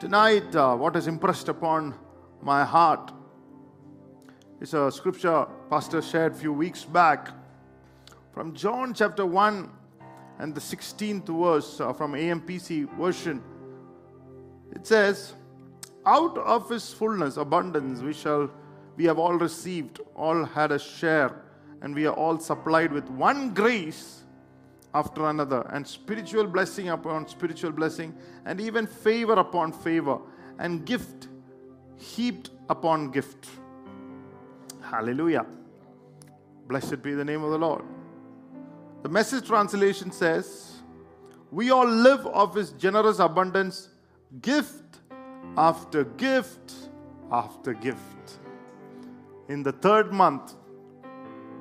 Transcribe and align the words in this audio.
Tonight, 0.00 0.56
uh, 0.56 0.74
what 0.76 0.96
is 0.96 1.06
impressed 1.08 1.50
upon 1.50 1.94
my 2.40 2.64
heart 2.64 3.12
is 4.58 4.72
a 4.72 4.90
scripture 4.90 5.46
Pastor 5.68 6.00
shared 6.00 6.32
a 6.32 6.34
few 6.36 6.54
weeks 6.54 6.86
back 6.86 7.28
from 8.32 8.54
John 8.54 8.94
chapter 8.94 9.26
1 9.26 9.68
and 10.38 10.54
the 10.54 10.60
16th 10.60 11.26
verse 11.26 11.82
uh, 11.82 11.92
from 11.92 12.12
AMPC 12.12 12.88
version. 12.96 13.42
It 14.74 14.86
says, 14.86 15.34
Out 16.06 16.38
of 16.38 16.70
his 16.70 16.94
fullness, 16.94 17.36
abundance, 17.36 18.00
we 18.00 18.14
shall, 18.14 18.50
we 18.96 19.04
have 19.04 19.18
all 19.18 19.34
received, 19.34 20.00
all 20.16 20.46
had 20.46 20.72
a 20.72 20.78
share, 20.78 21.42
and 21.82 21.94
we 21.94 22.06
are 22.06 22.14
all 22.14 22.38
supplied 22.38 22.90
with 22.90 23.06
one 23.10 23.52
grace 23.52 24.19
after 24.94 25.26
another, 25.28 25.62
and 25.70 25.86
spiritual 25.86 26.46
blessing 26.46 26.88
upon 26.88 27.28
spiritual 27.28 27.70
blessing, 27.70 28.14
and 28.44 28.60
even 28.60 28.86
favor 28.86 29.34
upon 29.34 29.72
favor, 29.72 30.18
and 30.58 30.84
gift 30.84 31.28
heaped 31.96 32.50
upon 32.68 33.10
gift. 33.10 33.48
Hallelujah. 34.82 35.46
Blessed 36.66 37.02
be 37.02 37.14
the 37.14 37.24
name 37.24 37.44
of 37.44 37.50
the 37.50 37.58
Lord. 37.58 37.84
The 39.02 39.08
message 39.08 39.46
translation 39.46 40.10
says, 40.10 40.82
We 41.50 41.70
all 41.70 41.86
live 41.86 42.26
of 42.26 42.54
His 42.54 42.72
generous 42.72 43.18
abundance, 43.18 43.88
gift 44.42 44.98
after 45.56 46.04
gift 46.04 46.74
after 47.32 47.74
gift. 47.74 48.38
In 49.48 49.62
the 49.62 49.72
third 49.72 50.12
month 50.12 50.54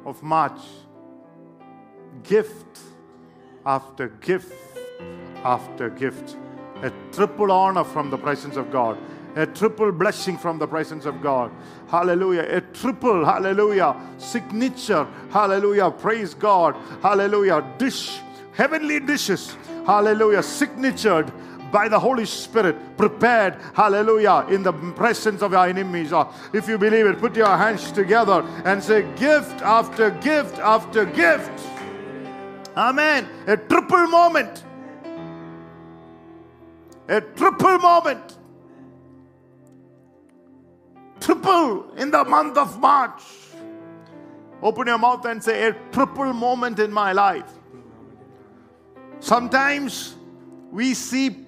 of 0.05 0.21
March, 0.21 0.59
gift 2.23 2.79
after 3.69 4.07
gift 4.19 4.51
after 5.43 5.89
gift. 5.91 6.37
A 6.81 6.91
triple 7.11 7.51
honor 7.51 7.83
from 7.83 8.09
the 8.09 8.17
presence 8.17 8.55
of 8.55 8.71
God. 8.71 8.97
A 9.35 9.45
triple 9.45 9.91
blessing 9.91 10.37
from 10.37 10.57
the 10.57 10.67
presence 10.67 11.05
of 11.05 11.21
God. 11.21 11.51
Hallelujah. 11.87 12.45
A 12.49 12.61
triple, 12.61 13.23
hallelujah, 13.23 13.95
signature. 14.17 15.05
Hallelujah. 15.29 15.91
Praise 15.91 16.33
God. 16.33 16.75
Hallelujah. 17.03 17.63
Dish, 17.77 18.19
heavenly 18.53 18.99
dishes. 18.99 19.55
Hallelujah. 19.85 20.41
Signatured 20.41 21.31
by 21.71 21.87
the 21.87 21.99
Holy 21.99 22.25
Spirit, 22.25 22.75
prepared, 22.97 23.55
hallelujah, 23.75 24.47
in 24.49 24.63
the 24.63 24.73
presence 24.73 25.43
of 25.43 25.51
your 25.51 25.67
enemies. 25.67 26.11
Uh, 26.11 26.25
If 26.51 26.67
you 26.67 26.79
believe 26.79 27.05
it, 27.05 27.19
put 27.19 27.35
your 27.35 27.55
hands 27.55 27.91
together 27.91 28.41
and 28.65 28.83
say, 28.83 29.03
gift 29.15 29.61
after 29.61 30.09
gift 30.09 30.57
after 30.57 31.05
gift. 31.05 31.51
Amen. 32.75 33.27
A 33.47 33.57
triple 33.57 34.07
moment. 34.07 34.63
A 37.07 37.21
triple 37.21 37.79
moment. 37.79 38.37
Triple 41.19 41.93
in 41.95 42.11
the 42.11 42.23
month 42.23 42.57
of 42.57 42.79
March. 42.79 43.21
Open 44.61 44.87
your 44.87 44.97
mouth 44.97 45.25
and 45.25 45.43
say, 45.43 45.67
A 45.67 45.73
triple 45.91 46.33
moment 46.33 46.79
in 46.79 46.91
my 46.91 47.13
life. 47.13 47.49
Sometimes 49.19 50.15
we 50.71 50.93
see 50.93 51.45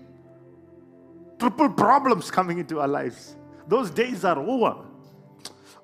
triple 1.39 1.69
problems 1.69 2.31
coming 2.31 2.59
into 2.59 2.79
our 2.79 2.87
lives. 2.87 3.35
Those 3.67 3.91
days 3.91 4.25
are 4.25 4.39
over. 4.39 4.77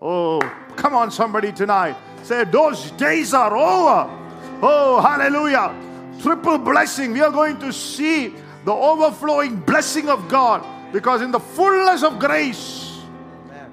Oh, 0.01 0.39
come 0.75 0.93
on, 0.95 1.11
somebody 1.11 1.51
tonight. 1.51 1.95
Say, 2.23 2.43
Those 2.45 2.91
days 2.91 3.33
are 3.33 3.55
over. 3.55 4.26
Oh, 4.61 5.01
hallelujah. 5.01 5.75
Triple 6.21 6.57
blessing. 6.57 7.13
We 7.13 7.21
are 7.21 7.31
going 7.31 7.59
to 7.59 7.71
see 7.71 8.33
the 8.65 8.73
overflowing 8.73 9.57
blessing 9.57 10.09
of 10.09 10.27
God 10.27 10.65
because 10.91 11.21
in 11.21 11.31
the 11.31 11.39
fullness 11.39 12.03
of 12.03 12.19
grace 12.19 12.99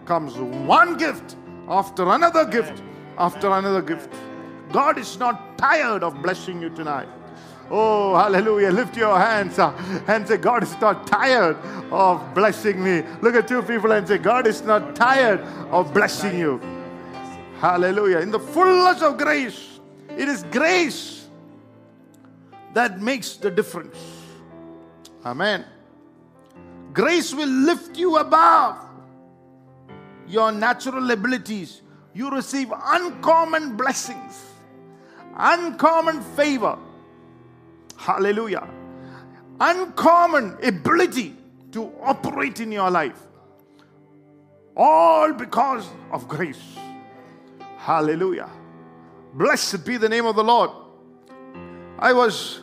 comes 0.05 0.35
one 0.37 0.97
gift 0.97 1.37
after 1.69 2.09
another 2.11 2.45
gift 2.45 2.83
after 3.19 3.51
another 3.51 3.83
gift. 3.83 4.13
God 4.73 4.99
is 4.99 5.19
not 5.19 5.57
tired 5.57 6.03
of 6.03 6.20
blessing 6.23 6.61
you 6.61 6.70
tonight. 6.70 7.08
Oh, 7.70 8.14
hallelujah. 8.14 8.70
Lift 8.70 8.97
your 8.97 9.19
hands 9.19 9.58
uh, 9.58 9.73
and 10.07 10.29
say, 10.29 10.37
God 10.37 10.63
is 10.63 10.79
not 10.81 11.07
tired 11.07 11.57
of 11.91 12.35
blessing 12.35 12.83
me. 12.83 13.03
Look 13.23 13.35
at 13.35 13.48
two 13.48 13.63
people 13.63 13.92
and 13.92 14.07
say, 14.07 14.19
God 14.19 14.47
is 14.47 14.63
not 14.63 14.95
tired 14.95 15.41
of 15.70 15.95
blessing 15.95 16.39
you. 16.39 16.61
Hallelujah. 17.61 18.19
In 18.19 18.31
the 18.31 18.39
fullness 18.39 19.01
of 19.01 19.17
grace, 19.17 19.73
it 20.17 20.29
is 20.29 20.45
grace 20.45 21.27
that 22.75 23.01
makes 23.01 23.36
the 23.36 23.51
difference. 23.51 23.97
Amen. 25.25 25.64
Grace 26.92 27.35
will 27.35 27.48
lift 27.48 27.97
you 27.97 28.17
above 28.19 28.79
your 30.29 30.52
natural 30.52 31.11
abilities. 31.11 31.83
You 32.14 32.30
receive 32.30 32.73
uncommon 32.73 33.77
blessings, 33.77 34.45
uncommon 35.36 36.20
favor. 36.36 36.79
Hallelujah. 37.96 38.69
Uncommon 39.61 40.57
ability 40.63 41.36
to 41.73 41.92
operate 42.02 42.61
in 42.61 42.70
your 42.70 42.91
life. 42.91 43.20
All 44.77 45.33
because 45.33 45.89
of 46.13 46.29
grace. 46.29 46.63
Hallelujah. 47.79 48.51
Blessed 49.34 49.84
be 49.84 49.96
the 49.96 50.08
name 50.08 50.27
of 50.27 50.36
the 50.36 50.45
Lord. 50.45 50.70
I 51.98 52.12
was 52.12 52.62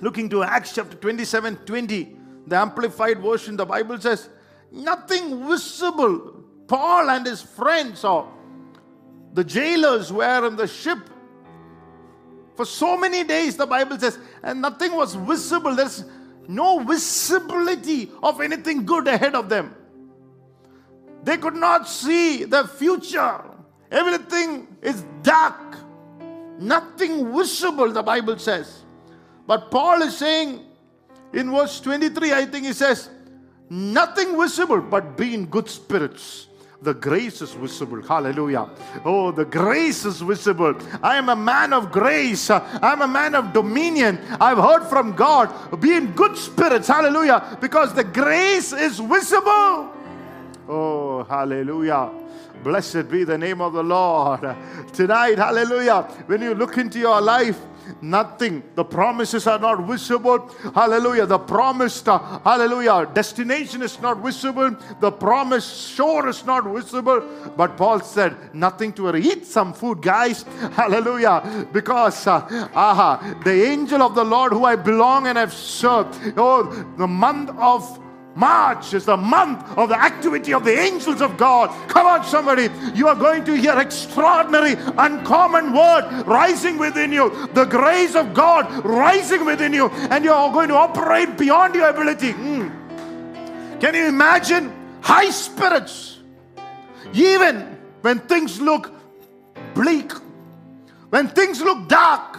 looking 0.00 0.28
to 0.30 0.42
Acts 0.42 0.74
chapter 0.74 0.96
27 0.96 1.56
20, 1.56 2.16
the 2.46 2.56
Amplified 2.56 3.20
Version. 3.20 3.56
The 3.56 3.66
Bible 3.66 4.00
says, 4.00 4.28
Nothing 4.70 5.48
visible. 5.48 6.44
Paul 6.68 7.10
and 7.10 7.26
his 7.26 7.42
friends, 7.42 8.04
or 8.04 8.32
the 9.32 9.42
jailers, 9.42 10.12
were 10.12 10.46
in 10.46 10.54
the 10.54 10.68
ship 10.68 10.98
for 12.60 12.66
so 12.66 12.94
many 12.94 13.24
days, 13.24 13.56
the 13.56 13.64
Bible 13.64 13.98
says, 13.98 14.18
and 14.42 14.60
nothing 14.60 14.94
was 14.94 15.14
visible. 15.14 15.74
There's 15.74 16.04
no 16.46 16.80
visibility 16.80 18.10
of 18.22 18.42
anything 18.42 18.84
good 18.84 19.08
ahead 19.08 19.34
of 19.34 19.48
them. 19.48 19.74
They 21.22 21.38
could 21.38 21.54
not 21.54 21.88
see 21.88 22.44
the 22.44 22.68
future. 22.68 23.42
Everything 23.90 24.76
is 24.82 25.06
dark. 25.22 25.69
Nothing 26.60 27.34
visible, 27.34 27.90
the 27.90 28.02
Bible 28.02 28.38
says. 28.38 28.84
But 29.46 29.70
Paul 29.70 30.02
is 30.02 30.18
saying 30.18 30.60
in 31.32 31.50
verse 31.50 31.80
23, 31.80 32.34
I 32.34 32.44
think 32.44 32.66
he 32.66 32.74
says, 32.74 33.08
nothing 33.70 34.38
visible, 34.38 34.82
but 34.82 35.16
be 35.16 35.34
in 35.34 35.46
good 35.46 35.70
spirits. 35.70 36.48
The 36.82 36.94
grace 36.94 37.42
is 37.42 37.52
visible. 37.52 38.02
Hallelujah. 38.02 38.68
Oh, 39.04 39.32
the 39.32 39.44
grace 39.44 40.04
is 40.04 40.20
visible. 40.20 40.74
I 41.02 41.16
am 41.16 41.28
a 41.28 41.36
man 41.36 41.72
of 41.72 41.92
grace. 41.92 42.50
I'm 42.50 43.02
a 43.02 43.08
man 43.08 43.34
of 43.34 43.52
dominion. 43.52 44.18
I've 44.40 44.58
heard 44.58 44.84
from 44.84 45.14
God. 45.14 45.52
Be 45.80 45.94
in 45.94 46.12
good 46.12 46.38
spirits. 46.38 46.88
Hallelujah. 46.88 47.58
Because 47.60 47.92
the 47.94 48.04
grace 48.04 48.72
is 48.72 48.98
visible. 48.98 49.92
Oh, 50.72 51.24
hallelujah. 51.24 52.12
Blessed 52.62 53.10
be 53.10 53.24
the 53.24 53.36
name 53.36 53.60
of 53.60 53.72
the 53.72 53.82
Lord. 53.82 54.56
Tonight, 54.92 55.36
hallelujah. 55.36 56.02
When 56.26 56.42
you 56.42 56.54
look 56.54 56.78
into 56.78 57.00
your 57.00 57.20
life, 57.20 57.58
nothing. 58.00 58.62
The 58.76 58.84
promises 58.84 59.48
are 59.48 59.58
not 59.58 59.84
visible. 59.84 60.48
Hallelujah. 60.72 61.26
The 61.26 61.40
promised, 61.40 62.08
uh, 62.08 62.38
hallelujah, 62.44 63.10
destination 63.12 63.82
is 63.82 64.00
not 64.00 64.18
visible. 64.18 64.76
The 65.00 65.10
promised 65.10 65.90
shore 65.90 66.28
is 66.28 66.46
not 66.46 66.64
visible. 66.72 67.20
But 67.56 67.76
Paul 67.76 67.98
said, 67.98 68.54
nothing 68.54 68.92
to. 68.92 69.16
Eat 69.16 69.46
some 69.46 69.72
food, 69.72 70.00
guys. 70.00 70.42
Hallelujah. 70.72 71.66
Because, 71.72 72.28
uh, 72.28 72.68
aha, 72.72 73.40
the 73.42 73.64
angel 73.64 74.02
of 74.02 74.14
the 74.14 74.22
Lord 74.22 74.52
who 74.52 74.64
I 74.66 74.76
belong 74.76 75.26
and 75.26 75.36
have 75.36 75.52
served. 75.52 76.16
Oh, 76.36 76.62
the 76.96 77.08
month 77.08 77.50
of 77.58 77.98
March 78.40 78.94
is 78.94 79.04
the 79.04 79.16
month 79.18 79.76
of 79.76 79.90
the 79.90 80.00
activity 80.02 80.54
of 80.54 80.64
the 80.64 80.72
angels 80.72 81.20
of 81.20 81.36
God. 81.36 81.68
Come 81.88 82.06
on, 82.06 82.24
somebody. 82.24 82.70
You 82.94 83.06
are 83.06 83.14
going 83.14 83.44
to 83.44 83.54
hear 83.54 83.78
extraordinary, 83.78 84.76
uncommon 84.96 85.74
word 85.74 86.24
rising 86.26 86.78
within 86.78 87.12
you. 87.12 87.28
The 87.52 87.66
grace 87.66 88.14
of 88.14 88.32
God 88.32 88.82
rising 88.82 89.44
within 89.44 89.74
you. 89.74 89.90
And 90.10 90.24
you 90.24 90.32
are 90.32 90.50
going 90.50 90.68
to 90.70 90.76
operate 90.76 91.36
beyond 91.36 91.74
your 91.74 91.90
ability. 91.90 92.32
Mm. 92.32 93.78
Can 93.78 93.94
you 93.94 94.06
imagine 94.06 94.72
high 95.02 95.28
spirits? 95.28 96.20
Even 97.12 97.76
when 98.00 98.20
things 98.20 98.58
look 98.58 98.90
bleak, 99.74 100.12
when 101.10 101.28
things 101.28 101.60
look 101.60 101.88
dark, 101.88 102.38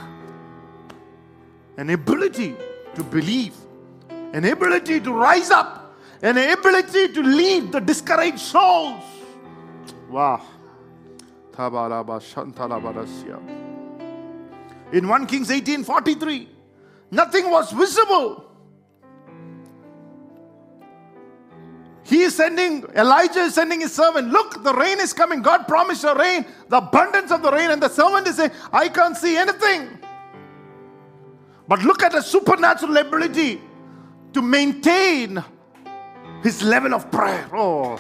an 1.78 1.92
ability 1.92 2.56
to 2.96 3.04
believe, 3.04 3.54
an 4.34 4.46
ability 4.46 5.00
to 5.02 5.14
rise 5.14 5.52
up, 5.52 5.81
an 6.22 6.38
ability 6.38 7.14
to 7.14 7.22
lead 7.22 7.72
the 7.72 7.80
discouraged 7.80 8.40
souls. 8.40 9.04
Wow. 10.10 10.42
In 14.94 15.08
1 15.08 15.26
Kings 15.28 15.50
18:43, 15.50 16.48
nothing 17.12 17.50
was 17.50 17.72
visible. 17.72 18.46
He 22.04 22.24
is 22.24 22.36
sending, 22.36 22.84
Elijah 22.96 23.42
is 23.42 23.54
sending 23.54 23.82
his 23.82 23.94
servant. 23.94 24.32
Look, 24.32 24.64
the 24.64 24.74
rain 24.74 25.00
is 25.00 25.14
coming. 25.14 25.42
God 25.42 25.66
promised 25.68 26.04
a 26.04 26.14
rain, 26.14 26.46
the 26.68 26.78
abundance 26.78 27.32
of 27.32 27.42
the 27.42 27.52
rain. 27.52 27.72
And 27.72 27.82
the 27.82 27.88
servant 27.88 28.28
is 28.28 28.36
saying, 28.36 28.52
I 28.74 28.90
can't 28.90 29.16
see 29.16 29.38
anything. 29.38 29.98
But 31.70 31.84
look 31.84 32.04
at 32.04 32.12
the 32.12 32.22
supernatural 32.22 32.98
ability 32.98 33.62
to 34.34 34.42
maintain 34.42 35.42
his 36.44 36.62
level 36.64 36.94
of 36.94 37.10
prayer. 37.12 37.48
Oh, 37.54 38.00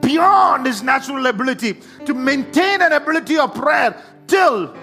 beyond 0.00 0.66
his 0.66 0.82
natural 0.82 1.26
ability 1.26 1.74
to 2.04 2.14
maintain 2.14 2.82
an 2.82 2.92
ability 2.92 3.38
of 3.38 3.54
prayer 3.54 4.02
till 4.26 4.74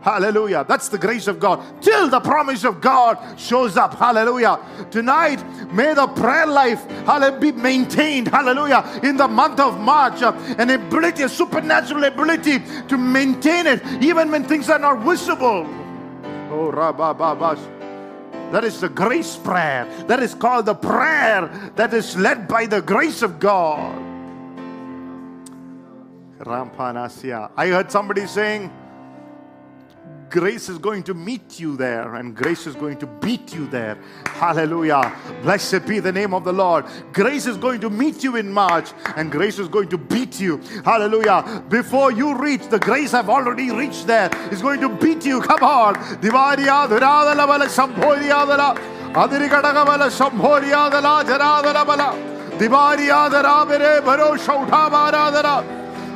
Hallelujah. 0.00 0.64
That's 0.66 0.88
the 0.88 0.96
grace 0.96 1.26
of 1.26 1.38
God. 1.38 1.60
Till 1.82 2.08
the 2.08 2.20
promise 2.20 2.64
of 2.64 2.80
God 2.80 3.18
shows 3.38 3.76
up. 3.76 3.94
Hallelujah. 3.94 4.58
Tonight, 4.90 5.44
may 5.74 5.92
the 5.92 6.06
prayer 6.06 6.46
life 6.46 6.82
be 7.38 7.52
maintained. 7.52 8.28
Hallelujah. 8.28 9.00
In 9.02 9.18
the 9.18 9.28
month 9.28 9.60
of 9.60 9.78
March, 9.78 10.22
an 10.22 10.70
ability, 10.70 11.24
a 11.24 11.28
supernatural 11.28 12.04
ability 12.04 12.60
to 12.88 12.96
maintain 12.96 13.66
it 13.66 13.84
even 14.02 14.30
when 14.30 14.44
things 14.44 14.70
are 14.70 14.78
not 14.78 15.04
visible. 15.04 15.66
Oh, 16.50 16.72
Rabababash. 16.72 17.79
That 18.52 18.64
is 18.64 18.80
the 18.80 18.88
grace 18.88 19.36
prayer. 19.36 19.86
That 20.06 20.20
is 20.20 20.34
called 20.34 20.66
the 20.66 20.74
prayer 20.74 21.48
that 21.76 21.94
is 21.94 22.16
led 22.16 22.48
by 22.48 22.66
the 22.66 22.82
grace 22.82 23.22
of 23.22 23.38
God. 23.38 23.94
Rampanasya. 26.40 27.52
I 27.56 27.68
heard 27.68 27.92
somebody 27.92 28.26
saying, 28.26 28.72
grace 30.30 30.68
is 30.68 30.78
going 30.78 31.02
to 31.02 31.12
meet 31.12 31.58
you 31.58 31.76
there 31.76 32.14
and 32.14 32.36
grace 32.36 32.66
is 32.66 32.76
going 32.76 32.96
to 32.98 33.06
beat 33.06 33.52
you 33.52 33.66
there. 33.66 33.98
Hallelujah. 34.26 35.12
Blessed 35.42 35.86
be 35.86 35.98
the 35.98 36.12
name 36.12 36.32
of 36.32 36.44
the 36.44 36.52
Lord. 36.52 36.84
Grace 37.12 37.46
is 37.46 37.56
going 37.56 37.80
to 37.80 37.90
meet 37.90 38.22
you 38.22 38.36
in 38.36 38.52
March 38.52 38.92
and 39.16 39.30
grace 39.30 39.58
is 39.58 39.68
going 39.68 39.88
to 39.88 39.98
beat 39.98 40.40
you. 40.40 40.58
Hallelujah. 40.84 41.64
Before 41.68 42.12
you 42.12 42.38
reach, 42.38 42.68
the 42.68 42.78
grace 42.78 43.10
have 43.10 43.28
already 43.28 43.72
reached 43.72 44.06
there. 44.06 44.30
It's 44.52 44.62
going 44.62 44.80
to 44.80 44.88
beat 44.88 45.26
you. 45.26 45.40
Come 45.40 45.64
on. 45.64 45.94
Sambhoriyadala 50.10 51.24
jaradala 51.24 51.84
bala. 51.86 52.14
Divariya 52.56 53.68
bere 53.68 54.00
baro 54.04 54.36
shautavaradara. 54.36 55.64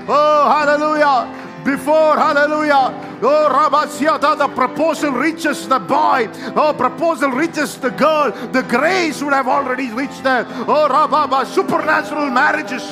Oh, 0.07 0.49
hallelujah. 0.51 1.27
Before, 1.65 2.17
hallelujah. 2.17 2.93
Oh, 3.27 3.49
Rabasiata, 3.51 4.37
the 4.37 4.49
proposal 4.49 5.13
reaches 5.13 5.67
the 5.67 5.79
boy. 5.79 6.29
Oh, 6.55 6.75
proposal 6.77 7.31
reaches 7.31 7.79
the 7.79 7.89
girl. 7.89 8.31
The 8.53 8.63
grace 8.63 9.23
would 9.23 9.33
have 9.33 9.49
already 9.49 9.91
reached 9.91 10.23
them. 10.23 10.45
Oh, 10.69 10.87
Rababa, 10.91 11.47
supernatural 11.47 12.29
marriages 12.29 12.83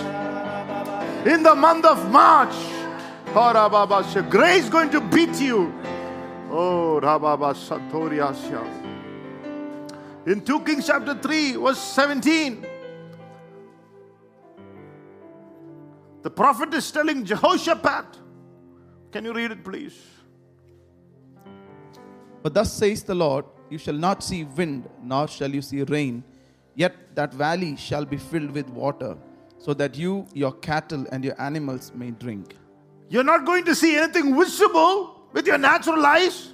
in 1.27 1.43
the 1.43 1.55
month 1.55 1.85
of 1.85 2.11
March. 2.11 2.55
Oh, 3.35 3.53
Rababa, 3.55 4.31
grace 4.31 4.71
going 4.71 4.89
to 4.91 5.03
beat 5.03 5.39
you. 5.39 5.71
Oh, 6.51 6.99
Rababa 7.03 7.53
Satoriasya. 7.55 8.65
In 10.27 10.41
2 10.41 10.61
Kings 10.61 10.87
chapter 10.87 11.15
3, 11.15 11.57
verse 11.57 11.79
17. 11.79 12.67
The 16.23 16.31
prophet 16.31 16.73
is 16.73 16.91
telling 16.91 17.25
Jehoshaphat, 17.27 18.07
can 19.11 19.27
you 19.27 19.35
read 19.35 19.51
it, 19.51 19.63
please? 19.63 20.22
But 22.43 22.55
thus 22.55 22.73
says 22.73 23.03
the 23.03 23.15
Lord, 23.15 23.45
You 23.71 23.79
shall 23.79 23.95
not 23.95 24.23
see 24.23 24.45
wind, 24.45 24.89
nor 25.03 25.29
shall 25.29 25.51
you 25.51 25.63
see 25.63 25.83
rain, 25.83 26.23
yet 26.75 27.15
that 27.15 27.33
valley 27.33 27.77
shall 27.77 28.05
be 28.05 28.17
filled 28.17 28.51
with 28.51 28.69
water, 28.69 29.17
so 29.59 29.73
that 29.75 29.97
you, 29.97 30.27
your 30.35 30.53
cattle, 30.53 31.07
and 31.13 31.25
your 31.25 31.41
animals 31.41 31.93
may 31.95 32.11
drink. 32.11 32.57
You're 33.09 33.25
not 33.25 33.47
going 33.47 33.65
to 33.67 33.75
see 33.75 33.97
anything 33.97 34.37
visible 34.37 35.23
with 35.33 35.47
your 35.47 35.59
natural 35.59 36.05
eyes, 36.05 36.53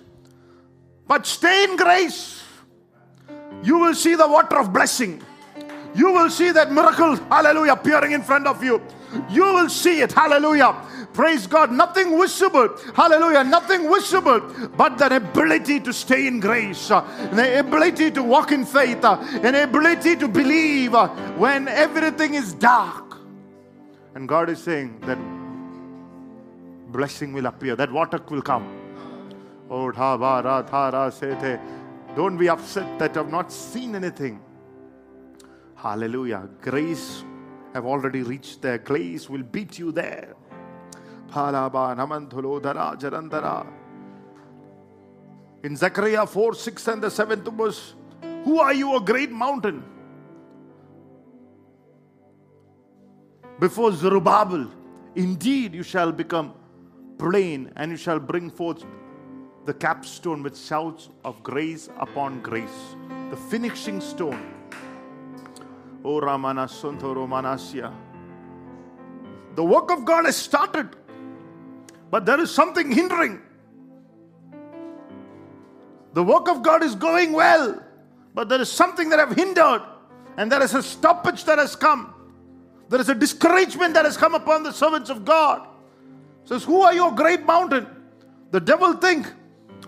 but 1.06 1.26
stay 1.26 1.64
in 1.64 1.76
grace. 1.76 2.42
You 3.62 3.78
will 3.78 3.94
see 3.94 4.14
the 4.14 4.28
water 4.28 4.58
of 4.58 4.72
blessing. 4.72 5.22
You 5.94 6.12
will 6.12 6.30
see 6.30 6.50
that 6.52 6.70
miracle, 6.70 7.16
hallelujah, 7.16 7.72
appearing 7.72 8.12
in 8.12 8.22
front 8.22 8.46
of 8.46 8.62
you. 8.62 8.82
You 9.30 9.44
will 9.44 9.68
see 9.68 10.00
it, 10.00 10.12
hallelujah. 10.12 10.74
Praise 11.18 11.48
God. 11.48 11.72
Nothing 11.72 12.16
visible. 12.16 12.76
Hallelujah. 12.94 13.42
Nothing 13.42 13.92
visible. 13.92 14.40
But 14.76 14.98
the 14.98 15.16
ability 15.16 15.80
to 15.80 15.92
stay 15.92 16.28
in 16.28 16.38
grace, 16.38 16.92
uh, 16.92 17.00
the 17.32 17.58
ability 17.58 18.12
to 18.12 18.22
walk 18.22 18.52
in 18.52 18.64
faith, 18.64 19.04
uh, 19.04 19.18
an 19.42 19.56
ability 19.56 20.14
to 20.14 20.28
believe 20.28 20.94
uh, 20.94 21.08
when 21.36 21.66
everything 21.66 22.34
is 22.34 22.54
dark. 22.54 23.18
And 24.14 24.28
God 24.28 24.48
is 24.48 24.62
saying 24.62 25.00
that 25.06 25.18
blessing 26.92 27.32
will 27.32 27.46
appear, 27.46 27.74
that 27.74 27.90
water 27.90 28.20
will 28.28 28.42
come. 28.42 28.66
Oh, 29.68 29.90
don't 32.16 32.36
be 32.38 32.48
upset 32.48 32.98
that 33.00 33.16
I've 33.16 33.30
not 33.30 33.52
seen 33.52 33.96
anything. 33.96 34.40
Hallelujah. 35.74 36.48
Grace 36.60 37.24
have 37.74 37.84
already 37.84 38.22
reached 38.22 38.62
there. 38.62 38.78
Grace 38.78 39.28
will 39.28 39.42
beat 39.42 39.78
you 39.78 39.92
there. 39.92 40.34
In 45.62 45.76
Zechariah 45.76 46.26
4 46.26 46.54
6 46.54 46.88
and 46.88 47.02
the 47.02 47.08
7th 47.08 47.52
verse, 47.56 47.94
Who 48.44 48.58
are 48.58 48.72
you, 48.72 48.96
a 48.96 49.00
great 49.00 49.30
mountain? 49.30 49.84
Before 53.60 53.92
Zerubbabel, 53.92 54.70
indeed 55.16 55.74
you 55.74 55.82
shall 55.82 56.12
become 56.12 56.54
plain 57.18 57.72
and 57.76 57.90
you 57.90 57.96
shall 57.96 58.20
bring 58.20 58.50
forth 58.50 58.84
the 59.66 59.74
capstone 59.74 60.42
with 60.42 60.56
shouts 60.56 61.10
of 61.24 61.42
grace 61.42 61.88
upon 61.98 62.40
grace, 62.40 62.96
the 63.30 63.36
finishing 63.36 64.00
stone. 64.00 64.57
Oh, 66.10 66.16
o 66.16 66.20
Santoro 66.20 67.28
Manasya. 67.28 67.92
The 69.56 69.62
work 69.62 69.90
of 69.90 70.06
God 70.06 70.24
has 70.24 70.36
started. 70.36 70.88
But 72.10 72.24
there 72.24 72.40
is 72.40 72.50
something 72.50 72.90
hindering. 72.90 73.42
The 76.14 76.22
work 76.22 76.48
of 76.48 76.62
God 76.62 76.82
is 76.82 76.94
going 76.94 77.34
well, 77.34 77.82
but 78.34 78.48
there 78.48 78.58
is 78.58 78.72
something 78.72 79.10
that 79.10 79.18
have 79.18 79.36
hindered, 79.36 79.82
and 80.38 80.50
there 80.50 80.62
is 80.62 80.72
a 80.72 80.82
stoppage 80.82 81.44
that 81.44 81.58
has 81.58 81.76
come. 81.76 82.14
There 82.88 82.98
is 82.98 83.10
a 83.10 83.14
discouragement 83.14 83.92
that 83.92 84.06
has 84.06 84.16
come 84.16 84.34
upon 84.34 84.62
the 84.62 84.72
servants 84.72 85.10
of 85.10 85.26
God. 85.26 85.68
Says, 86.44 86.64
Who 86.64 86.80
are 86.80 86.94
your 86.94 87.12
great 87.12 87.44
mountain? 87.44 87.86
The 88.50 88.60
devil 88.60 88.94
think, 88.94 89.30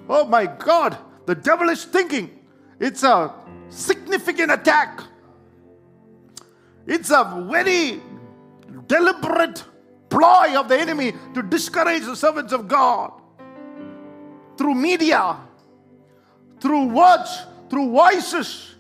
oh 0.06 0.26
my 0.26 0.44
God, 0.44 0.98
the 1.24 1.34
devil 1.34 1.70
is 1.70 1.86
thinking 1.86 2.38
it's 2.78 3.04
a 3.04 3.32
significant 3.70 4.52
attack. 4.52 5.00
It's 6.86 7.10
a 7.10 7.46
very 7.50 8.00
deliberate 8.86 9.64
ploy 10.08 10.58
of 10.58 10.68
the 10.68 10.78
enemy 10.78 11.12
to 11.34 11.42
discourage 11.42 12.04
the 12.04 12.16
servants 12.16 12.52
of 12.52 12.68
God 12.68 13.12
through 14.56 14.74
media, 14.74 15.36
through 16.60 16.88
words, 16.88 17.46
through 17.70 17.90
voices. 17.90 18.74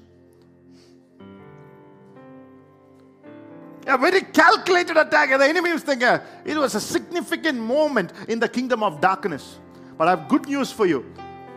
A 3.86 3.96
very 3.96 4.20
calculated 4.20 4.96
attack. 4.96 5.30
And 5.30 5.40
the 5.40 5.46
enemy 5.46 5.72
was 5.72 5.82
thinking 5.82 6.20
it 6.44 6.56
was 6.56 6.74
a 6.74 6.80
significant 6.80 7.58
moment 7.58 8.12
in 8.28 8.38
the 8.38 8.48
kingdom 8.48 8.82
of 8.82 9.00
darkness. 9.00 9.58
But 9.96 10.08
I 10.08 10.10
have 10.10 10.28
good 10.28 10.46
news 10.46 10.70
for 10.70 10.86
you. 10.86 11.04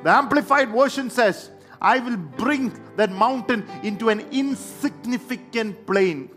The 0.04 0.10
Amplified 0.10 0.70
Version 0.70 1.10
says, 1.10 1.50
I 1.84 2.00
will 2.00 2.18
bring 2.18 2.74
that 2.96 3.12
mountain 3.12 3.68
into 3.84 4.10
an 4.10 4.22
insignificant 4.32 5.86
plain. 5.86 6.30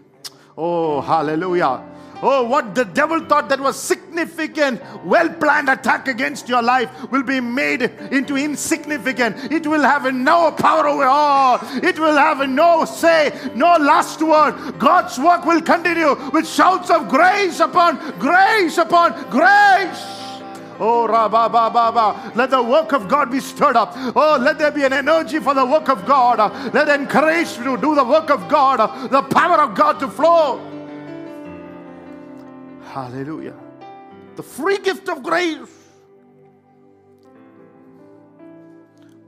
Oh, 0.59 1.01
hallelujah. 1.01 1.83
Oh, 2.23 2.45
what 2.45 2.75
the 2.75 2.85
devil 2.85 3.21
thought 3.21 3.51
that 3.51 3.61
was 3.61 3.79
significant, 3.79 4.81
well 5.05 5.29
planned 5.29 5.69
attack 5.69 6.09
against 6.09 6.49
your 6.49 6.63
life 6.63 6.91
will 7.11 7.23
be 7.23 7.41
made 7.41 7.83
into 7.83 8.37
insignificant. 8.37 9.53
It 9.53 9.67
will 9.67 9.83
have 9.83 10.13
no 10.15 10.51
power 10.53 10.89
over 10.89 11.05
all. 11.05 11.59
It 11.83 11.99
will 11.99 12.17
have 12.17 12.49
no 12.49 12.87
say, 12.87 13.39
no 13.55 13.77
last 13.77 14.23
word. 14.23 14.79
God's 14.79 15.19
work 15.19 15.45
will 15.45 15.61
continue 15.61 16.17
with 16.31 16.49
shouts 16.49 16.91
of 16.91 17.09
grace 17.09 17.61
upon 17.61 17.99
grace 18.19 18.79
upon 18.79 19.13
grace. 19.31 20.26
Oh, 20.79 21.07
Rabba, 21.07 21.49
ba, 21.49 21.71
ba, 21.71 21.93
ba. 21.93 22.33
let 22.35 22.51
the 22.51 22.63
work 22.63 22.93
of 22.93 23.09
God 23.09 23.31
be 23.31 23.41
stirred 23.41 23.77
up. 23.77 23.93
Oh, 24.15 24.39
let 24.41 24.59
there 24.59 24.71
be 24.71 24.85
an 24.85 24.93
energy 24.93 25.39
for 25.39 25.55
the 25.55 25.65
work 25.65 25.89
of 25.89 26.05
God. 26.07 26.39
Let 26.75 26.89
encourage 26.89 27.55
to 27.55 27.77
do 27.77 27.95
the 27.95 28.05
work 28.05 28.31
of 28.31 28.49
God, 28.49 29.11
the 29.11 29.23
power 29.23 29.63
of 29.63 29.75
God 29.75 29.99
to 30.01 30.09
flow. 30.09 30.61
Hallelujah. 32.93 33.57
The 34.37 34.43
free 34.43 34.79
gift 34.79 35.09
of 35.09 35.23
grace. 35.23 35.59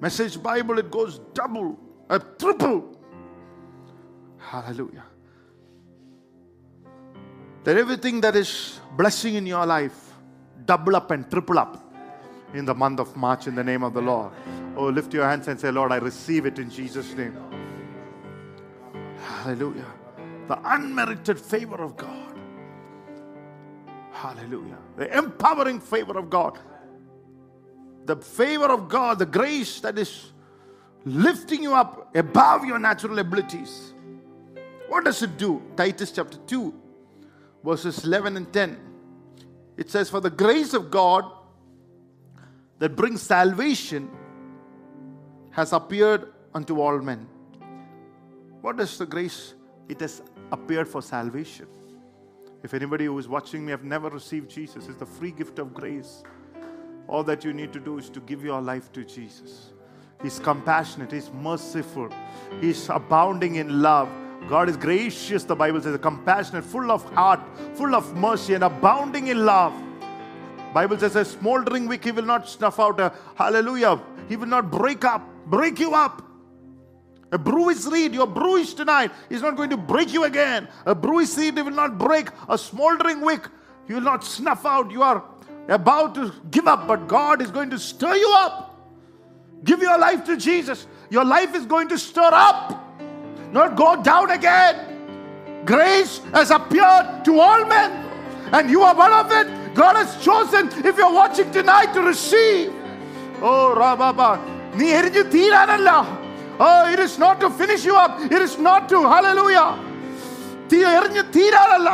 Message 0.00 0.40
Bible, 0.42 0.78
it 0.78 0.90
goes 0.90 1.18
double, 1.34 1.78
a 2.08 2.18
triple. 2.18 2.96
Hallelujah. 4.38 5.04
that 7.68 7.76
everything 7.76 8.22
that 8.22 8.34
is 8.34 8.80
blessing 8.96 9.34
in 9.34 9.44
your 9.46 9.66
life 9.66 10.07
double 10.66 10.96
up 10.96 11.10
and 11.10 11.30
triple 11.30 11.58
up 11.58 11.84
in 12.54 12.64
the 12.64 12.74
month 12.74 13.00
of 13.00 13.16
March 13.16 13.46
in 13.46 13.54
the 13.54 13.64
name 13.64 13.82
of 13.82 13.94
the 13.94 14.00
Lord. 14.00 14.32
Oh, 14.76 14.88
lift 14.88 15.12
your 15.12 15.28
hands 15.28 15.48
and 15.48 15.58
say, 15.58 15.70
Lord, 15.70 15.92
I 15.92 15.96
receive 15.96 16.46
it 16.46 16.58
in 16.58 16.70
Jesus' 16.70 17.12
name. 17.14 17.36
Hallelujah. 19.18 19.86
The 20.46 20.58
unmerited 20.64 21.38
favor 21.38 21.76
of 21.76 21.96
God. 21.96 22.38
Hallelujah. 24.12 24.78
The 24.96 25.16
empowering 25.16 25.80
favor 25.80 26.18
of 26.18 26.30
God. 26.30 26.58
The 28.06 28.16
favor 28.16 28.66
of 28.66 28.88
God, 28.88 29.18
the 29.18 29.26
grace 29.26 29.80
that 29.80 29.98
is 29.98 30.32
lifting 31.04 31.62
you 31.62 31.74
up 31.74 32.16
above 32.16 32.64
your 32.64 32.78
natural 32.78 33.18
abilities. 33.18 33.92
What 34.88 35.04
does 35.04 35.22
it 35.22 35.36
do? 35.36 35.62
Titus 35.76 36.10
chapter 36.10 36.38
2, 36.46 36.74
verses 37.62 38.04
11 38.04 38.38
and 38.38 38.52
10. 38.52 38.87
It 39.78 39.90
says, 39.90 40.10
For 40.10 40.20
the 40.20 40.28
grace 40.28 40.74
of 40.74 40.90
God 40.90 41.24
that 42.80 42.96
brings 42.96 43.22
salvation 43.22 44.10
has 45.52 45.72
appeared 45.72 46.32
unto 46.52 46.80
all 46.80 46.98
men. 46.98 47.26
What 48.60 48.78
is 48.80 48.98
the 48.98 49.06
grace? 49.06 49.54
It 49.88 50.00
has 50.00 50.20
appeared 50.52 50.88
for 50.88 51.00
salvation. 51.00 51.66
If 52.62 52.74
anybody 52.74 53.04
who 53.04 53.16
is 53.18 53.28
watching 53.28 53.64
me 53.64 53.70
have 53.70 53.84
never 53.84 54.10
received 54.10 54.50
Jesus, 54.50 54.88
it's 54.88 54.98
the 54.98 55.06
free 55.06 55.30
gift 55.30 55.60
of 55.60 55.72
grace. 55.72 56.24
All 57.06 57.22
that 57.24 57.44
you 57.44 57.52
need 57.52 57.72
to 57.72 57.80
do 57.80 57.98
is 57.98 58.10
to 58.10 58.20
give 58.20 58.44
your 58.44 58.60
life 58.60 58.92
to 58.92 59.04
Jesus. 59.04 59.72
He's 60.22 60.40
compassionate, 60.40 61.12
He's 61.12 61.30
merciful, 61.30 62.10
He's 62.60 62.88
abounding 62.88 63.56
in 63.56 63.80
love. 63.80 64.08
God 64.46 64.68
is 64.68 64.76
gracious, 64.76 65.44
the 65.44 65.56
Bible 65.56 65.80
says, 65.80 65.98
compassionate, 66.00 66.64
full 66.64 66.90
of 66.90 67.04
heart, 67.12 67.40
full 67.74 67.94
of 67.94 68.16
mercy, 68.16 68.54
and 68.54 68.64
abounding 68.64 69.28
in 69.28 69.44
love. 69.44 69.74
Bible 70.72 70.98
says, 70.98 71.16
a 71.16 71.24
smoldering 71.24 71.88
wick 71.88 72.04
he 72.04 72.12
will 72.12 72.24
not 72.24 72.48
snuff 72.48 72.78
out. 72.78 73.00
A, 73.00 73.12
hallelujah. 73.34 74.00
He 74.28 74.36
will 74.36 74.46
not 74.46 74.70
break 74.70 75.04
up, 75.04 75.26
break 75.46 75.78
you 75.80 75.94
up. 75.94 76.22
A 77.30 77.38
bruised 77.38 77.90
reed, 77.92 78.14
you're 78.14 78.26
bruised 78.26 78.76
tonight. 78.76 79.10
He's 79.28 79.42
not 79.42 79.56
going 79.56 79.70
to 79.70 79.76
break 79.76 80.12
you 80.12 80.24
again. 80.24 80.68
A 80.86 80.94
bruised 80.94 81.36
reed, 81.36 81.56
he 81.56 81.62
will 81.62 81.70
not 81.72 81.98
break. 81.98 82.28
A 82.48 82.56
smoldering 82.56 83.20
wick, 83.20 83.48
he 83.86 83.94
will 83.94 84.00
not 84.00 84.24
snuff 84.24 84.64
out. 84.64 84.90
You 84.90 85.02
are 85.02 85.22
about 85.68 86.14
to 86.14 86.32
give 86.50 86.66
up, 86.66 86.86
but 86.86 87.06
God 87.06 87.42
is 87.42 87.50
going 87.50 87.70
to 87.70 87.78
stir 87.78 88.14
you 88.14 88.32
up. 88.36 88.80
Give 89.64 89.80
your 89.82 89.98
life 89.98 90.24
to 90.24 90.36
Jesus. 90.36 90.86
Your 91.10 91.24
life 91.24 91.54
is 91.54 91.66
going 91.66 91.88
to 91.88 91.98
stir 91.98 92.30
up, 92.32 92.87
not 93.51 93.75
go 93.75 93.89
down 94.01 94.31
again. 94.31 94.75
Grace 95.65 96.13
has 96.33 96.51
appeared 96.51 97.23
to 97.25 97.39
all 97.39 97.65
men, 97.65 97.91
and 98.51 98.69
you 98.69 98.81
are 98.81 98.95
one 98.95 99.13
of 99.13 99.31
it. 99.31 99.47
God 99.75 99.95
has 99.95 100.11
chosen, 100.23 100.67
if 100.85 100.97
you're 100.97 101.13
watching 101.13 101.49
tonight, 101.51 101.93
to 101.93 102.01
receive. 102.01 102.73
Oh, 103.41 103.73
Rababa. 103.83 104.31
നീ 104.79 104.87
എരിഞ്ഞു 104.99 105.23
തീരാനല്ല 105.35 105.89
Oh, 106.65 106.81
it 106.93 106.99
is 106.99 107.13
not 107.23 107.35
to 107.43 107.47
finish 107.61 107.83
you 107.89 107.95
up. 107.95 108.11
It 108.35 108.41
is 108.47 108.53
not 108.67 108.81
to, 108.91 108.97
hallelujah. 109.13 109.69
തീ 110.71 110.79
എറിഞ്ഞ് 110.97 111.23
തീരാനല്ല 111.35 111.89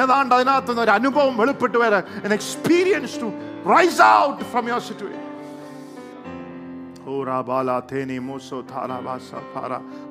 ഏതാണ്ട് 0.00 0.32
അതിനകത്ത് 0.36 0.70
നിന്ന് 0.72 0.82
ഒരു 0.84 0.92
അനുഭവം 0.98 1.34
വെളിപ്പെട്ട് 1.40 1.78
വരെ 1.84 2.00
an 2.26 2.32
experience 2.38 3.14
to 3.22 3.28
rise 3.74 4.00
out 4.14 4.38
from 4.52 4.64
your 4.72 4.80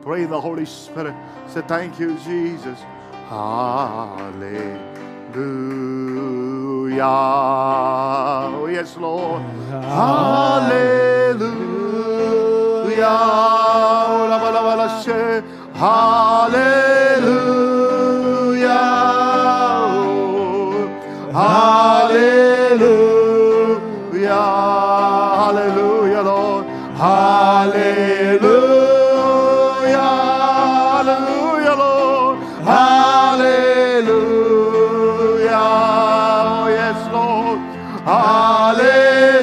Pray 0.03 0.25
the 0.25 0.41
Holy 0.41 0.65
Spirit. 0.65 1.15
Say, 1.47 1.61
Thank 1.69 2.01
you, 2.01 2.17
Jesus. 2.25 2.79
Hallelujah. 3.29 4.87
Oh, 8.57 8.67
yes, 8.71 8.97
Lord. 8.97 9.43
Hallelujah. 9.69 10.47
Hallelujah. 15.75 16.87
Hallelujah. 21.35 22.46
Hallelujah. 38.05 39.37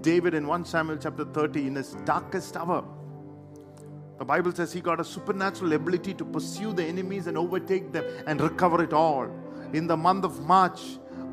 David 0.00 0.32
in 0.32 0.46
1 0.46 0.64
Samuel 0.64 0.96
chapter 0.96 1.26
30 1.26 1.66
in 1.66 1.74
his 1.74 1.94
darkest 2.06 2.56
hour. 2.56 2.82
The 4.22 4.26
Bible 4.26 4.52
says 4.52 4.72
he 4.72 4.80
got 4.80 5.00
a 5.00 5.04
supernatural 5.04 5.72
ability 5.72 6.14
to 6.14 6.24
pursue 6.24 6.72
the 6.72 6.84
enemies 6.84 7.26
and 7.26 7.36
overtake 7.36 7.90
them 7.90 8.04
and 8.28 8.40
recover 8.40 8.84
it 8.84 8.92
all. 8.92 9.28
In 9.72 9.88
the 9.88 9.96
month 9.96 10.24
of 10.24 10.38
March, 10.46 10.80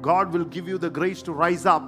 God 0.02 0.34
will 0.34 0.46
give 0.46 0.68
you 0.68 0.80
the 0.80 0.90
grace 0.90 1.22
to 1.22 1.32
rise 1.32 1.68
up. 1.68 1.84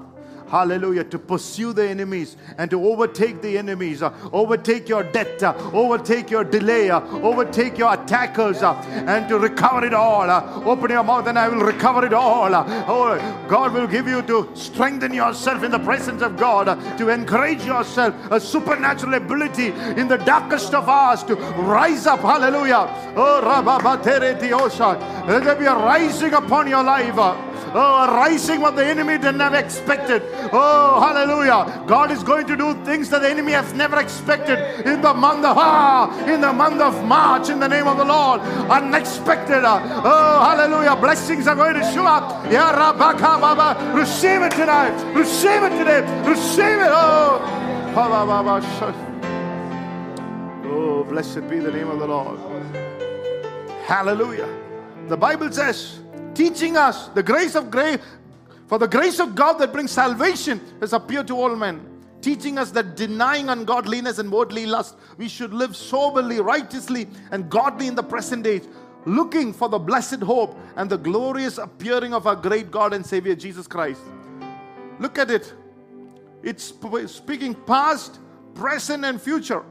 Hallelujah. 0.52 1.06
To 1.06 1.18
pursue 1.18 1.72
the 1.72 1.88
enemies 1.88 2.36
and 2.58 2.70
to 2.72 2.86
overtake 2.86 3.42
the 3.42 3.58
enemies, 3.58 4.04
uh, 4.04 4.14
overtake 4.34 4.90
your 4.90 5.02
debt, 5.04 5.42
uh, 5.42 5.54
overtake 5.72 6.30
your 6.30 6.44
delay, 6.44 6.90
uh, 6.90 7.00
overtake 7.24 7.78
your 7.78 7.94
attackers, 7.94 8.62
uh, 8.62 8.74
and 9.08 9.30
to 9.30 9.40
recover 9.40 9.86
it 9.86 9.94
all. 9.94 10.30
Uh, 10.30 10.62
open 10.66 10.92
your 10.92 11.06
mouth 11.06 11.26
and 11.28 11.40
I 11.40 11.48
will 11.48 11.64
recover 11.64 12.06
it 12.06 12.14
all. 12.14 12.54
Uh, 12.54 12.66
oh, 12.90 13.46
God 13.48 13.72
will 13.72 13.88
give 13.88 14.10
you 14.10 14.22
to 14.24 14.50
strengthen 14.54 15.14
yourself 15.14 15.64
in 15.64 15.72
the 15.72 15.80
presence 15.80 16.22
of 16.22 16.36
God, 16.36 16.66
to 16.98 17.08
encourage 17.08 17.64
yourself, 17.64 18.14
a 18.30 18.38
supernatural 18.38 19.14
ability 19.14 19.68
in 19.98 20.10
the 20.10 20.18
darkest 20.18 20.74
of 20.74 20.90
hours 20.90 21.24
to 21.24 21.36
rise 21.36 22.08
up. 22.08 22.20
Hallelujah. 22.20 22.90
Oh, 23.16 23.40
Osha. 24.52 25.28
Let 25.28 25.46
there 25.46 25.56
be 25.56 25.66
a 25.66 25.76
rising 25.76 26.34
upon 26.34 26.68
your 26.68 26.84
life. 26.84 27.51
Oh, 27.74 28.14
rising 28.16 28.60
what 28.62 28.76
the 28.76 28.86
enemy 28.86 29.18
didn't 29.18 29.40
have 29.40 29.54
expected. 29.54 30.22
Oh, 30.52 31.00
hallelujah. 31.00 31.84
God 31.88 32.12
is 32.12 32.22
going 32.24 32.46
to 32.48 32.58
do 32.58 32.74
things 32.84 33.10
that 33.10 33.22
the 33.22 33.30
enemy 33.30 33.54
has 33.54 33.74
never 33.74 34.00
expected 34.00 34.60
in 34.86 35.02
the 35.02 35.14
month 35.14 35.46
of 35.46 35.58
ah, 35.58 36.12
in 36.28 36.42
the 36.42 36.52
month 36.52 36.82
of 36.82 37.04
March 37.06 37.50
in 37.50 37.60
the 37.60 37.68
name 37.68 37.88
of 37.88 37.98
the 37.98 38.06
Lord. 38.06 38.42
Unexpected. 38.70 39.64
uh, 39.64 39.80
Oh, 40.04 40.44
hallelujah. 40.50 40.96
Blessings 40.96 41.48
are 41.48 41.56
going 41.56 41.76
to 41.76 41.84
show 41.94 42.06
up. 42.06 42.52
Yeah, 42.52 42.72
Baba. 42.76 43.94
Receive 43.98 44.42
it 44.42 44.52
tonight. 44.52 44.94
Receive 45.16 45.64
it 45.64 45.78
today. 45.78 46.02
Receive 46.28 46.80
it. 46.80 46.90
Oh. 46.92 47.40
Oh, 50.66 51.04
blessed 51.06 51.48
be 51.50 51.60
the 51.60 51.72
name 51.72 51.90
of 51.90 52.00
the 52.00 52.08
Lord. 52.08 52.40
Hallelujah. 53.86 54.48
The 55.08 55.18
Bible 55.18 55.52
says, 55.52 56.01
teaching 56.34 56.78
us 56.78 57.08
the 57.10 57.24
grace 57.24 57.56
of 57.56 57.72
grace, 57.72 58.00
for 58.68 58.78
the 58.78 58.88
grace 58.88 59.20
of 59.20 59.36
God 59.36 59.54
that 59.54 59.72
brings 59.72 59.92
salvation 59.92 60.62
has 60.80 60.94
appeared 60.94 61.28
to 61.28 61.36
all 61.36 61.56
men. 61.56 61.88
Teaching 62.22 62.58
us 62.58 62.72
that 62.72 62.96
denying 62.96 63.50
ungodliness 63.50 64.20
and 64.20 64.32
worldly 64.32 64.66
lust, 64.66 64.96
we 65.18 65.28
should 65.28 65.54
live 65.54 65.76
soberly, 65.76 66.40
righteously, 66.40 67.08
and 67.32 67.50
godly 67.50 67.88
in 67.88 67.96
the 67.96 68.04
present 68.04 68.46
age, 68.46 68.64
looking 69.06 69.52
for 69.52 69.68
the 69.68 69.80
blessed 69.80 70.22
hope 70.22 70.56
and 70.76 70.90
the 70.90 70.98
glorious 70.98 71.58
appearing 71.58 72.14
of 72.14 72.28
our 72.28 72.36
great 72.36 72.70
God 72.70 72.94
and 72.94 73.04
Savior 73.04 73.34
Jesus 73.34 73.68
Christ. 73.68 74.02
Look 75.00 75.18
at 75.18 75.32
it. 75.32 75.52
It's 76.44 76.74
speaking 77.08 77.56
past, 77.56 78.20
present, 78.54 79.04
and 79.04 79.20
future 79.20 79.64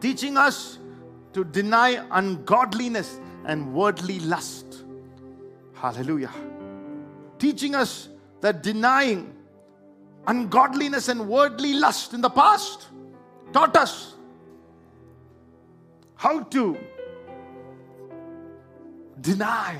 teaching 0.00 0.36
us 0.36 0.78
to 1.32 1.44
deny 1.44 2.04
ungodliness 2.10 3.20
and 3.44 3.72
worldly 3.74 4.20
lust. 4.20 4.67
Hallelujah. 5.80 6.32
Teaching 7.38 7.74
us 7.74 8.08
that 8.40 8.62
denying 8.62 9.34
ungodliness 10.26 11.08
and 11.08 11.28
worldly 11.28 11.74
lust 11.74 12.14
in 12.14 12.20
the 12.20 12.30
past 12.30 12.88
taught 13.52 13.76
us 13.76 14.14
how 16.16 16.40
to 16.40 16.76
deny 19.20 19.78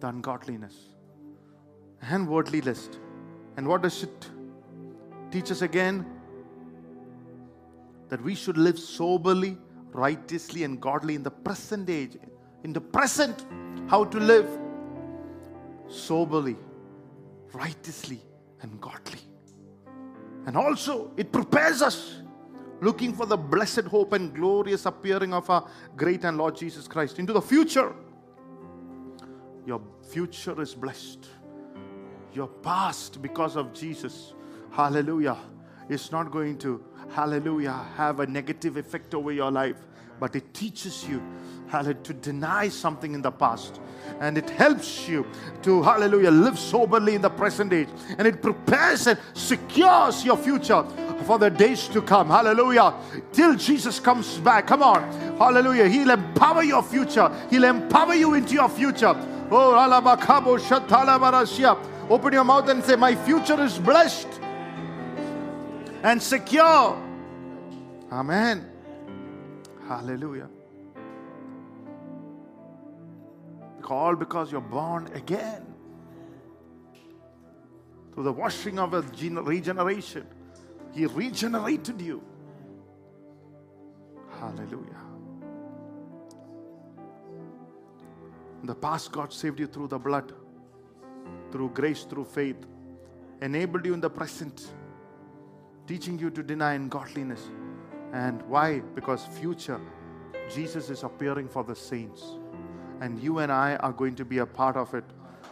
the 0.00 0.08
ungodliness 0.08 0.74
and 2.02 2.28
worldly 2.28 2.60
lust. 2.60 2.98
And 3.56 3.66
what 3.66 3.82
does 3.82 4.02
it 4.02 4.30
teach 5.30 5.50
us 5.50 5.62
again? 5.62 6.14
that 8.08 8.22
we 8.22 8.34
should 8.34 8.56
live 8.56 8.78
soberly, 8.78 9.58
righteously, 9.92 10.62
and 10.62 10.80
godly 10.80 11.14
in 11.14 11.22
the 11.22 11.30
present 11.30 11.90
age. 11.90 12.16
In 12.62 12.72
the 12.72 12.80
present, 12.80 13.44
how 13.88 14.04
to 14.04 14.18
live 14.18 14.48
soberly, 15.88 16.56
righteously, 17.52 18.20
and 18.62 18.80
godly. 18.80 19.20
And 20.46 20.56
also, 20.56 21.12
it 21.16 21.32
prepares 21.32 21.82
us 21.82 22.20
looking 22.80 23.14
for 23.14 23.26
the 23.26 23.36
blessed 23.36 23.84
hope 23.84 24.12
and 24.12 24.34
glorious 24.34 24.84
appearing 24.86 25.32
of 25.32 25.48
our 25.48 25.68
great 25.96 26.24
and 26.24 26.36
Lord 26.36 26.56
Jesus 26.56 26.86
Christ 26.86 27.18
into 27.18 27.32
the 27.32 27.40
future. 27.40 27.94
Your 29.66 29.80
future 30.10 30.60
is 30.60 30.74
blessed. 30.74 31.26
Your 32.32 32.48
past, 32.48 33.22
because 33.22 33.56
of 33.56 33.72
Jesus, 33.72 34.34
hallelujah, 34.70 35.38
is 35.88 36.10
not 36.12 36.30
going 36.30 36.58
to 36.58 36.84
hallelujah, 37.10 37.86
have 37.96 38.20
a 38.20 38.26
negative 38.26 38.76
effect 38.76 39.14
over 39.14 39.32
your 39.32 39.50
life, 39.50 39.76
but 40.20 40.34
it 40.36 40.54
teaches 40.54 41.06
you, 41.08 41.22
hallelujah, 41.74 42.02
to 42.02 42.14
deny 42.14 42.68
something 42.68 43.14
in 43.14 43.22
the 43.22 43.30
past. 43.30 43.80
And 44.20 44.38
it 44.38 44.48
helps 44.50 45.08
you 45.08 45.26
to, 45.62 45.82
hallelujah, 45.82 46.30
live 46.30 46.58
soberly 46.58 47.14
in 47.14 47.22
the 47.22 47.30
present 47.30 47.72
age. 47.72 47.88
And 48.16 48.26
it 48.26 48.40
prepares 48.40 49.06
and 49.06 49.18
secures 49.34 50.24
your 50.24 50.36
future 50.36 50.84
for 51.26 51.38
the 51.38 51.50
days 51.50 51.88
to 51.88 52.00
come. 52.00 52.28
Hallelujah. 52.28 52.94
Till 53.32 53.56
Jesus 53.56 53.98
comes 53.98 54.38
back. 54.38 54.66
Come 54.66 54.82
on. 54.82 55.02
Hallelujah. 55.36 55.88
He'll 55.88 56.10
empower 56.10 56.62
your 56.62 56.82
future. 56.82 57.30
He'll 57.50 57.64
empower 57.64 58.14
you 58.14 58.34
into 58.34 58.54
your 58.54 58.68
future. 58.68 59.14
Oh. 59.50 59.74
Open 62.10 62.32
your 62.32 62.44
mouth 62.44 62.68
and 62.68 62.84
say, 62.84 62.96
My 62.96 63.14
future 63.14 63.60
is 63.62 63.78
blessed 63.78 64.28
and 66.02 66.22
secure. 66.22 67.02
Amen. 68.12 68.70
Hallelujah. 69.88 70.48
All 73.90 74.16
because 74.16 74.50
you're 74.50 74.60
born 74.60 75.08
again 75.14 75.74
through 78.12 78.24
the 78.24 78.32
washing 78.32 78.78
of 78.78 78.94
a 78.94 79.02
regeneration. 79.02 80.26
He 80.92 81.06
regenerated 81.06 82.00
you. 82.00 82.22
Hallelujah. 84.38 85.00
In 88.60 88.66
the 88.66 88.74
past, 88.74 89.12
God 89.12 89.32
saved 89.32 89.60
you 89.60 89.66
through 89.66 89.88
the 89.88 89.98
blood, 89.98 90.32
through 91.50 91.70
grace, 91.70 92.04
through 92.04 92.24
faith, 92.24 92.64
enabled 93.42 93.84
you 93.84 93.94
in 93.94 94.00
the 94.00 94.10
present 94.10 94.72
teaching 95.86 96.18
you 96.18 96.30
to 96.30 96.42
deny 96.42 96.74
ungodliness. 96.74 97.42
And 98.12 98.42
why? 98.42 98.80
Because 98.94 99.26
future, 99.26 99.80
Jesus 100.52 100.88
is 100.88 101.02
appearing 101.02 101.48
for 101.48 101.64
the 101.64 101.74
saints. 101.74 102.22
And 103.00 103.22
you 103.22 103.38
and 103.38 103.50
I 103.50 103.76
are 103.76 103.92
going 103.92 104.14
to 104.16 104.24
be 104.24 104.38
a 104.38 104.46
part 104.46 104.76
of 104.76 104.94
it. 104.94 105.04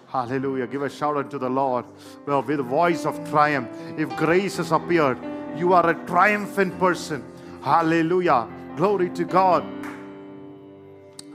Hallelujah. 0.07 0.67
Give 0.67 0.83
a 0.83 0.91
shout 0.91 1.17
unto 1.17 1.39
the 1.39 1.49
Lord. 1.49 1.85
Well, 2.27 2.43
with 2.43 2.61
a 2.61 2.63
voice 2.63 3.07
of 3.07 3.29
triumph. 3.31 3.71
If 3.99 4.15
grace 4.17 4.59
has 4.59 4.73
appeared, 4.73 5.19
you 5.57 5.73
are 5.73 5.89
a 5.89 5.95
triumphant 6.07 6.79
person. 6.79 7.25
Hallelujah. 7.63 8.49
Glory 8.77 9.11
to 9.11 9.25
God. 9.25 9.65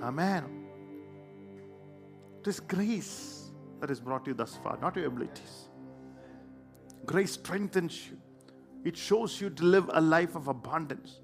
Amen. 0.02 0.44
It 2.42 2.48
is 2.48 2.60
grace 2.60 3.50
that 3.80 3.90
has 3.90 4.00
brought 4.00 4.28
you 4.28 4.34
thus 4.34 4.58
far, 4.64 4.78
not 4.82 4.96
your 4.96 5.08
abilities. 5.08 5.70
Grace 7.06 7.34
strengthens 7.34 8.08
you. 8.10 8.18
It 8.84 8.96
shows 8.96 9.42
you 9.42 9.50
to 9.50 9.64
live 9.64 9.90
a 9.94 10.02
life 10.02 10.36
of 10.36 10.48
abundance. 10.48 11.20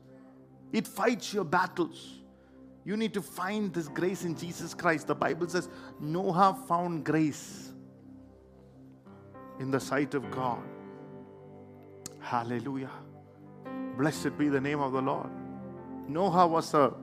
It 0.71 0.87
fights 0.87 1.33
your 1.33 1.43
battles. 1.43 2.22
You 2.85 2.97
need 2.97 3.13
to 3.13 3.21
find 3.21 3.73
this 3.73 3.87
grace 3.87 4.23
in 4.25 4.35
Jesus 4.35 4.73
Christ. 4.73 5.07
The 5.07 5.15
Bible 5.15 5.47
says 5.47 5.69
Noah 5.99 6.57
found 6.67 7.05
grace 7.05 7.71
in 9.59 9.71
the 9.71 9.79
sight 9.79 10.13
of 10.13 10.29
God. 10.31 10.63
Hallelujah. 12.19 12.91
Blessed 13.97 14.37
be 14.37 14.49
the 14.49 14.59
name 14.59 14.81
of 14.81 14.91
the 14.91 15.01
Lord. 15.01 15.29
Noah 16.07 16.47
was 16.47 16.73
a, 16.73 16.93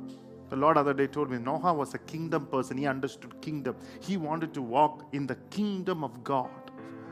the 0.50 0.56
Lord 0.56 0.76
other 0.76 0.92
day 0.92 1.06
told 1.06 1.30
me, 1.30 1.38
Noah 1.38 1.72
was 1.72 1.94
a 1.94 1.98
kingdom 1.98 2.46
person. 2.46 2.76
He 2.76 2.86
understood 2.86 3.40
kingdom. 3.40 3.76
He 4.00 4.16
wanted 4.16 4.52
to 4.54 4.62
walk 4.62 5.06
in 5.12 5.26
the 5.26 5.36
kingdom 5.50 6.04
of 6.04 6.22
God, 6.22 6.50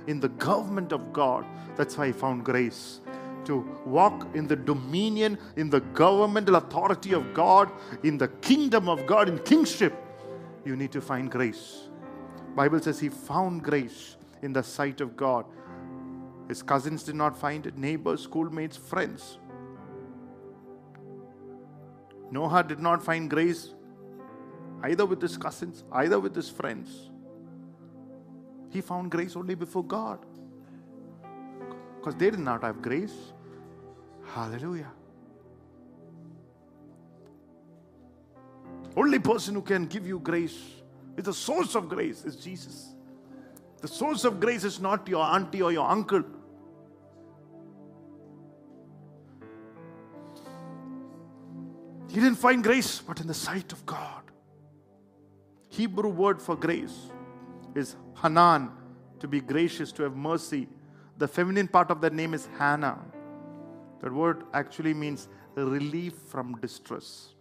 in 0.07 0.21
the 0.21 0.29
government 0.29 0.93
of 0.93 1.13
God. 1.13 1.47
That's 1.77 1.97
why 1.97 2.09
he 2.09 2.13
found 2.13 2.45
grace 2.45 3.01
to 3.49 3.67
walk 3.85 4.29
in 4.35 4.47
the 4.47 4.55
dominion, 4.55 5.39
in 5.57 5.69
the 5.71 5.81
governmental 5.81 6.57
authority 6.57 7.13
of 7.13 7.35
God, 7.35 7.71
in 8.05 8.19
the 8.19 8.29
kingdom 8.29 8.89
of 8.89 9.07
God, 9.07 9.29
in 9.29 9.39
kingship, 9.39 9.95
you 10.65 10.77
need 10.77 10.93
to 10.93 11.01
find 11.01 11.31
grace. 11.31 11.89
Bible 12.55 12.81
says 12.81 13.01
he 13.01 13.09
found 13.09 13.65
grace 13.65 14.17
in 14.43 14.53
the 14.53 14.63
sight 14.63 15.01
of 15.01 15.17
God. 15.17 15.47
His 16.47 16.63
cousins 16.63 17.03
did 17.03 17.15
not 17.15 17.37
find 17.37 17.67
it, 17.67 17.77
neighbors, 17.79 18.23
schoolmates, 18.23 18.77
friends. 18.77 19.39
Noah 22.31 22.63
did 22.63 22.81
not 22.81 23.03
find 23.03 23.31
grace 23.31 23.75
either 24.83 25.07
with 25.07 25.23
his 25.23 25.37
cousins, 25.39 25.85
either 25.93 26.21
with 26.21 26.35
his 26.37 26.51
friends. 26.51 27.11
He 28.71 28.83
found 28.83 29.11
grace 29.11 29.37
only 29.37 29.55
before 29.55 29.85
God 29.85 30.19
because 31.97 32.15
they 32.15 32.31
did 32.31 32.41
not 32.41 32.63
have 32.63 32.83
grace. 32.83 33.33
Hallelujah. 34.35 34.91
Only 38.97 39.19
person 39.19 39.55
who 39.55 39.63
can 39.63 39.87
give 39.87 40.07
you 40.07 40.19
grace 40.19 40.59
is 41.17 41.25
the 41.25 41.33
source 41.33 41.75
of 41.75 41.89
grace 41.89 42.25
is 42.25 42.37
Jesus. 42.37 42.95
The 43.81 43.89
source 43.89 44.25
of 44.25 44.41
grace 44.41 44.65
is 44.65 44.81
not 44.81 45.07
your 45.09 45.25
auntie 45.25 45.63
or 45.63 45.73
your 45.73 45.89
uncle. 45.89 46.25
He 52.09 52.15
didn't 52.15 52.37
find 52.37 52.65
grace, 52.65 53.01
but 53.01 53.21
in 53.21 53.27
the 53.27 53.35
sight 53.35 53.73
of 53.73 53.85
God. 53.87 54.23
Hebrew 55.69 56.09
word 56.09 56.43
for 56.43 56.57
grace 56.57 56.97
is 57.75 57.95
Hanan, 58.21 58.73
to 59.21 59.29
be 59.29 59.41
gracious, 59.41 59.93
to 59.93 60.03
have 60.03 60.17
mercy. 60.17 60.69
The 61.19 61.29
feminine 61.29 61.69
part 61.69 61.91
of 61.91 62.01
that 62.01 62.13
name 62.13 62.35
is 62.35 62.49
Hannah. 62.59 62.99
That 64.01 64.13
word 64.13 64.45
actually 64.55 64.95
means 64.95 65.29
relief 65.55 66.15
from 66.29 66.55
distress. 66.61 67.35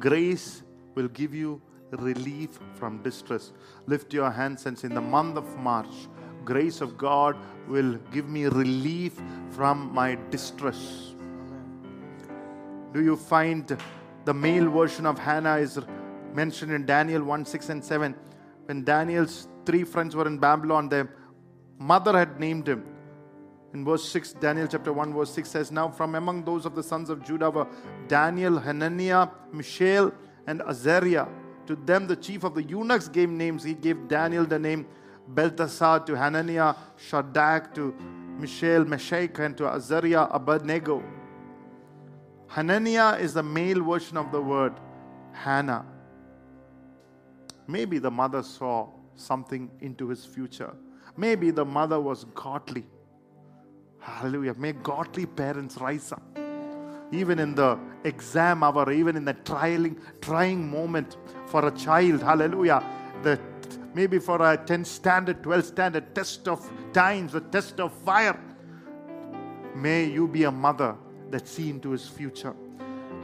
Grace 0.00 0.62
will 0.94 1.08
give 1.08 1.34
you 1.34 1.60
relief 1.92 2.58
from 2.74 3.02
distress. 3.02 3.52
Lift 3.86 4.12
your 4.12 4.30
hands 4.30 4.66
and 4.66 4.78
say, 4.78 4.88
In 4.88 4.94
the 4.94 5.00
month 5.00 5.36
of 5.36 5.56
March, 5.56 6.08
grace 6.44 6.80
of 6.80 6.96
God 6.96 7.36
will 7.66 7.96
give 8.12 8.28
me 8.28 8.44
relief 8.46 9.20
from 9.50 9.92
my 9.92 10.16
distress. 10.30 11.12
Do 12.92 13.02
you 13.02 13.16
find 13.16 13.76
the 14.24 14.34
male 14.34 14.70
version 14.70 15.06
of 15.06 15.18
Hannah 15.18 15.56
is 15.56 15.78
mentioned 16.32 16.72
in 16.72 16.86
Daniel 16.86 17.22
1 17.22 17.44
6 17.44 17.68
and 17.68 17.84
7? 17.84 18.14
When 18.66 18.84
Daniel's 18.84 19.48
three 19.64 19.84
friends 19.84 20.16
were 20.16 20.26
in 20.26 20.38
Babylon, 20.38 20.88
their 20.88 21.10
mother 21.78 22.16
had 22.16 22.40
named 22.40 22.68
him. 22.68 22.84
In 23.74 23.84
verse 23.84 24.08
6, 24.08 24.32
Daniel 24.34 24.66
chapter 24.66 24.92
1, 24.92 25.12
verse 25.12 25.30
6 25.32 25.50
says, 25.50 25.70
Now 25.70 25.90
from 25.90 26.14
among 26.14 26.44
those 26.44 26.64
of 26.64 26.74
the 26.74 26.82
sons 26.82 27.10
of 27.10 27.22
Judah 27.22 27.50
were 27.50 27.66
Daniel, 28.06 28.58
Hananiah, 28.58 29.28
Mishael, 29.52 30.12
and 30.46 30.62
Azariah. 30.62 31.26
To 31.66 31.76
them, 31.76 32.06
the 32.06 32.16
chief 32.16 32.44
of 32.44 32.54
the 32.54 32.62
eunuchs 32.62 33.08
gave 33.08 33.28
names. 33.28 33.62
He 33.62 33.74
gave 33.74 34.08
Daniel 34.08 34.46
the 34.46 34.58
name 34.58 34.86
Belteshazzar, 35.28 36.00
to 36.06 36.16
Hananiah, 36.16 36.74
Shadrach, 36.96 37.74
to 37.74 37.94
Mishael, 38.38 38.86
Meshach, 38.86 39.38
and 39.38 39.56
to 39.58 39.68
Azariah, 39.68 40.28
Abednego. 40.30 41.04
Hananiah 42.46 43.18
is 43.18 43.34
the 43.34 43.42
male 43.42 43.84
version 43.84 44.16
of 44.16 44.32
the 44.32 44.40
word 44.40 44.72
Hannah. 45.32 45.84
Maybe 47.66 47.98
the 47.98 48.10
mother 48.10 48.42
saw 48.42 48.88
something 49.14 49.70
into 49.80 50.08
his 50.08 50.24
future. 50.24 50.74
Maybe 51.18 51.50
the 51.50 51.66
mother 51.66 52.00
was 52.00 52.24
godly. 52.34 52.86
Hallelujah. 54.00 54.54
May 54.54 54.72
godly 54.72 55.26
parents 55.26 55.76
rise 55.78 56.12
up. 56.12 56.22
Even 57.10 57.38
in 57.38 57.54
the 57.54 57.78
exam 58.04 58.62
hour, 58.62 58.92
even 58.92 59.16
in 59.16 59.24
the 59.24 59.34
trialing, 59.34 59.98
trying 60.20 60.70
moment 60.70 61.16
for 61.46 61.66
a 61.66 61.70
child. 61.70 62.22
Hallelujah. 62.22 62.82
The 63.22 63.40
maybe 63.94 64.18
for 64.18 64.40
a 64.42 64.56
10 64.56 64.84
standard, 64.84 65.42
12 65.42 65.64
standard 65.64 66.14
test 66.14 66.46
of 66.48 66.70
times, 66.92 67.34
a 67.34 67.40
test 67.40 67.80
of 67.80 67.92
fire. 67.92 68.38
May 69.74 70.04
you 70.04 70.28
be 70.28 70.44
a 70.44 70.50
mother 70.50 70.96
that 71.30 71.48
see 71.48 71.70
into 71.70 71.90
his 71.90 72.06
future. 72.06 72.54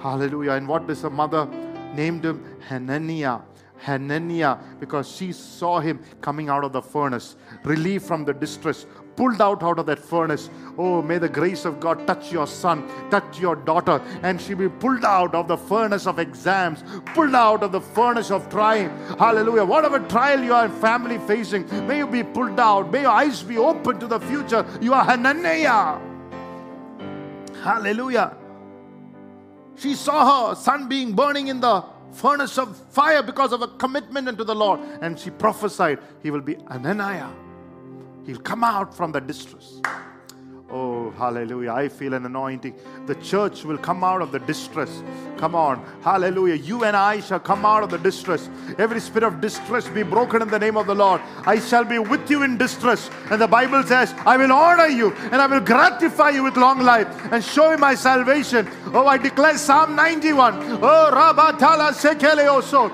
Hallelujah. 0.00 0.52
And 0.52 0.66
what 0.66 0.86
does 0.86 1.04
a 1.04 1.10
mother? 1.10 1.46
Named 1.94 2.24
him 2.24 2.58
Hananiah. 2.68 3.40
Hananiah, 3.78 4.56
because 4.80 5.10
she 5.10 5.32
saw 5.32 5.78
him 5.78 6.00
coming 6.20 6.48
out 6.48 6.64
of 6.64 6.72
the 6.72 6.80
furnace, 6.80 7.36
relief 7.64 8.02
from 8.02 8.24
the 8.24 8.32
distress, 8.32 8.86
pulled 9.16 9.40
out 9.40 9.62
out 9.62 9.78
of 9.78 9.86
that 9.86 9.98
furnace. 9.98 10.50
Oh, 10.76 11.02
may 11.02 11.18
the 11.18 11.28
grace 11.28 11.64
of 11.64 11.80
God 11.80 12.06
touch 12.06 12.32
your 12.32 12.46
son, 12.46 12.88
touch 13.10 13.38
your 13.38 13.56
daughter, 13.56 14.02
and 14.22 14.40
she 14.40 14.54
be 14.54 14.68
pulled 14.68 15.04
out 15.04 15.34
of 15.34 15.48
the 15.48 15.56
furnace 15.56 16.06
of 16.06 16.18
exams, 16.18 16.82
pulled 17.14 17.34
out 17.34 17.62
of 17.62 17.72
the 17.72 17.80
furnace 17.80 18.30
of 18.30 18.48
trying. 18.48 18.90
Hallelujah. 19.18 19.64
Whatever 19.64 20.00
trial 20.00 20.42
you 20.42 20.52
are 20.52 20.68
family 20.68 21.18
facing, 21.26 21.66
may 21.86 21.98
you 21.98 22.06
be 22.06 22.22
pulled 22.22 22.58
out. 22.58 22.90
May 22.90 23.02
your 23.02 23.10
eyes 23.10 23.42
be 23.42 23.58
open 23.58 24.00
to 24.00 24.06
the 24.06 24.20
future. 24.20 24.66
You 24.80 24.94
are 24.94 25.04
Hananiah. 25.04 26.00
Hallelujah. 27.62 28.36
She 29.76 29.94
saw 29.94 30.48
her 30.48 30.54
son 30.54 30.88
being 30.88 31.12
burning 31.12 31.48
in 31.48 31.60
the 31.60 31.84
furnace 32.12 32.58
of 32.58 32.76
fire 32.90 33.22
because 33.22 33.52
of 33.52 33.62
a 33.62 33.68
commitment 33.68 34.28
unto 34.28 34.44
the 34.44 34.54
Lord. 34.54 34.80
And 35.00 35.18
she 35.18 35.30
prophesied, 35.30 35.98
He 36.22 36.30
will 36.30 36.40
be 36.40 36.54
Ananiah. 36.56 37.43
He'll 38.26 38.38
come 38.38 38.64
out 38.64 38.94
from 38.96 39.12
the 39.12 39.20
distress. 39.20 39.80
Oh, 40.70 41.12
hallelujah. 41.12 41.72
I 41.72 41.88
feel 41.88 42.14
an 42.14 42.26
anointing. 42.26 42.74
The 43.06 43.14
church 43.16 43.64
will 43.64 43.78
come 43.78 44.02
out 44.02 44.22
of 44.22 44.32
the 44.32 44.40
distress. 44.40 45.04
Come 45.36 45.54
on. 45.54 45.84
Hallelujah. 46.02 46.54
You 46.54 46.84
and 46.84 46.96
I 46.96 47.20
shall 47.20 47.38
come 47.38 47.64
out 47.64 47.84
of 47.84 47.90
the 47.90 47.98
distress. 47.98 48.48
Every 48.78 48.98
spirit 48.98 49.24
of 49.24 49.40
distress 49.40 49.88
be 49.88 50.02
broken 50.02 50.42
in 50.42 50.48
the 50.48 50.58
name 50.58 50.76
of 50.76 50.86
the 50.86 50.94
Lord. 50.94 51.20
I 51.46 51.60
shall 51.60 51.84
be 51.84 52.00
with 52.00 52.28
you 52.28 52.42
in 52.42 52.56
distress. 52.56 53.08
And 53.30 53.40
the 53.40 53.46
Bible 53.46 53.84
says, 53.84 54.14
I 54.26 54.36
will 54.36 54.52
honor 54.52 54.88
you 54.88 55.12
and 55.12 55.36
I 55.36 55.46
will 55.46 55.60
gratify 55.60 56.30
you 56.30 56.42
with 56.42 56.56
long 56.56 56.80
life 56.80 57.06
and 57.30 57.44
show 57.44 57.70
you 57.70 57.78
my 57.78 57.94
salvation. 57.94 58.68
Oh, 58.86 59.06
I 59.06 59.18
declare 59.18 59.58
Psalm 59.58 59.94
91. 59.94 60.54
Oh, 60.82 61.10
Rabatala 61.12 61.92
Sekeleoso. 61.92 62.90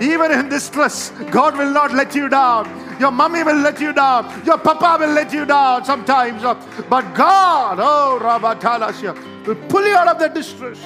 Even 0.00 0.30
in 0.30 0.48
distress, 0.48 1.10
God 1.30 1.58
will 1.58 1.72
not 1.72 1.92
let 1.92 2.14
you 2.14 2.28
down. 2.28 2.87
Your 2.98 3.10
mommy 3.10 3.42
will 3.42 3.56
let 3.56 3.80
you 3.80 3.92
down. 3.92 4.44
Your 4.44 4.58
papa 4.58 4.96
will 5.00 5.12
let 5.12 5.32
you 5.32 5.44
down 5.44 5.84
sometimes. 5.84 6.42
But 6.88 7.14
God, 7.14 7.78
oh, 7.80 8.18
Rabatalasya, 8.20 9.46
will 9.46 9.54
pull 9.68 9.86
you 9.86 9.94
out 9.94 10.08
of 10.08 10.18
the 10.18 10.28
distress. 10.28 10.80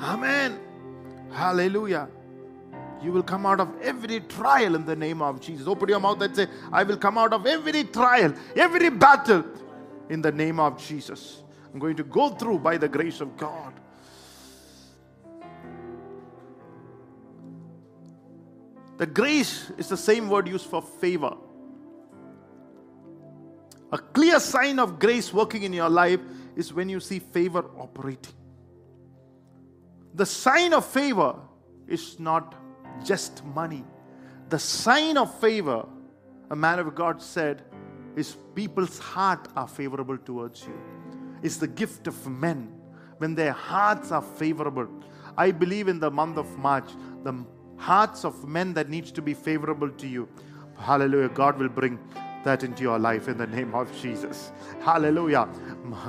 Amen. 0.00 0.58
Hallelujah. 1.32 2.08
You 3.02 3.12
will 3.12 3.22
come 3.22 3.44
out 3.44 3.60
of 3.60 3.68
every 3.82 4.20
trial 4.20 4.74
in 4.74 4.86
the 4.86 4.96
name 4.96 5.20
of 5.20 5.40
Jesus. 5.40 5.66
Open 5.66 5.88
your 5.90 6.00
mouth 6.00 6.22
and 6.22 6.34
say, 6.34 6.46
I 6.72 6.84
will 6.84 6.96
come 6.96 7.18
out 7.18 7.34
of 7.34 7.44
every 7.46 7.84
trial, 7.84 8.32
every 8.56 8.88
battle 8.88 9.44
in 10.08 10.22
the 10.22 10.32
name 10.32 10.58
of 10.58 10.78
Jesus. 10.82 11.42
I'm 11.72 11.78
going 11.78 11.96
to 11.96 12.04
go 12.04 12.30
through 12.30 12.60
by 12.60 12.78
the 12.78 12.88
grace 12.88 13.20
of 13.20 13.36
God. 13.36 13.74
The 18.96 19.06
grace 19.06 19.70
is 19.76 19.88
the 19.88 19.96
same 19.96 20.28
word 20.28 20.48
used 20.48 20.66
for 20.66 20.80
favor. 20.80 21.36
A 23.92 23.98
clear 23.98 24.40
sign 24.40 24.78
of 24.78 24.98
grace 24.98 25.32
working 25.32 25.62
in 25.62 25.72
your 25.72 25.88
life 25.88 26.20
is 26.56 26.72
when 26.72 26.88
you 26.88 27.00
see 27.00 27.18
favor 27.18 27.64
operating. 27.78 28.34
The 30.14 30.26
sign 30.26 30.72
of 30.72 30.84
favor 30.84 31.36
is 31.88 32.18
not 32.20 32.54
just 33.04 33.44
money. 33.44 33.84
The 34.48 34.58
sign 34.58 35.16
of 35.16 35.34
favor, 35.40 35.86
a 36.50 36.56
man 36.56 36.78
of 36.78 36.94
God 36.94 37.20
said, 37.20 37.62
is 38.16 38.36
people's 38.54 38.98
heart 38.98 39.48
are 39.56 39.66
favorable 39.66 40.18
towards 40.18 40.64
you. 40.64 40.78
It's 41.42 41.56
the 41.56 41.66
gift 41.66 42.06
of 42.06 42.28
men 42.28 42.72
when 43.18 43.34
their 43.34 43.52
hearts 43.52 44.12
are 44.12 44.22
favorable. 44.22 44.88
I 45.36 45.50
believe 45.50 45.88
in 45.88 45.98
the 45.98 46.10
month 46.10 46.38
of 46.38 46.56
March, 46.58 46.90
the 47.24 47.44
hearts 47.76 48.24
of 48.24 48.46
men 48.46 48.74
that 48.74 48.88
needs 48.88 49.12
to 49.12 49.22
be 49.22 49.34
favorable 49.34 49.90
to 49.90 50.06
you. 50.06 50.28
Hallelujah. 50.78 51.28
God 51.28 51.58
will 51.58 51.68
bring 51.68 51.98
that 52.44 52.62
into 52.62 52.82
your 52.82 52.98
life 52.98 53.26
in 53.26 53.38
the 53.38 53.46
name 53.46 53.74
of 53.74 53.90
Jesus. 54.02 54.52
Hallelujah. 54.82 55.48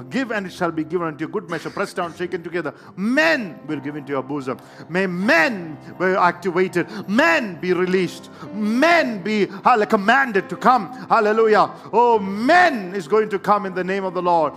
Give 0.09 0.31
and 0.31 0.45
it 0.47 0.51
shall 0.51 0.71
be 0.71 0.83
given 0.83 1.07
unto 1.07 1.23
you. 1.23 1.29
Good 1.29 1.49
measure, 1.49 1.69
pressed 1.69 1.95
down, 1.95 2.13
shaken 2.13 2.43
together. 2.43 2.73
Men 2.97 3.57
will 3.67 3.79
give 3.79 3.95
into 3.95 4.11
your 4.11 4.21
bosom. 4.21 4.59
May 4.89 5.07
men 5.07 5.77
be 5.97 6.05
activated. 6.05 6.87
Men 7.07 7.59
be 7.61 7.71
released. 7.71 8.29
Men 8.53 9.23
be 9.23 9.47
commanded 9.87 10.49
to 10.49 10.57
come. 10.57 10.91
Hallelujah. 11.07 11.71
Oh, 11.93 12.19
men 12.19 12.93
is 12.93 13.07
going 13.07 13.29
to 13.29 13.39
come 13.39 13.65
in 13.65 13.73
the 13.73 13.83
name 13.83 14.03
of 14.03 14.13
the 14.13 14.21
Lord. 14.21 14.53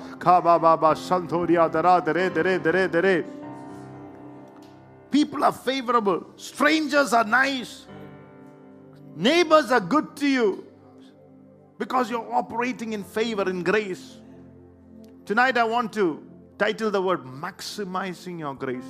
People 5.11 5.45
are 5.45 5.53
favorable. 5.53 6.27
Strangers 6.37 7.13
are 7.13 7.25
nice. 7.25 7.87
Neighbors 9.17 9.71
are 9.73 9.81
good 9.81 10.17
to 10.17 10.29
you 10.29 10.67
because 11.79 12.11
you're 12.11 12.35
operating 12.35 12.93
in 12.93 13.03
favor, 13.03 13.49
in 13.49 13.63
grace. 13.63 14.19
Tonight, 15.25 15.57
I 15.57 15.65
want 15.65 15.93
to 15.95 16.23
title 16.59 16.91
the 16.91 17.01
word 17.01 17.25
maximizing 17.25 18.39
your 18.39 18.55
grace. 18.55 18.85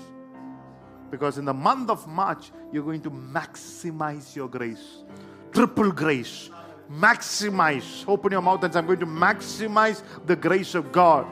Because 1.10 1.38
in 1.38 1.44
the 1.44 1.54
month 1.54 1.88
of 1.88 2.06
March, 2.06 2.50
you're 2.72 2.84
going 2.84 3.00
to 3.02 3.10
maximize 3.10 4.36
your 4.36 4.48
grace. 4.48 5.02
Triple 5.52 5.92
grace. 5.92 6.50
Maximize. 6.90 8.06
Open 8.06 8.32
your 8.32 8.42
mouth 8.42 8.62
and 8.64 8.72
say, 8.72 8.78
I'm 8.78 8.86
going 8.86 9.00
to 9.00 9.06
maximize 9.06 10.02
the 10.26 10.36
grace 10.36 10.74
of 10.74 10.92
God. 10.92 11.26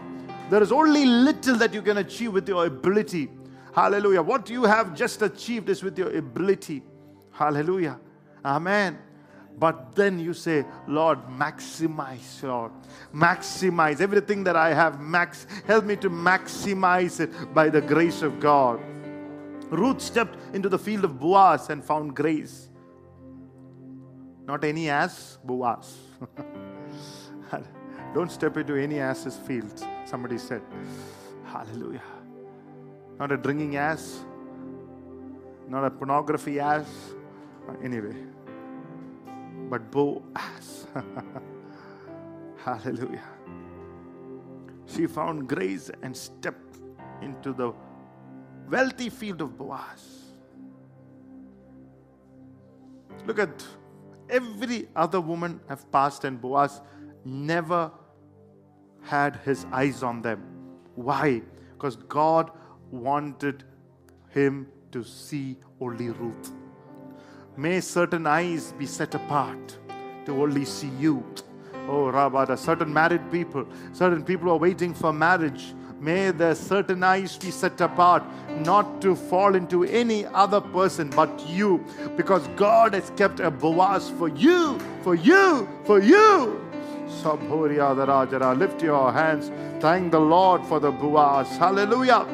There 0.49 0.62
is 0.62 0.72
only 0.72 1.05
little 1.05 1.57
that 1.57 1.75
you 1.75 1.83
can 1.83 1.99
achieve 1.99 2.33
with 2.33 2.49
your 2.49 2.66
ability 2.66 3.31
Hallelujah. 3.76 4.22
What 4.22 4.48
you 4.48 4.64
have 4.64 4.94
just 4.94 5.20
achieved 5.20 5.68
is 5.68 5.82
with 5.82 5.98
your 5.98 6.16
ability. 6.16 6.82
Hallelujah. 7.30 8.00
Amen. 8.42 8.98
But 9.58 9.94
then 9.94 10.18
you 10.18 10.32
say, 10.32 10.64
Lord, 10.88 11.18
maximize, 11.28 12.42
Lord. 12.42 12.72
Maximize 13.14 14.00
everything 14.00 14.44
that 14.44 14.56
I 14.56 14.72
have. 14.72 14.98
Max, 14.98 15.46
help 15.66 15.84
me 15.84 15.96
to 15.96 16.08
maximize 16.08 17.20
it 17.20 17.30
by 17.52 17.68
the 17.68 17.82
grace 17.82 18.22
of 18.22 18.40
God. 18.40 18.80
Ruth 19.68 20.00
stepped 20.00 20.38
into 20.54 20.70
the 20.70 20.78
field 20.78 21.04
of 21.04 21.20
Boaz 21.20 21.68
and 21.68 21.84
found 21.84 22.16
grace. 22.16 22.70
Not 24.46 24.64
any 24.64 24.88
ass, 24.88 25.36
Boaz. 25.44 25.98
Don't 28.14 28.32
step 28.32 28.56
into 28.56 28.74
any 28.76 29.00
ass's 29.00 29.36
field, 29.36 29.84
somebody 30.06 30.38
said. 30.38 30.62
Hallelujah. 31.44 32.15
Not 33.18 33.33
a 33.33 33.37
drinking 33.37 33.76
ass, 33.76 34.24
not 35.68 35.85
a 35.85 35.90
pornography 35.90 36.61
ass. 36.61 36.87
Anyway, 37.83 38.14
but 39.70 39.90
Bo 39.90 40.22
ass. 40.35 40.87
Hallelujah. 42.64 43.22
She 44.87 45.07
found 45.07 45.48
grace 45.48 45.90
and 46.02 46.16
stepped 46.16 46.79
into 47.22 47.52
the 47.52 47.72
wealthy 48.68 49.09
field 49.09 49.40
of 49.40 49.57
Boaz. 49.57 50.35
Look 53.26 53.38
at 53.38 53.64
every 54.29 54.88
other 54.94 55.20
woman 55.20 55.61
have 55.68 55.90
passed, 55.90 56.24
and 56.24 56.40
Boaz 56.40 56.81
never 57.24 57.90
had 59.02 59.37
his 59.44 59.66
eyes 59.72 60.02
on 60.02 60.22
them. 60.22 60.42
Why? 60.94 61.42
Because 61.72 61.96
God 61.96 62.50
wanted 62.90 63.64
him 64.31 64.66
to 64.92 65.05
see 65.05 65.57
only 65.81 66.11
Ruth. 66.11 66.53
May 67.57 67.81
certain 67.81 68.27
eyes 68.27 68.72
be 68.79 68.87
set 68.87 69.14
apart 69.14 69.79
to 70.27 70.42
only 70.42 70.64
see 70.64 70.90
you. 70.99 71.25
Oh, 71.88 72.11
Rabada, 72.12 72.59
certain 72.59 72.92
married 72.92 73.31
people, 73.31 73.66
certain 73.92 74.25
people 74.25 74.49
who 74.49 74.51
are 74.55 74.59
waiting 74.59 74.92
for 74.92 75.12
marriage. 75.12 75.75
May 75.99 76.31
their 76.31 76.55
certain 76.55 77.03
eyes 77.03 77.38
be 77.38 77.51
set 77.51 77.81
apart, 77.81 78.22
not 78.61 79.01
to 79.01 79.16
fall 79.16 79.55
into 79.55 79.85
any 79.85 80.27
other 80.27 80.61
person 80.61 81.09
but 81.09 81.49
you, 81.49 81.83
because 82.16 82.46
God 82.49 82.92
has 82.92 83.11
kept 83.16 83.40
a 83.40 83.51
Boaz 83.51 84.11
for 84.11 84.29
you, 84.29 84.79
for 85.03 85.14
you, 85.14 85.66
for 85.85 86.01
you. 86.01 86.61
Sabhoria 87.22 87.94
Rajara, 87.96 88.59
lift 88.59 88.83
your 88.83 89.11
hands. 89.11 89.51
Thank 89.81 90.12
the 90.12 90.20
Lord 90.20 90.66
for 90.66 90.81
the 90.81 90.90
Boaz. 90.90 91.49
Hallelujah. 91.57 92.27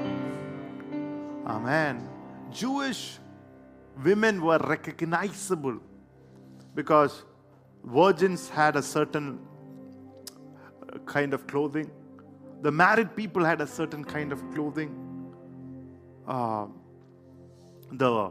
Amen. 1.47 2.09
Jewish 2.51 3.19
women 4.05 4.43
were 4.43 4.59
recognizable 4.59 5.79
because 6.75 7.25
virgins 7.85 8.49
had 8.49 8.77
a 8.77 8.83
certain 8.83 9.39
uh, 10.93 10.99
kind 11.01 11.35
of 11.35 11.47
clothing. 11.47 11.91
The 12.63 12.71
married 12.71 13.17
people 13.17 13.45
had 13.45 13.61
a 13.61 13.67
certain 13.67 14.05
kind 14.05 14.33
of 14.33 14.41
clothing. 14.53 14.97
Uh, 16.27 16.67
the 17.91 18.31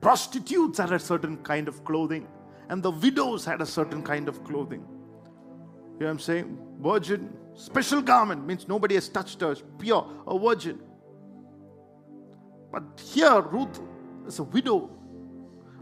prostitutes 0.00 0.78
had 0.78 0.92
a 0.92 0.98
certain 0.98 1.38
kind 1.38 1.66
of 1.66 1.84
clothing. 1.84 2.28
And 2.68 2.82
the 2.82 2.90
widows 2.90 3.46
had 3.46 3.62
a 3.62 3.66
certain 3.66 4.02
kind 4.02 4.28
of 4.28 4.44
clothing. 4.44 4.80
You 4.80 6.00
know 6.00 6.06
what 6.06 6.10
I'm 6.10 6.18
saying? 6.18 6.58
Virgin, 6.80 7.32
special 7.54 8.02
garment 8.02 8.46
means 8.46 8.68
nobody 8.68 8.94
has 8.94 9.08
touched 9.08 9.40
her, 9.40 9.56
pure, 9.78 10.06
a 10.26 10.38
virgin. 10.38 10.78
But 12.70 12.82
here, 13.02 13.40
Ruth 13.40 13.80
is 14.26 14.38
a 14.38 14.44
widow. 14.44 14.90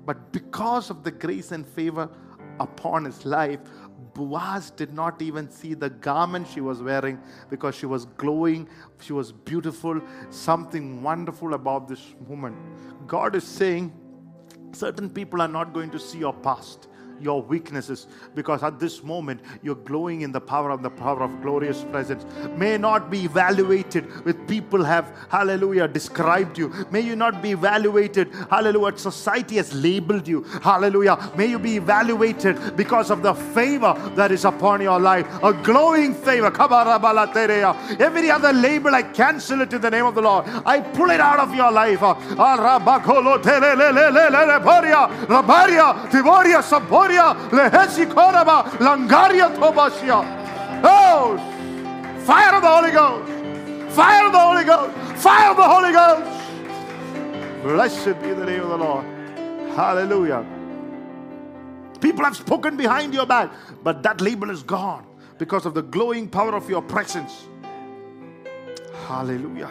But 0.05 0.33
because 0.33 0.91
of 0.91 1.03
the 1.03 1.11
grace 1.11 1.53
and 1.53 1.67
favor 1.67 2.09
upon 2.61 3.05
his 3.05 3.25
life, 3.25 3.61
Boaz 4.15 4.71
did 4.71 4.95
not 4.95 5.21
even 5.21 5.51
see 5.51 5.75
the 5.75 5.91
garment 5.91 6.49
she 6.49 6.61
was 6.61 6.83
wearing 6.83 7.21
because 7.51 7.75
she 7.75 7.87
was 7.87 8.07
glowing, 8.07 8.69
she 9.01 9.13
was 9.13 9.31
beautiful, 9.31 10.01
something 10.31 11.03
wonderful 11.03 11.55
about 11.55 11.87
this 11.87 12.15
woman. 12.27 12.57
God 13.07 13.35
is 13.35 13.45
saying, 13.45 13.93
certain 14.73 15.11
people 15.11 15.43
are 15.43 15.49
not 15.49 15.75
going 15.75 15.91
to 15.91 15.99
see 15.99 16.19
your 16.19 16.33
past 16.33 16.89
your 17.21 17.43
weaknesses 17.43 18.07
because 18.35 18.63
at 18.63 18.79
this 18.79 19.03
moment 19.03 19.41
you're 19.63 19.75
glowing 19.75 20.23
in 20.23 20.33
the 20.33 20.41
power 20.41 20.71
of 20.71 20.83
the 20.83 20.91
power 20.91 21.23
of 21.23 21.43
glorious 21.43 21.85
presence. 21.85 22.25
May 22.57 22.79
not 22.79 23.11
be 23.11 23.25
evaluated 23.25 24.25
with 24.25 24.47
people 24.49 24.85
have 24.85 25.13
hallelujah 25.31 25.89
described 25.89 26.59
you. 26.59 26.73
May 26.91 27.01
you 27.01 27.17
not 27.17 27.43
be 27.43 27.51
evaluated 27.51 28.33
hallelujah 28.51 28.99
society 28.99 29.57
has 29.57 29.73
labeled 29.75 30.29
you. 30.29 30.43
Hallelujah. 30.63 31.33
May 31.37 31.47
you 31.47 31.59
be 31.59 31.77
evaluated 31.77 32.77
because 32.77 33.11
of 33.11 33.23
the 33.23 33.35
favor 33.35 33.95
that 34.15 34.31
is 34.33 34.45
upon 34.45 34.81
your 34.81 35.01
life. 35.01 35.27
A 35.43 35.53
glowing 35.53 36.15
favor. 36.15 36.47
Every 38.01 38.31
other 38.31 38.53
label 38.53 38.95
I 38.95 39.03
cancel 39.03 39.61
it 39.63 39.73
in 39.73 39.81
the 39.81 39.91
name 39.91 40.07
of 40.07 40.15
the 40.15 40.23
Lord. 40.23 40.47
I 40.65 40.81
pull 40.81 41.11
it 41.11 41.21
out 41.21 41.41
of 41.41 41.55
your 41.55 41.71
life 41.73 42.03
ah, 42.03 42.17
Lehesi 47.15 48.07
Koraba, 48.07 48.65
Langaria 48.79 49.55
Tobasia. 49.55 50.25
Oh, 50.83 51.37
fire 52.25 52.55
of 52.55 52.63
the 52.63 52.69
Holy 52.69 52.91
Ghost, 52.93 53.95
fire 53.95 54.27
of 54.27 54.33
the 54.33 54.39
Holy 54.39 54.65
Ghost, 54.65 55.23
fire 55.23 55.51
of 55.51 55.57
the 55.57 55.63
Holy 55.63 55.93
Ghost. 55.93 57.63
Blessed 57.63 58.21
be 58.23 58.33
the 58.33 58.45
name 58.45 58.61
of 58.63 58.69
the 58.69 58.77
Lord. 58.77 59.05
Hallelujah. 59.75 60.45
People 62.01 62.25
have 62.25 62.37
spoken 62.37 62.77
behind 62.77 63.15
your 63.15 63.27
back, 63.27 63.51
but 63.83 64.03
that 64.03 64.21
label 64.21 64.51
is 64.51 64.63
gone 64.63 65.07
because 65.39 65.67
of 65.67 65.75
the 65.75 65.83
glowing 65.83 66.29
power 66.29 66.55
of 66.55 66.69
your 66.69 66.83
presence. 66.83 67.47
Hallelujah. 69.07 69.71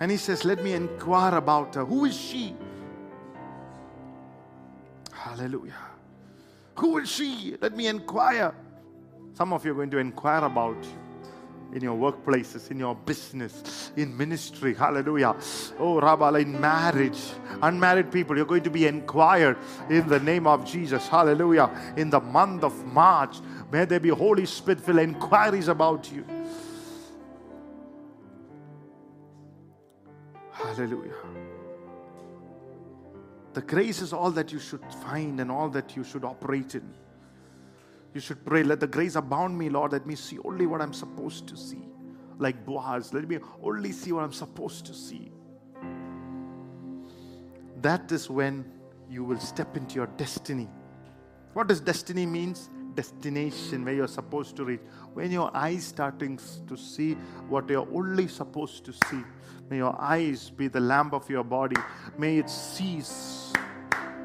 And 0.00 0.10
he 0.10 0.16
says, 0.16 0.44
Let 0.44 0.62
me 0.62 0.72
inquire 0.72 1.36
about 1.36 1.74
her. 1.74 1.84
Who 1.84 2.04
is 2.04 2.16
she? 2.16 2.54
Hallelujah. 5.34 5.74
Who 6.76 6.98
is 6.98 7.10
she? 7.10 7.56
Let 7.60 7.76
me 7.76 7.88
inquire. 7.88 8.54
Some 9.32 9.52
of 9.52 9.64
you 9.64 9.72
are 9.72 9.74
going 9.74 9.90
to 9.90 9.98
inquire 9.98 10.44
about 10.44 10.76
you 10.84 11.76
in 11.76 11.82
your 11.82 11.96
workplaces, 11.96 12.70
in 12.70 12.78
your 12.78 12.94
business, 12.94 13.90
in 13.96 14.16
ministry. 14.16 14.74
Hallelujah. 14.74 15.34
Oh, 15.76 16.00
Rabbi, 16.00 16.38
in 16.38 16.60
marriage, 16.60 17.20
unmarried 17.62 18.12
people, 18.12 18.36
you're 18.36 18.46
going 18.46 18.62
to 18.62 18.70
be 18.70 18.86
inquired 18.86 19.56
in 19.90 20.06
the 20.06 20.20
name 20.20 20.46
of 20.46 20.64
Jesus. 20.64 21.08
Hallelujah. 21.08 21.68
In 21.96 22.10
the 22.10 22.20
month 22.20 22.62
of 22.62 22.84
March, 22.84 23.38
may 23.72 23.86
there 23.86 23.98
be 23.98 24.10
Holy 24.10 24.46
Spirit 24.46 24.80
filled 24.80 25.00
inquiries 25.00 25.66
about 25.66 26.12
you. 26.12 26.24
Hallelujah. 30.52 31.33
The 33.54 33.62
grace 33.62 34.02
is 34.02 34.12
all 34.12 34.32
that 34.32 34.52
you 34.52 34.58
should 34.58 34.84
find 35.02 35.40
and 35.40 35.50
all 35.50 35.68
that 35.70 35.96
you 35.96 36.02
should 36.02 36.24
operate 36.24 36.74
in. 36.74 36.92
You 38.12 38.20
should 38.20 38.44
pray, 38.44 38.62
let 38.64 38.80
the 38.80 38.86
grace 38.86 39.14
abound 39.14 39.56
me, 39.56 39.68
Lord. 39.68 39.92
Let 39.92 40.06
me 40.06 40.16
see 40.16 40.38
only 40.44 40.66
what 40.66 40.80
I'm 40.82 40.92
supposed 40.92 41.46
to 41.48 41.56
see. 41.56 41.82
Like 42.38 42.66
Boaz, 42.66 43.14
let 43.14 43.28
me 43.28 43.38
only 43.62 43.92
see 43.92 44.10
what 44.12 44.24
I'm 44.24 44.32
supposed 44.32 44.86
to 44.86 44.94
see. 44.94 45.30
That 47.80 48.10
is 48.10 48.28
when 48.28 48.64
you 49.08 49.22
will 49.22 49.38
step 49.38 49.76
into 49.76 49.96
your 49.96 50.06
destiny. 50.06 50.68
What 51.52 51.68
does 51.68 51.80
destiny 51.80 52.26
means? 52.26 52.70
Destination 52.94 53.84
where 53.84 53.94
you're 53.94 54.08
supposed 54.08 54.56
to 54.56 54.64
reach. 54.64 54.80
When 55.12 55.30
your 55.30 55.56
eyes 55.56 55.84
starting 55.84 56.40
to 56.66 56.76
see 56.76 57.14
what 57.48 57.68
you're 57.68 57.88
only 57.94 58.26
supposed 58.26 58.84
to 58.86 58.92
see. 58.92 59.22
May 59.70 59.78
your 59.78 60.00
eyes 60.00 60.50
be 60.50 60.68
the 60.68 60.80
lamp 60.80 61.14
of 61.14 61.28
your 61.30 61.44
body. 61.44 61.76
May 62.18 62.38
it 62.38 62.50
cease 62.50 63.52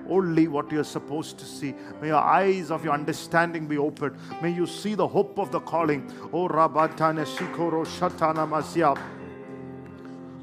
only 0.10 0.48
what 0.48 0.72
you're 0.72 0.84
supposed 0.84 1.38
to 1.40 1.46
see. 1.46 1.74
May 2.02 2.08
your 2.08 2.18
eyes 2.18 2.72
of 2.72 2.84
your 2.84 2.94
understanding 2.94 3.68
be 3.68 3.78
opened. 3.78 4.18
May 4.42 4.52
you 4.52 4.66
see 4.66 4.96
the 4.96 5.08
hope 5.08 5.38
of 5.40 5.52
the 5.52 5.60
calling. 5.60 6.12
Oh, 6.34 6.48
Rabatana 6.48 7.26
Shikoro 7.26 7.86
Shatana 7.86 8.48
Masya. 8.50 9.00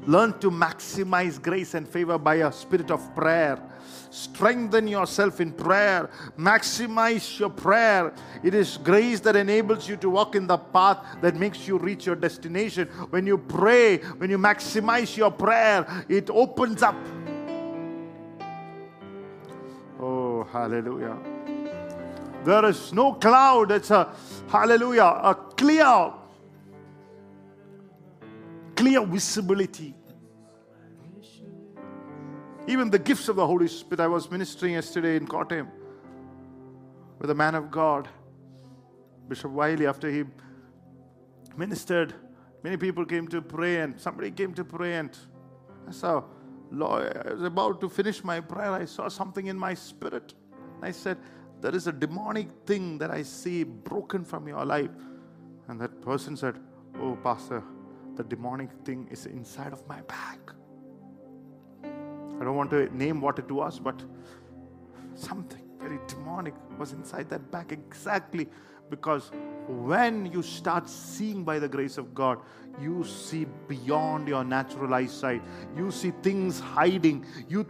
Learn 0.07 0.39
to 0.39 0.49
maximize 0.49 1.41
grace 1.41 1.73
and 1.73 1.87
favor 1.87 2.17
by 2.17 2.35
a 2.35 2.51
spirit 2.51 2.91
of 2.91 3.13
prayer. 3.13 3.61
Strengthen 4.09 4.87
yourself 4.87 5.41
in 5.41 5.51
prayer. 5.51 6.09
Maximize 6.37 7.39
your 7.39 7.49
prayer. 7.49 8.13
It 8.43 8.53
is 8.53 8.77
grace 8.77 9.19
that 9.21 9.35
enables 9.35 9.87
you 9.87 9.97
to 9.97 10.09
walk 10.09 10.35
in 10.35 10.47
the 10.47 10.57
path 10.57 11.05
that 11.21 11.35
makes 11.35 11.67
you 11.67 11.77
reach 11.77 12.05
your 12.05 12.15
destination. 12.15 12.87
When 13.09 13.27
you 13.27 13.37
pray, 13.37 13.97
when 13.97 14.29
you 14.29 14.37
maximize 14.37 15.15
your 15.17 15.31
prayer, 15.31 16.05
it 16.09 16.29
opens 16.29 16.83
up 16.83 16.95
Oh, 19.99 20.43
hallelujah. 20.51 21.17
There 22.43 22.65
is 22.65 22.93
no 22.93 23.13
cloud. 23.13 23.71
It's 23.71 23.89
a 23.91 24.13
hallelujah, 24.47 25.03
a 25.03 25.35
clear, 25.35 26.13
clear 28.75 29.05
visibility. 29.05 29.95
Even 32.67 32.89
the 32.89 32.99
gifts 32.99 33.29
of 33.29 33.37
the 33.37 33.47
Holy 33.47 33.67
Spirit. 33.67 34.01
I 34.01 34.07
was 34.07 34.29
ministering 34.29 34.73
yesterday 34.73 35.15
in 35.15 35.25
Kottayam 35.25 35.69
with 37.17 37.29
a 37.29 37.35
man 37.35 37.55
of 37.55 37.71
God, 37.71 38.09
Bishop 39.27 39.51
Wiley, 39.51 39.87
after 39.87 40.11
he 40.11 40.25
ministered. 41.55 42.13
Many 42.63 42.75
people 42.75 43.05
came 43.05 43.27
to 43.29 43.41
pray, 43.41 43.77
and 43.77 43.99
somebody 43.99 44.31
came 44.31 44.53
to 44.53 44.65
pray, 44.65 44.95
and 44.95 45.17
I 45.87 45.91
saw 45.91 46.23
I 46.69 47.31
was 47.31 47.43
about 47.43 47.79
to 47.81 47.89
finish 47.89 48.23
my 48.23 48.41
prayer. 48.41 48.71
I 48.71 48.85
saw 48.85 49.07
something 49.07 49.47
in 49.47 49.57
my 49.57 49.73
spirit. 49.73 50.33
I 50.81 50.91
said, 50.91 51.17
There 51.61 51.73
is 51.73 51.87
a 51.87 51.93
demonic 51.93 52.49
thing 52.65 52.97
that 52.97 53.11
I 53.11 53.23
see 53.23 53.63
broken 53.63 54.25
from 54.25 54.47
your 54.47 54.65
life. 54.65 54.91
And 55.69 55.79
that 55.79 56.01
person 56.01 56.35
said, 56.35 56.59
Oh, 56.99 57.17
Pastor, 57.23 57.63
the 58.15 58.23
demonic 58.23 58.69
thing 58.83 59.07
is 59.09 59.25
inside 59.25 59.71
of 59.71 59.87
my 59.87 60.01
back. 60.01 60.51
I 62.39 62.43
don't 62.43 62.55
want 62.55 62.69
to 62.71 62.95
name 62.95 63.21
what 63.21 63.39
it 63.39 63.51
was, 63.51 63.79
but 63.79 64.01
something 65.15 65.63
very 65.79 65.99
demonic 66.07 66.53
was 66.77 66.93
inside 66.93 67.29
that 67.29 67.49
bag 67.51 67.71
exactly 67.71 68.47
because 68.89 69.31
when 69.67 70.25
you 70.25 70.41
start 70.41 70.89
seeing 70.89 71.43
by 71.43 71.59
the 71.59 71.67
grace 71.67 71.97
of 71.97 72.13
God, 72.13 72.39
you 72.81 73.03
see 73.03 73.45
beyond 73.67 74.27
your 74.27 74.43
natural 74.43 74.93
eyesight. 74.93 75.41
You 75.75 75.91
see 75.91 76.11
things 76.21 76.59
hiding. 76.59 77.25
You 77.49 77.65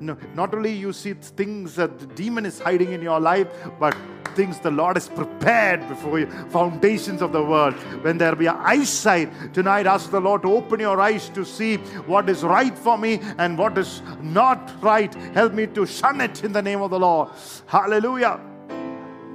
no, 0.00 0.16
not 0.34 0.54
only 0.54 0.72
you 0.72 0.92
see 0.92 1.14
things 1.14 1.76
that 1.76 1.98
the 1.98 2.06
demon 2.06 2.46
is 2.46 2.60
hiding 2.60 2.92
in 2.92 3.02
your 3.02 3.20
life, 3.20 3.48
but 3.78 3.96
things 4.34 4.58
the 4.60 4.70
Lord 4.70 4.96
has 4.96 5.08
prepared 5.08 5.86
before 5.88 6.18
you, 6.20 6.26
foundations 6.50 7.22
of 7.22 7.32
the 7.32 7.42
world. 7.42 7.74
When 8.04 8.18
there 8.18 8.36
be 8.36 8.48
eyesight, 8.48 9.54
tonight 9.54 9.86
ask 9.86 10.10
the 10.10 10.20
Lord 10.20 10.42
to 10.42 10.52
open 10.52 10.80
your 10.80 11.00
eyes 11.00 11.28
to 11.30 11.44
see 11.44 11.76
what 12.06 12.28
is 12.28 12.42
right 12.42 12.76
for 12.76 12.96
me 12.96 13.20
and 13.38 13.58
what 13.58 13.76
is 13.78 14.02
not 14.22 14.72
right. 14.80 15.12
Help 15.34 15.52
me 15.52 15.66
to 15.68 15.86
shun 15.86 16.20
it 16.20 16.44
in 16.44 16.52
the 16.52 16.62
name 16.62 16.82
of 16.82 16.90
the 16.90 16.98
Lord. 16.98 17.30
Hallelujah. 17.66 18.40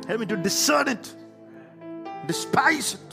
Help 0.07 0.19
me 0.19 0.25
to 0.27 0.37
discern 0.37 0.87
it, 0.87 1.15
despise 2.27 2.93
it. 2.93 3.04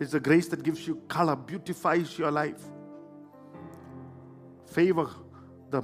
It's 0.00 0.12
the 0.12 0.20
grace 0.20 0.48
that 0.48 0.62
gives 0.62 0.86
you 0.86 0.96
color, 1.08 1.36
beautifies 1.36 2.18
your 2.18 2.30
life. 2.30 2.62
Favor. 4.66 5.10
The 5.70 5.82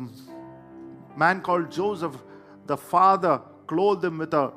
man 1.17 1.43
called 1.43 1.71
Joseph, 1.71 2.17
the 2.67 2.77
father 2.77 3.41
clothed 3.67 4.05
him 4.05 4.19
with 4.19 4.33
a 4.33 4.53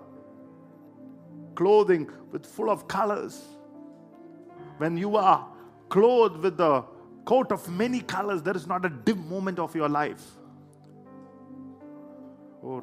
clothing 1.56 2.10
with 2.32 2.45
full 2.45 2.69
of 2.69 2.88
colors. 2.88 3.43
When 4.78 4.98
you 4.98 5.17
are 5.17 5.45
clothed 5.89 6.38
with 6.38 6.56
the 6.56 6.86
coat 7.26 7.52
of 7.52 7.69
many 7.69 8.00
colors, 8.00 8.41
there 8.41 8.56
is 8.56 8.65
not 8.65 8.86
a 8.86 8.89
dim 8.89 9.28
moment 9.28 9.60
of 9.60 9.76
your 9.76 9.89
life. 9.89 10.24
Oh. 12.63 12.80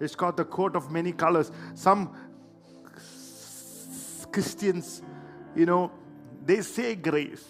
It's 0.00 0.14
called 0.14 0.36
the 0.38 0.44
coat 0.46 0.76
of 0.76 0.90
many 0.90 1.12
colors. 1.12 1.52
Some 1.74 2.14
Christians, 4.32 5.02
you 5.54 5.66
know, 5.66 5.90
they 6.44 6.62
say 6.62 6.94
grace, 6.94 7.44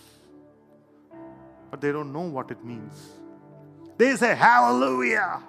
but 1.71 1.81
they 1.81 1.93
don't 1.93 2.13
know 2.13 2.23
what 2.23 2.51
it 2.51 2.65
means. 2.65 2.95
They 3.97 4.17
say 4.17 4.35
hallelujah. 4.35 5.43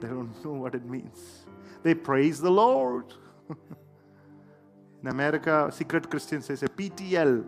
They 0.00 0.08
don't 0.08 0.34
know 0.44 0.52
what 0.52 0.74
it 0.74 0.84
means. 0.84 1.46
They 1.82 1.94
praise 1.94 2.40
the 2.40 2.50
Lord. 2.50 3.12
In 5.02 5.08
America, 5.08 5.70
secret 5.72 6.08
Christians 6.08 6.46
say 6.46 6.54
PTL. 6.54 7.44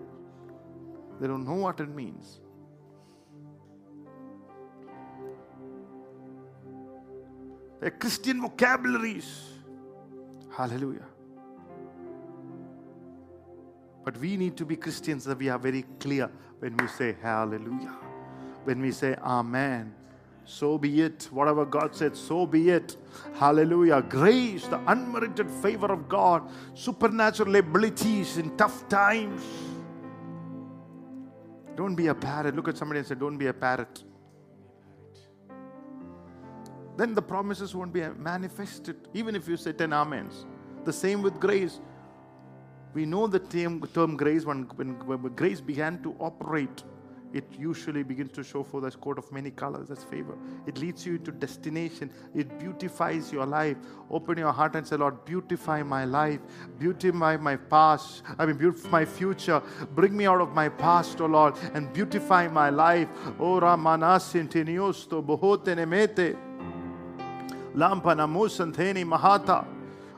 They 1.21 1.27
don't 1.27 1.45
know 1.45 1.55
what 1.55 1.79
it 1.81 1.89
means. 1.89 2.41
They're 7.81 7.91
Christian 7.91 8.41
vocabularies. 8.41 9.43
Hallelujah. 10.51 11.07
But 14.05 14.19
we 14.19 14.37
need 14.37 14.57
to 14.59 14.65
be 14.65 14.77
Christians 14.77 15.25
that 15.25 15.39
we 15.39 15.49
are 15.49 15.59
very 15.59 15.85
clear 15.99 16.31
when 16.59 16.77
we 16.77 16.87
say 16.89 17.17
hallelujah, 17.23 17.95
when 18.65 18.81
we 18.81 18.93
say 18.93 19.17
amen. 19.23 19.95
So 20.47 20.77
be 20.77 21.01
it. 21.01 21.29
Whatever 21.31 21.65
God 21.65 21.97
said, 21.97 22.15
so 22.15 22.47
be 22.47 22.71
it. 22.71 22.97
Hallelujah. 23.35 24.03
Grace, 24.03 24.67
the 24.67 24.79
unmerited 24.91 25.51
favor 25.51 25.91
of 25.91 26.09
God, 26.09 26.51
supernatural 26.75 27.57
abilities 27.57 28.37
in 28.37 28.55
tough 28.57 28.87
times. 28.89 29.43
Don't 31.77 31.95
be 31.95 32.09
a 32.09 32.15
parrot. 32.15 32.55
Look 32.55 32.69
at 32.69 32.77
somebody 32.77 32.99
and 32.99 33.09
say, 33.09 33.15
Don't 33.15 33.39
be 33.39 33.47
a 33.47 33.55
parrot. 33.55 34.05
Then 36.97 37.15
the 37.15 37.23
promises 37.23 37.75
won't 37.75 37.93
be 37.93 38.03
manifested, 38.17 39.09
even 39.15 39.35
if 39.35 39.49
you 39.49 39.57
say 39.57 39.73
10 39.73 39.93
amens. 39.93 40.47
The 40.85 40.93
same 40.93 41.23
with 41.23 41.41
grace. 41.41 41.81
We 42.95 43.07
know 43.07 43.27
the 43.27 43.41
term, 43.41 43.85
term 43.93 44.17
grace, 44.17 44.45
when, 44.45 44.63
when, 44.77 44.95
when 45.07 45.35
grace 45.35 45.61
began 45.61 46.03
to 46.05 46.15
operate, 46.21 46.85
it 47.35 47.45
usually 47.59 48.05
begins 48.05 48.31
to 48.35 48.45
show 48.45 48.63
forth 48.63 48.85
as 48.85 48.95
coat 48.95 49.19
of 49.19 49.31
many 49.33 49.51
colors 49.51 49.91
as 49.91 50.05
favor. 50.05 50.39
It 50.69 50.79
leads 50.79 51.05
you 51.05 51.19
to 51.19 51.33
destination. 51.33 52.13
It 52.33 52.61
beautifies 52.61 53.33
your 53.33 53.45
life. 53.45 53.77
Open 54.09 54.39
your 54.39 54.53
heart 54.53 54.77
and 54.77 54.87
say, 54.87 54.97
Lord, 54.97 55.25
beautify 55.25 55.83
my 55.83 56.05
life. 56.05 56.39
Beautify 56.79 57.37
my 57.39 57.57
past. 57.57 58.23
I 58.39 58.47
mean, 58.47 58.57
beautify 58.57 58.89
my 58.89 59.05
future. 59.05 59.61
Bring 59.97 60.17
me 60.17 60.27
out 60.27 60.41
of 60.41 60.53
my 60.53 60.69
past, 60.69 61.21
O 61.21 61.27
Lord, 61.27 61.57
and 61.75 61.93
beautify 61.93 62.47
my 62.47 62.71
life. 62.71 63.09
Ora 63.41 63.77
manasintiniosto 63.77 65.21
bohotenemete. 65.21 66.37
Lampana 67.75 68.29
musantheni 68.29 69.05
mahata. 69.05 69.74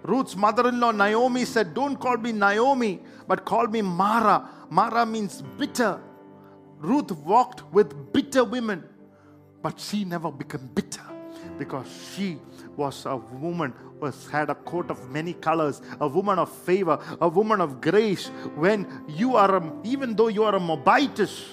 Ruth's 0.06 0.36
mother 0.36 0.68
in 0.68 0.78
law 0.78 0.92
Naomi 0.92 1.44
said, 1.44 1.74
Don't 1.74 1.96
call 1.96 2.16
me 2.16 2.30
Naomi, 2.32 3.00
but 3.26 3.44
call 3.44 3.66
me 3.66 3.82
Mara. 3.82 4.48
Mara 4.70 5.04
means 5.04 5.42
bitter. 5.58 6.00
Ruth 6.78 7.10
walked 7.10 7.64
with 7.72 8.12
bitter 8.12 8.44
women, 8.44 8.84
but 9.62 9.80
she 9.80 10.04
never 10.04 10.30
became 10.30 10.68
bitter 10.74 11.02
because 11.58 11.86
she 12.14 12.38
was 12.76 13.04
a 13.06 13.16
woman 13.16 13.72
who 13.98 14.12
had 14.30 14.50
a 14.50 14.54
coat 14.54 14.90
of 14.90 15.10
many 15.10 15.32
colors, 15.32 15.80
a 16.00 16.06
woman 16.06 16.38
of 16.38 16.52
favor, 16.52 16.98
a 17.20 17.28
woman 17.28 17.60
of 17.60 17.80
grace. 17.80 18.28
When 18.54 18.86
you 19.08 19.36
are, 19.36 19.56
a, 19.56 19.72
even 19.84 20.14
though 20.14 20.28
you 20.28 20.44
are 20.44 20.54
a 20.54 20.60
Moabitess, 20.60 21.44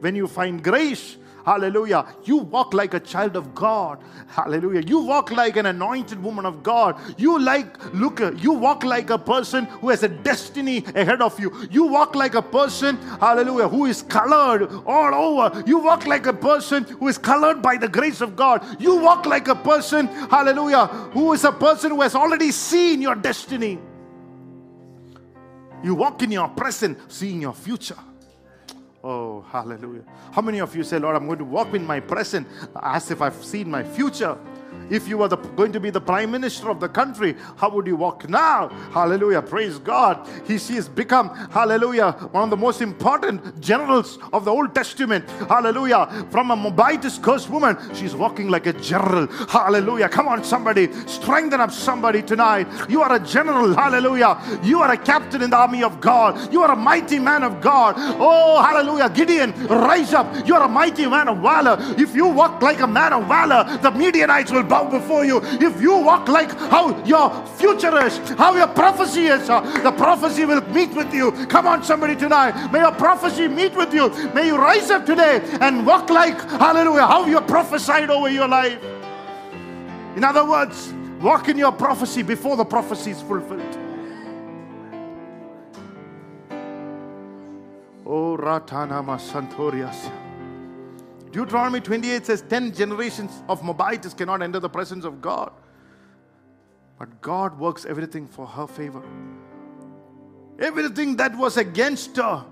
when 0.00 0.14
you 0.14 0.26
find 0.26 0.62
grace, 0.62 1.16
Hallelujah. 1.44 2.06
You 2.24 2.38
walk 2.38 2.72
like 2.72 2.94
a 2.94 3.00
child 3.00 3.36
of 3.36 3.54
God. 3.54 3.98
Hallelujah. 4.28 4.80
You 4.80 5.00
walk 5.00 5.30
like 5.30 5.56
an 5.56 5.66
anointed 5.66 6.22
woman 6.22 6.46
of 6.46 6.62
God. 6.62 6.98
You 7.18 7.38
like 7.38 7.92
look 7.92 8.22
uh, 8.22 8.32
you 8.32 8.52
walk 8.52 8.82
like 8.82 9.10
a 9.10 9.18
person 9.18 9.66
who 9.66 9.90
has 9.90 10.02
a 10.02 10.08
destiny 10.08 10.78
ahead 10.94 11.20
of 11.20 11.38
you. 11.38 11.52
You 11.70 11.84
walk 11.86 12.14
like 12.14 12.34
a 12.34 12.40
person, 12.40 12.96
hallelujah, 13.20 13.68
who 13.68 13.84
is 13.84 14.00
colored 14.02 14.70
all 14.86 15.14
over. 15.14 15.62
You 15.66 15.80
walk 15.80 16.06
like 16.06 16.26
a 16.26 16.32
person 16.32 16.84
who 16.84 17.08
is 17.08 17.18
colored 17.18 17.60
by 17.60 17.76
the 17.76 17.88
grace 17.88 18.22
of 18.22 18.36
God. 18.36 18.64
You 18.80 18.96
walk 18.96 19.26
like 19.26 19.48
a 19.48 19.54
person, 19.54 20.06
hallelujah, 20.06 20.86
who 21.12 21.34
is 21.34 21.44
a 21.44 21.52
person 21.52 21.90
who 21.90 22.00
has 22.00 22.14
already 22.14 22.52
seen 22.52 23.02
your 23.02 23.14
destiny. 23.14 23.78
You 25.82 25.94
walk 25.94 26.22
in 26.22 26.30
your 26.30 26.48
present, 26.48 26.98
seeing 27.12 27.42
your 27.42 27.52
future. 27.52 27.98
Oh, 29.06 29.44
hallelujah. 29.50 30.02
How 30.32 30.40
many 30.40 30.60
of 30.60 30.74
you 30.74 30.82
say, 30.82 30.98
Lord, 30.98 31.14
I'm 31.14 31.26
going 31.26 31.36
to 31.36 31.44
walk 31.44 31.74
in 31.74 31.86
my 31.86 32.00
present 32.00 32.48
as 32.82 33.10
if 33.10 33.20
I've 33.20 33.44
seen 33.44 33.70
my 33.70 33.84
future? 33.84 34.38
If 34.90 35.08
you 35.08 35.18
were 35.18 35.28
the, 35.28 35.36
going 35.36 35.72
to 35.72 35.80
be 35.80 35.90
the 35.90 36.00
prime 36.00 36.30
minister 36.30 36.70
of 36.70 36.80
the 36.80 36.88
country, 36.88 37.36
how 37.56 37.70
would 37.70 37.86
you 37.86 37.96
walk 37.96 38.28
now? 38.28 38.68
Hallelujah. 38.92 39.42
Praise 39.42 39.78
God. 39.78 40.28
He, 40.46 40.54
has 40.54 40.88
become, 40.88 41.34
hallelujah, 41.50 42.12
one 42.32 42.44
of 42.44 42.50
the 42.50 42.56
most 42.56 42.80
important 42.80 43.60
generals 43.60 44.18
of 44.32 44.44
the 44.44 44.50
Old 44.50 44.74
Testament. 44.74 45.28
Hallelujah. 45.48 46.26
From 46.30 46.50
a 46.50 46.56
Moabitess 46.56 47.18
cursed 47.18 47.50
woman, 47.50 47.76
she's 47.94 48.14
walking 48.14 48.48
like 48.48 48.66
a 48.66 48.72
general. 48.72 49.26
Hallelujah. 49.48 50.08
Come 50.08 50.28
on, 50.28 50.44
somebody. 50.44 50.92
Strengthen 51.06 51.60
up 51.60 51.70
somebody 51.70 52.22
tonight. 52.22 52.66
You 52.88 53.02
are 53.02 53.14
a 53.14 53.20
general. 53.20 53.74
Hallelujah. 53.74 54.40
You 54.62 54.80
are 54.80 54.92
a 54.92 54.96
captain 54.96 55.42
in 55.42 55.50
the 55.50 55.56
army 55.56 55.82
of 55.82 56.00
God. 56.00 56.52
You 56.52 56.62
are 56.62 56.72
a 56.72 56.76
mighty 56.76 57.18
man 57.18 57.42
of 57.42 57.60
God. 57.60 57.94
Oh, 57.96 58.62
hallelujah. 58.62 59.08
Gideon, 59.10 59.52
rise 59.66 60.14
up. 60.14 60.46
You 60.46 60.54
are 60.54 60.64
a 60.64 60.68
mighty 60.68 61.06
man 61.06 61.28
of 61.28 61.38
valor. 61.38 61.76
If 61.98 62.14
you 62.14 62.26
walk 62.26 62.62
like 62.62 62.80
a 62.80 62.86
man 62.86 63.12
of 63.12 63.26
valor, 63.26 63.78
the 63.78 63.90
Midianites 63.90 64.50
will 64.50 64.62
bow 64.74 64.90
before 64.90 65.24
you. 65.24 65.40
If 65.68 65.80
you 65.80 65.96
walk 65.98 66.28
like 66.28 66.50
how 66.74 66.84
your 67.04 67.30
future 67.58 67.96
is, 68.06 68.18
how 68.42 68.54
your 68.56 68.66
prophecy 68.68 69.26
is, 69.26 69.48
uh, 69.48 69.60
the 69.82 69.92
prophecy 69.92 70.44
will 70.44 70.62
meet 70.78 70.92
with 70.94 71.14
you. 71.14 71.30
Come 71.46 71.66
on, 71.66 71.84
somebody 71.84 72.16
tonight. 72.16 72.72
May 72.72 72.80
your 72.80 72.92
prophecy 72.92 73.46
meet 73.46 73.74
with 73.76 73.94
you. 73.94 74.08
May 74.34 74.46
you 74.48 74.56
rise 74.56 74.90
up 74.90 75.06
today 75.06 75.40
and 75.60 75.86
walk 75.86 76.10
like, 76.10 76.38
hallelujah, 76.50 77.06
how 77.06 77.26
you 77.26 77.40
prophesied 77.40 78.10
over 78.10 78.28
your 78.28 78.48
life. 78.48 78.78
In 80.16 80.24
other 80.24 80.44
words, 80.44 80.92
walk 81.20 81.48
in 81.48 81.58
your 81.58 81.72
prophecy 81.72 82.22
before 82.22 82.56
the 82.56 82.64
prophecy 82.64 83.12
is 83.12 83.22
fulfilled. 83.22 83.78
Oh, 88.06 88.36
Ratanama 88.36 89.18
Santorias. 89.18 90.23
Deuteronomy 91.34 91.80
28 91.80 92.26
says 92.26 92.42
10 92.42 92.72
generations 92.74 93.42
of 93.48 93.64
Moabites 93.64 94.14
cannot 94.14 94.40
enter 94.40 94.60
the 94.60 94.68
presence 94.68 95.04
of 95.04 95.20
God. 95.20 95.52
But 96.96 97.20
God 97.20 97.58
works 97.58 97.84
everything 97.84 98.28
for 98.28 98.46
her 98.46 98.68
favor. 98.68 99.02
Everything 100.60 101.16
that 101.16 101.36
was 101.36 101.56
against 101.56 102.16
her 102.18 102.44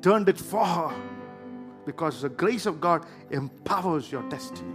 turned 0.00 0.30
it 0.30 0.38
for 0.38 0.64
her 0.64 0.94
because 1.84 2.22
the 2.22 2.30
grace 2.30 2.64
of 2.64 2.80
God 2.80 3.04
empowers 3.30 4.10
your 4.10 4.26
destiny. 4.30 4.72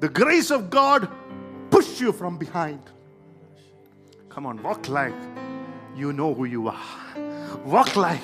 The 0.00 0.10
grace 0.10 0.50
of 0.50 0.68
God 0.68 1.08
pushes 1.70 2.02
you 2.02 2.12
from 2.12 2.36
behind. 2.36 2.82
Come 4.28 4.44
on, 4.44 4.62
walk 4.62 4.90
like 4.90 5.14
you 5.96 6.12
know 6.12 6.34
who 6.34 6.44
you 6.44 6.68
are. 6.68 7.60
Walk 7.64 7.96
like 7.96 8.20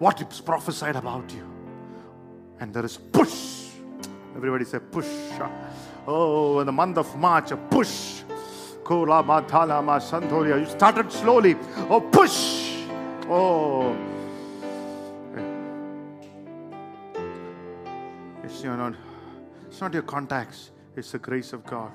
what 0.00 0.20
is 0.20 0.40
prophesied 0.40 0.96
about 0.96 1.32
you. 1.32 1.46
and 2.60 2.74
there 2.74 2.84
is 2.84 2.96
push. 2.98 3.68
Everybody 4.36 4.64
say 4.64 4.78
push. 4.78 5.06
Oh, 6.06 6.60
in 6.60 6.66
the 6.66 6.72
month 6.72 6.98
of 6.98 7.16
March, 7.16 7.52
a 7.52 7.56
push. 7.56 8.22
You 8.88 10.66
started 10.66 11.12
slowly. 11.12 11.56
Oh, 11.88 12.00
push. 12.00 12.84
Oh. 13.28 13.96
Eh. 15.36 15.44
It's 18.44 18.62
you 18.64 18.76
not, 18.76 18.94
it's 19.68 19.80
not 19.80 19.94
your 19.94 20.02
contacts, 20.02 20.70
it's 20.96 21.12
the 21.12 21.18
grace 21.18 21.52
of 21.52 21.64
God. 21.64 21.92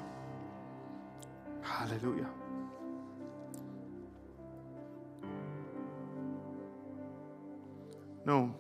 Hallelujah. 1.62 2.30
No. 8.26 8.56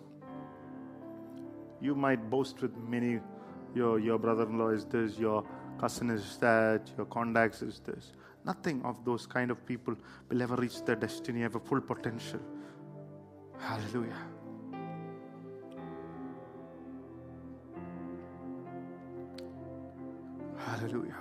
You 1.82 1.95
might 1.95 2.30
boast 2.30 2.61
with 2.61 2.76
many, 2.78 3.20
your, 3.74 3.99
your 3.99 4.18
brother 4.18 4.43
in 4.43 4.57
law 4.57 4.70
is 4.70 4.86
this, 4.86 5.18
your 5.18 5.43
cousin 5.80 6.09
is 6.09 6.38
that, 6.38 6.89
your 6.97 7.05
contacts 7.07 7.61
is 7.61 7.80
this. 7.80 8.13
Nothing 8.45 8.82
of 8.84 9.03
those 9.03 9.26
kind 9.26 9.49
of 9.51 9.66
people 9.66 9.95
will 10.30 10.41
ever 10.41 10.55
reach 10.55 10.84
their 10.84 10.95
destiny, 10.95 11.41
have 11.41 11.55
a 11.55 11.59
full 11.59 11.82
potential. 11.82 12.39
Hallelujah. 13.59 14.22
Hallelujah. 20.57 21.16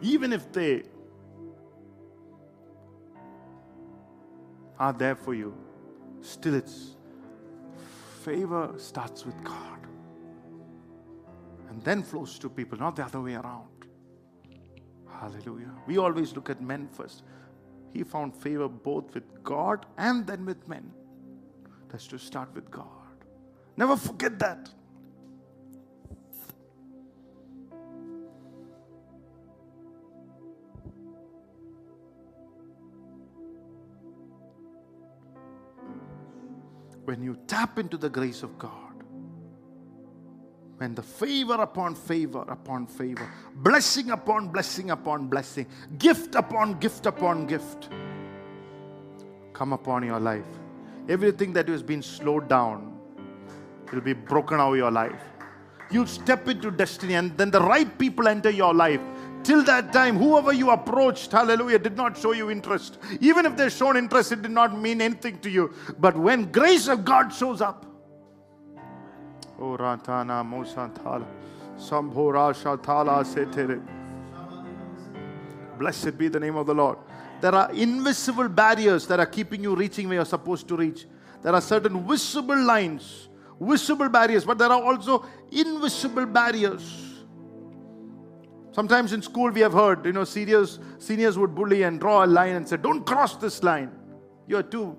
Even 0.00 0.32
if 0.32 0.50
they 0.52 0.84
are 4.78 4.92
there 4.92 5.16
for 5.16 5.34
you, 5.34 5.54
still 6.20 6.54
it's 6.54 6.96
favor 8.24 8.74
starts 8.76 9.24
with 9.24 9.42
God 9.44 9.78
and 11.70 11.82
then 11.82 12.02
flows 12.02 12.38
to 12.40 12.48
people, 12.48 12.78
not 12.78 12.96
the 12.96 13.04
other 13.04 13.20
way 13.20 13.34
around. 13.34 13.68
Hallelujah. 15.20 15.72
We 15.86 15.98
always 15.98 16.34
look 16.34 16.50
at 16.50 16.60
men 16.60 16.88
first. 16.88 17.22
He 17.92 18.02
found 18.02 18.36
favor 18.36 18.68
both 18.68 19.14
with 19.14 19.42
God 19.42 19.86
and 19.96 20.26
then 20.26 20.44
with 20.44 20.66
men. 20.68 20.90
That's 21.88 22.06
to 22.08 22.18
start 22.18 22.54
with 22.54 22.70
God. 22.70 22.86
Never 23.76 23.96
forget 23.96 24.38
that. 24.40 24.68
When 37.18 37.26
you 37.26 37.36
tap 37.48 37.80
into 37.80 37.96
the 37.96 38.08
grace 38.08 38.44
of 38.44 38.56
God, 38.60 39.02
when 40.76 40.94
the 40.94 41.02
favor 41.02 41.54
upon 41.54 41.96
favor 41.96 42.44
upon 42.48 42.86
favor, 42.86 43.28
blessing 43.56 44.12
upon 44.12 44.46
blessing 44.50 44.92
upon 44.92 45.26
blessing, 45.26 45.66
gift 45.98 46.36
upon 46.36 46.78
gift 46.78 47.06
upon 47.06 47.44
gift 47.48 47.88
come 49.52 49.72
upon 49.72 50.06
your 50.06 50.20
life, 50.20 50.46
everything 51.08 51.52
that 51.52 51.66
has 51.66 51.82
been 51.82 52.02
slowed 52.02 52.48
down 52.48 52.96
will 53.92 54.00
be 54.00 54.12
broken 54.12 54.60
out 54.60 54.74
of 54.74 54.76
your 54.76 54.92
life. 54.92 55.20
You 55.90 56.06
step 56.06 56.46
into 56.46 56.70
destiny, 56.70 57.14
and 57.14 57.36
then 57.36 57.50
the 57.50 57.60
right 57.60 57.98
people 57.98 58.28
enter 58.28 58.50
your 58.50 58.72
life 58.72 59.00
Till 59.48 59.64
that 59.64 59.94
time, 59.94 60.18
whoever 60.18 60.52
you 60.52 60.68
approached, 60.68 61.32
hallelujah, 61.32 61.78
did 61.78 61.96
not 61.96 62.18
show 62.18 62.32
you 62.32 62.50
interest. 62.50 62.98
Even 63.18 63.46
if 63.46 63.56
they 63.56 63.70
shown 63.70 63.96
interest, 63.96 64.32
it 64.32 64.42
did 64.42 64.50
not 64.50 64.78
mean 64.78 65.00
anything 65.00 65.38
to 65.38 65.48
you. 65.48 65.72
But 65.98 66.18
when 66.18 66.52
grace 66.52 66.86
of 66.86 67.02
God 67.02 67.30
shows 67.30 67.62
up, 67.62 67.86
Oh 69.58 69.74
Ratana 69.78 70.44
Mosantala. 70.44 71.24
Blessed 75.78 76.18
be 76.18 76.28
the 76.28 76.40
name 76.40 76.56
of 76.56 76.66
the 76.66 76.74
Lord. 76.74 76.98
There 77.40 77.54
are 77.54 77.72
invisible 77.72 78.50
barriers 78.50 79.06
that 79.06 79.18
are 79.18 79.24
keeping 79.24 79.62
you 79.62 79.74
reaching 79.74 80.08
where 80.08 80.16
you're 80.16 80.26
supposed 80.26 80.68
to 80.68 80.76
reach. 80.76 81.06
There 81.42 81.54
are 81.54 81.62
certain 81.62 82.06
visible 82.06 82.62
lines, 82.62 83.30
visible 83.58 84.10
barriers, 84.10 84.44
but 84.44 84.58
there 84.58 84.70
are 84.70 84.82
also 84.82 85.24
invisible 85.50 86.26
barriers. 86.26 87.07
Sometimes 88.78 89.12
in 89.12 89.22
school 89.22 89.50
we 89.50 89.60
have 89.60 89.72
heard, 89.72 90.06
you 90.06 90.12
know, 90.12 90.22
seniors, 90.22 90.78
seniors 90.98 91.36
would 91.36 91.52
bully 91.52 91.82
and 91.82 91.98
draw 91.98 92.24
a 92.24 92.26
line 92.26 92.54
and 92.54 92.68
say, 92.68 92.76
Don't 92.76 93.04
cross 93.04 93.34
this 93.34 93.64
line. 93.64 93.90
You're 94.46 94.62
too 94.62 94.96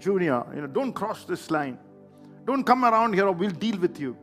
junior. 0.00 0.42
You 0.52 0.62
know, 0.62 0.66
don't 0.66 0.92
cross 0.92 1.24
this 1.24 1.48
line. 1.48 1.78
Don't 2.44 2.64
come 2.64 2.84
around 2.84 3.12
here 3.12 3.28
or 3.28 3.30
we'll 3.30 3.52
deal 3.52 3.78
with 3.78 4.00
you 4.00 4.16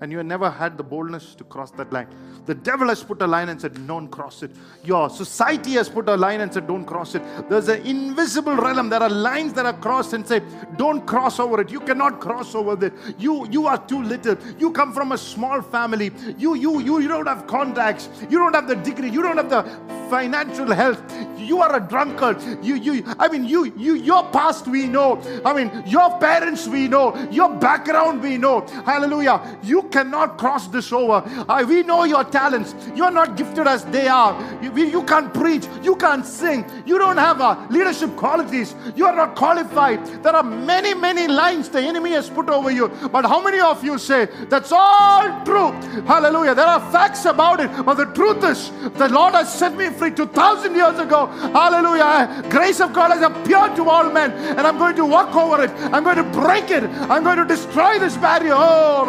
and 0.00 0.12
you 0.12 0.18
have 0.18 0.26
never 0.26 0.50
had 0.50 0.76
the 0.76 0.82
boldness 0.82 1.34
to 1.34 1.44
cross 1.44 1.70
that 1.72 1.92
line. 1.92 2.06
The 2.46 2.54
devil 2.54 2.88
has 2.88 3.02
put 3.02 3.20
a 3.20 3.26
line 3.26 3.48
and 3.48 3.60
said, 3.60 3.86
Don't 3.86 4.08
cross 4.08 4.42
it. 4.42 4.50
Your 4.84 5.10
society 5.10 5.72
has 5.72 5.88
put 5.88 6.08
a 6.08 6.16
line 6.16 6.40
and 6.40 6.52
said, 6.52 6.66
Don't 6.66 6.84
cross 6.84 7.14
it. 7.14 7.22
There's 7.48 7.68
an 7.68 7.82
invisible 7.84 8.54
realm. 8.54 8.88
There 8.88 9.02
are 9.02 9.10
lines 9.10 9.52
that 9.54 9.66
are 9.66 9.72
crossed 9.72 10.12
and 10.12 10.26
say, 10.26 10.40
Don't 10.76 11.06
cross 11.06 11.40
over 11.40 11.60
it. 11.60 11.70
You 11.70 11.80
cannot 11.80 12.20
cross 12.20 12.54
over 12.54 12.84
it. 12.86 12.92
You 13.18 13.48
you 13.50 13.66
are 13.66 13.78
too 13.86 14.02
little. 14.02 14.36
You 14.58 14.70
come 14.70 14.92
from 14.92 15.12
a 15.12 15.18
small 15.18 15.60
family. 15.62 16.12
You 16.38 16.54
you 16.54 16.80
you, 16.80 17.00
you 17.00 17.08
don't 17.08 17.26
have 17.26 17.46
contacts. 17.46 18.08
You 18.30 18.38
don't 18.38 18.54
have 18.54 18.68
the 18.68 18.76
degree. 18.76 19.10
You 19.10 19.22
don't 19.22 19.36
have 19.36 19.50
the 19.50 19.62
financial 20.08 20.72
health. 20.72 21.02
You 21.38 21.60
are 21.60 21.76
a 21.76 21.80
drunkard. 21.80 22.40
You 22.62 22.76
you 22.76 23.04
I 23.18 23.28
mean 23.28 23.44
you 23.44 23.72
you 23.76 23.94
your 23.94 24.24
past 24.30 24.68
we 24.68 24.86
know. 24.86 25.20
I 25.44 25.52
mean 25.52 25.82
your 25.86 26.18
parents 26.18 26.68
we 26.68 26.88
know. 26.88 27.16
Your 27.30 27.54
background 27.54 28.22
we 28.22 28.38
know. 28.38 28.66
Hallelujah. 28.84 29.58
You 29.62 29.82
cannot 29.90 30.38
cross 30.38 30.68
this 30.68 30.92
over. 30.92 31.22
We 31.66 31.82
know 31.82 32.04
your 32.04 32.24
talents. 32.24 32.74
You're 32.94 33.10
not 33.10 33.36
gifted 33.36 33.66
as 33.66 33.84
they 33.86 34.08
are. 34.08 34.32
You, 34.62 34.72
you 34.76 35.02
can't 35.04 35.32
preach. 35.32 35.66
You 35.82 35.96
can't 35.96 36.24
sing. 36.24 36.64
You 36.86 36.98
don't 36.98 37.16
have 37.16 37.40
uh, 37.40 37.66
leadership 37.70 38.16
qualities. 38.16 38.74
You 38.94 39.06
are 39.06 39.14
not 39.14 39.34
qualified. 39.34 40.04
There 40.22 40.34
are 40.34 40.42
many, 40.42 40.94
many 40.94 41.28
lines 41.28 41.68
the 41.68 41.80
enemy 41.80 42.10
has 42.12 42.28
put 42.30 42.48
over 42.48 42.70
you. 42.70 42.88
But 42.88 43.24
how 43.24 43.42
many 43.42 43.60
of 43.60 43.84
you 43.84 43.98
say 43.98 44.26
that's 44.48 44.72
all 44.72 45.44
true? 45.44 45.72
Hallelujah. 46.02 46.54
There 46.54 46.66
are 46.66 46.80
facts 46.92 47.24
about 47.24 47.60
it. 47.60 47.70
But 47.84 47.94
the 47.94 48.06
truth 48.06 48.44
is, 48.44 48.70
the 48.98 49.08
Lord 49.08 49.34
has 49.34 49.52
set 49.52 49.76
me 49.76 49.90
free 49.90 50.10
2,000 50.10 50.74
years 50.74 50.98
ago. 50.98 51.26
Hallelujah. 51.26 52.44
Grace 52.48 52.80
of 52.80 52.92
God 52.92 53.10
has 53.10 53.22
appeared 53.22 53.76
to 53.76 53.88
all 53.88 54.10
men. 54.10 54.32
And 54.32 54.60
I'm 54.60 54.78
going 54.78 54.96
to 54.96 55.04
walk 55.04 55.34
over 55.34 55.62
it. 55.64 55.70
I'm 55.92 56.04
going 56.04 56.16
to 56.16 56.24
break 56.40 56.70
it. 56.70 56.84
I'm 56.84 57.24
going 57.24 57.38
to 57.38 57.44
destroy 57.44 57.98
this 57.98 58.16
barrier. 58.16 58.54
Oh, 58.54 59.04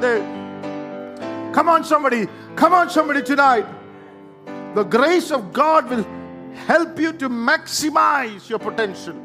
Rababara. 0.00 1.54
Come 1.54 1.68
on, 1.68 1.84
somebody. 1.84 2.28
Come 2.56 2.72
on, 2.72 2.90
somebody 2.90 3.22
tonight. 3.22 3.66
The 4.74 4.84
grace 4.84 5.30
of 5.30 5.52
God 5.52 5.90
will 5.90 6.06
help 6.54 6.98
you 6.98 7.12
to 7.14 7.28
maximize 7.28 8.48
your 8.48 8.58
potential. 8.58 9.16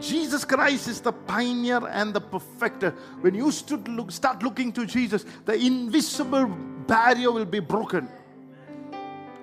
Jesus 0.00 0.44
Christ 0.44 0.88
is 0.88 1.00
the 1.00 1.12
pioneer 1.12 1.86
and 1.88 2.12
the 2.12 2.20
perfecter. 2.20 2.90
When 3.20 3.34
you 3.34 3.50
look, 3.88 4.10
start 4.10 4.42
looking 4.42 4.72
to 4.72 4.86
Jesus, 4.86 5.24
the 5.44 5.54
invisible 5.54 6.46
barrier 6.86 7.32
will 7.32 7.46
be 7.46 7.60
broken. 7.60 8.08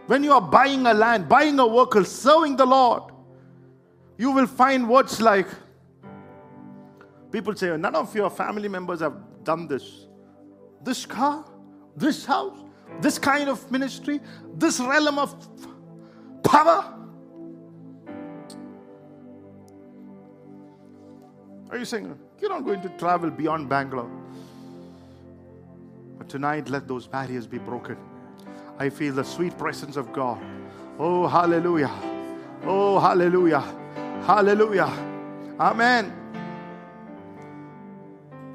When 0.07 0.23
you 0.23 0.33
are 0.33 0.41
buying 0.41 0.85
a 0.85 0.93
land, 0.93 1.27
buying 1.27 1.57
a 1.59 1.65
worker, 1.65 2.03
serving 2.03 2.57
the 2.57 2.65
Lord, 2.65 3.03
you 4.17 4.31
will 4.31 4.47
find 4.47 4.87
words 4.87 5.21
like, 5.21 5.47
People 7.33 7.55
say, 7.55 7.75
none 7.75 7.95
of 7.95 8.15
your 8.15 8.29
family 8.29 8.69
members 8.69 8.99
have 8.99 9.15
done 9.43 9.67
this. 9.67 10.05
This 10.83 11.03
car, 11.03 11.43
this 11.97 12.27
house, 12.27 12.55
this 13.01 13.17
kind 13.17 13.49
of 13.49 13.71
ministry, 13.71 14.21
this 14.53 14.79
realm 14.79 15.17
of 15.17 15.35
power. 16.43 16.93
Are 21.71 21.77
you 21.79 21.85
saying 21.85 22.15
you're 22.39 22.51
not 22.51 22.65
going 22.65 22.81
to 22.83 22.89
travel 22.99 23.31
beyond 23.31 23.67
Bangalore? 23.67 24.11
But 26.19 26.29
tonight, 26.29 26.69
let 26.69 26.87
those 26.87 27.07
barriers 27.07 27.47
be 27.47 27.57
broken. 27.57 27.97
I 28.77 28.89
feel 28.89 29.11
the 29.11 29.23
sweet 29.23 29.57
presence 29.57 29.97
of 29.97 30.13
God. 30.13 30.39
Oh, 30.99 31.25
hallelujah. 31.25 31.89
Oh, 32.63 32.99
hallelujah. 32.99 33.61
Hallelujah. 34.23 34.93
Amen. 35.59 36.22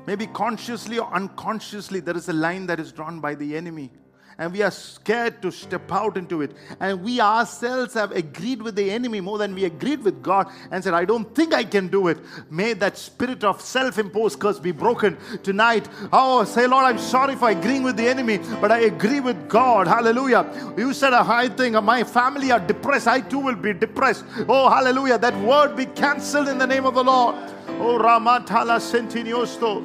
Maybe 0.08 0.26
consciously 0.26 0.98
or 0.98 1.12
unconsciously, 1.12 2.00
there 2.00 2.16
is 2.16 2.30
a 2.30 2.32
line 2.32 2.66
that 2.68 2.80
is 2.80 2.92
drawn 2.92 3.20
by 3.20 3.34
the 3.34 3.54
enemy. 3.54 3.90
And 4.38 4.52
we 4.52 4.62
are 4.62 4.70
scared 4.70 5.42
to 5.42 5.50
step 5.50 5.90
out 5.90 6.16
into 6.16 6.42
it. 6.42 6.52
And 6.78 7.02
we 7.02 7.20
ourselves 7.20 7.94
have 7.94 8.12
agreed 8.12 8.62
with 8.62 8.76
the 8.76 8.88
enemy 8.88 9.20
more 9.20 9.36
than 9.36 9.52
we 9.52 9.64
agreed 9.64 10.04
with 10.04 10.22
God 10.22 10.48
and 10.70 10.82
said, 10.82 10.94
I 10.94 11.04
don't 11.04 11.34
think 11.34 11.52
I 11.52 11.64
can 11.64 11.88
do 11.88 12.06
it. 12.06 12.18
May 12.48 12.72
that 12.74 12.96
spirit 12.96 13.42
of 13.42 13.60
self 13.60 13.98
imposed 13.98 14.38
curse 14.38 14.60
be 14.60 14.70
broken 14.70 15.18
tonight. 15.42 15.88
Oh, 16.12 16.44
say, 16.44 16.68
Lord, 16.68 16.84
I'm 16.84 16.98
sorry 16.98 17.34
for 17.34 17.50
agreeing 17.50 17.82
with 17.82 17.96
the 17.96 18.08
enemy, 18.08 18.38
but 18.60 18.70
I 18.70 18.80
agree 18.80 19.18
with 19.18 19.48
God. 19.48 19.88
Hallelujah. 19.88 20.74
You 20.76 20.92
said 20.92 21.12
a 21.12 21.24
high 21.24 21.48
thing, 21.48 21.72
my 21.84 22.04
family 22.04 22.52
are 22.52 22.60
depressed. 22.60 23.08
I 23.08 23.20
too 23.20 23.40
will 23.40 23.56
be 23.56 23.72
depressed. 23.72 24.24
Oh, 24.48 24.70
hallelujah. 24.70 25.18
That 25.18 25.36
word 25.40 25.74
be 25.74 25.86
cancelled 25.86 26.46
in 26.46 26.58
the 26.58 26.66
name 26.66 26.86
of 26.86 26.94
the 26.94 27.02
Lord. 27.02 27.34
Oh, 27.80 27.98
Ramatala 27.98 28.78
Sentiniosto. 28.78 29.84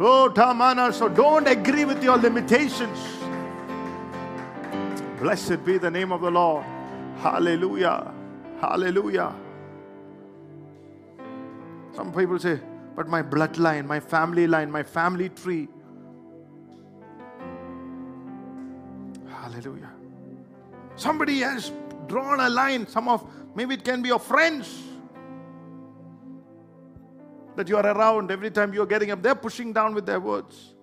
Oh, 0.00 0.30
Tamana. 0.32 0.92
So 0.92 1.08
don't 1.08 1.48
agree 1.48 1.86
with 1.86 2.04
your 2.04 2.18
limitations. 2.18 3.17
Blessed 5.20 5.64
be 5.64 5.78
the 5.78 5.90
name 5.90 6.12
of 6.12 6.20
the 6.20 6.30
Lord. 6.30 6.64
Hallelujah. 7.16 8.14
Hallelujah. 8.60 9.34
Some 11.92 12.12
people 12.12 12.38
say, 12.38 12.60
but 12.94 13.08
my 13.08 13.22
bloodline, 13.22 13.86
my 13.86 13.98
family 13.98 14.46
line, 14.46 14.70
my 14.70 14.84
family 14.84 15.28
tree. 15.30 15.68
Hallelujah. 19.28 19.90
Somebody 20.94 21.40
has 21.40 21.72
drawn 22.06 22.38
a 22.40 22.48
line. 22.48 22.86
Some 22.86 23.08
of, 23.08 23.28
maybe 23.54 23.74
it 23.74 23.84
can 23.84 24.02
be 24.02 24.08
your 24.08 24.20
friends 24.20 24.82
that 27.56 27.68
you 27.68 27.76
are 27.76 27.86
around 27.86 28.30
every 28.30 28.52
time 28.52 28.72
you're 28.72 28.86
getting 28.86 29.10
up. 29.10 29.20
They're 29.20 29.34
pushing 29.34 29.72
down 29.72 29.94
with 29.94 30.06
their 30.06 30.20
words. 30.20 30.74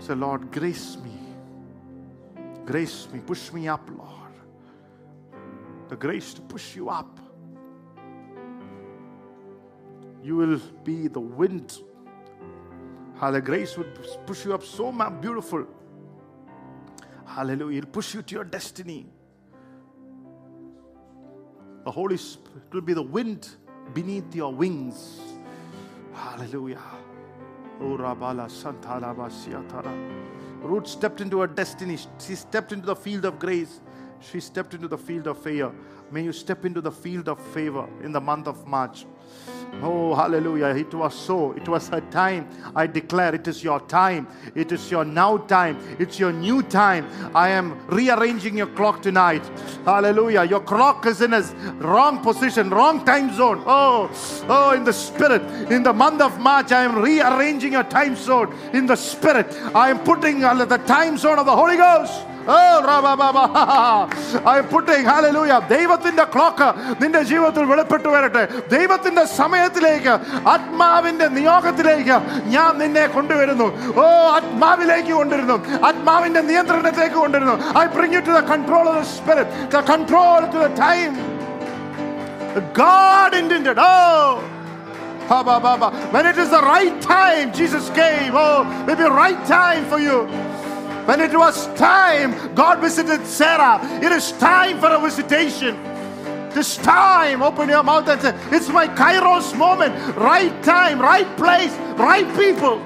Say, 0.00 0.14
Lord, 0.14 0.50
grace 0.50 0.96
me. 0.96 1.19
Grace 2.70 3.08
me. 3.12 3.18
Push 3.18 3.52
me 3.52 3.66
up, 3.66 3.90
Lord. 3.90 4.32
The 5.88 5.96
grace 5.96 6.32
to 6.34 6.40
push 6.40 6.76
you 6.76 6.88
up. 6.88 7.18
You 10.22 10.36
will 10.36 10.60
be 10.84 11.08
the 11.08 11.18
wind. 11.18 11.78
How 13.16 13.32
the 13.32 13.40
grace 13.40 13.76
would 13.76 13.98
push 14.24 14.44
you 14.44 14.54
up 14.54 14.62
so 14.62 14.92
beautiful. 15.20 15.66
Hallelujah. 17.26 17.78
It'll 17.78 17.90
push 17.90 18.14
you 18.14 18.22
to 18.22 18.34
your 18.36 18.44
destiny. 18.44 19.06
The 21.84 21.90
Holy 21.90 22.18
Spirit 22.18 22.72
will 22.72 22.82
be 22.82 22.94
the 22.94 23.02
wind 23.02 23.48
beneath 23.94 24.32
your 24.32 24.52
wings. 24.52 25.20
Hallelujah. 26.14 26.78
Oh, 27.80 27.96
Ruth 30.62 30.86
stepped 30.86 31.20
into 31.20 31.40
her 31.40 31.46
destiny. 31.46 31.98
She 32.18 32.34
stepped 32.34 32.72
into 32.72 32.86
the 32.86 32.96
field 32.96 33.24
of 33.24 33.38
grace. 33.38 33.80
She 34.20 34.40
stepped 34.40 34.74
into 34.74 34.88
the 34.88 34.98
field 34.98 35.26
of 35.26 35.42
favor. 35.42 35.72
May 36.10 36.22
you 36.22 36.32
step 36.32 36.64
into 36.64 36.80
the 36.80 36.92
field 36.92 37.28
of 37.28 37.40
favor 37.52 37.88
in 38.02 38.12
the 38.12 38.20
month 38.20 38.46
of 38.46 38.66
March. 38.66 39.06
Oh, 39.82 40.14
hallelujah. 40.14 40.68
It 40.76 40.92
was 40.92 41.14
so. 41.14 41.52
It 41.52 41.68
was 41.68 41.88
her 41.88 42.00
time. 42.00 42.48
I 42.76 42.86
declare 42.86 43.34
it 43.34 43.48
is 43.48 43.64
your 43.64 43.80
time. 43.80 44.28
It 44.54 44.72
is 44.72 44.90
your 44.90 45.04
now 45.04 45.38
time. 45.38 45.78
It's 45.98 46.18
your 46.18 46.32
new 46.32 46.62
time. 46.62 47.08
I 47.34 47.48
am 47.50 47.86
rearranging 47.86 48.58
your 48.58 48.66
clock 48.66 49.00
tonight. 49.00 49.42
Hallelujah. 49.84 50.44
Your 50.44 50.60
clock 50.60 51.06
is 51.06 51.22
in 51.22 51.32
a 51.32 51.42
wrong 51.78 52.22
position, 52.22 52.68
wrong 52.68 53.04
time 53.04 53.34
zone. 53.34 53.62
Oh, 53.66 54.10
oh, 54.48 54.72
in 54.72 54.84
the 54.84 54.92
spirit. 54.92 55.42
In 55.70 55.82
the 55.82 55.92
month 55.92 56.20
of 56.20 56.38
March, 56.38 56.72
I 56.72 56.84
am 56.84 56.96
rearranging 56.96 57.72
your 57.72 57.84
time 57.84 58.16
zone 58.16 58.54
in 58.74 58.86
the 58.86 58.96
spirit. 58.96 59.46
I 59.74 59.90
am 59.90 60.00
putting 60.00 60.40
the 60.40 60.82
time 60.86 61.16
zone 61.16 61.38
of 61.38 61.46
the 61.46 61.56
Holy 61.56 61.76
Ghost. 61.76 62.26
ദൈവത്തിന്റെ 65.68 66.24
clock 66.24 66.68
നിന്റെ 67.02 67.22
ജീവിതത്തിൽ 67.22 67.64
വെളിപ്പെട്ടു 67.64 68.08
വരട്ടെ. 68.08 68.48
ദൈവത്തിന്റെ 68.68 69.24
സമയത്തിലേക്ക് 69.24 70.14
ആത്മാവിന്റെ 70.48 71.28
നിയോഗത്തിലേക്ക് 71.28 72.16
ഞാൻ 72.44 72.78
നിന്നെ 72.78 73.06
കൊണ്ടുവരുന്നു. 73.06 73.66
ഓ 73.96 74.06
ആത്മാവിലേക്ക് 74.36 75.12
കൊണ്ടുവരുന്നു. 75.12 75.86
ആത്മാവിന്റെ 75.86 76.40
നിയന്ത്രണത്തിലേക്ക് 76.40 77.14
കൊണ്ടുവരുന്നു. 77.14 77.56
I 77.78 77.86
bring 77.86 78.12
you 78.12 78.20
to 78.20 78.30
the 78.30 78.40
control 78.40 78.88
of 78.88 78.98
the 78.98 79.00
spirit 79.00 79.68
the 79.76 79.80
control 79.92 80.40
to 80.54 80.58
the 80.66 80.70
time 80.86 81.40
God 82.74 83.34
intended. 83.34 83.78
Oh, 83.78 84.42
When 86.14 86.26
it 86.26 86.36
is 86.36 86.50
the 86.50 86.62
right 86.62 87.00
time, 87.00 87.52
Jesus 87.52 87.84
came. 87.90 88.32
Oh, 88.34 88.64
maybe 88.86 89.04
right 89.04 89.46
time 89.46 89.84
for 89.84 90.00
you. 90.00 90.28
When 91.06 91.20
it 91.20 91.36
was 91.36 91.66
time, 91.74 92.54
God 92.54 92.80
visited 92.80 93.26
Sarah. 93.26 93.80
It 94.02 94.12
is 94.12 94.32
time 94.32 94.78
for 94.78 94.88
a 94.88 95.00
visitation. 95.00 95.76
This 96.50 96.76
time, 96.76 97.42
open 97.42 97.68
your 97.68 97.82
mouth 97.82 98.08
and 98.08 98.20
say, 98.20 98.36
It's 98.50 98.68
my 98.68 98.88
Kairos 98.88 99.56
moment. 99.56 99.94
Right 100.16 100.62
time, 100.62 101.00
right 101.00 101.36
place, 101.36 101.72
right 101.96 102.26
people. 102.36 102.82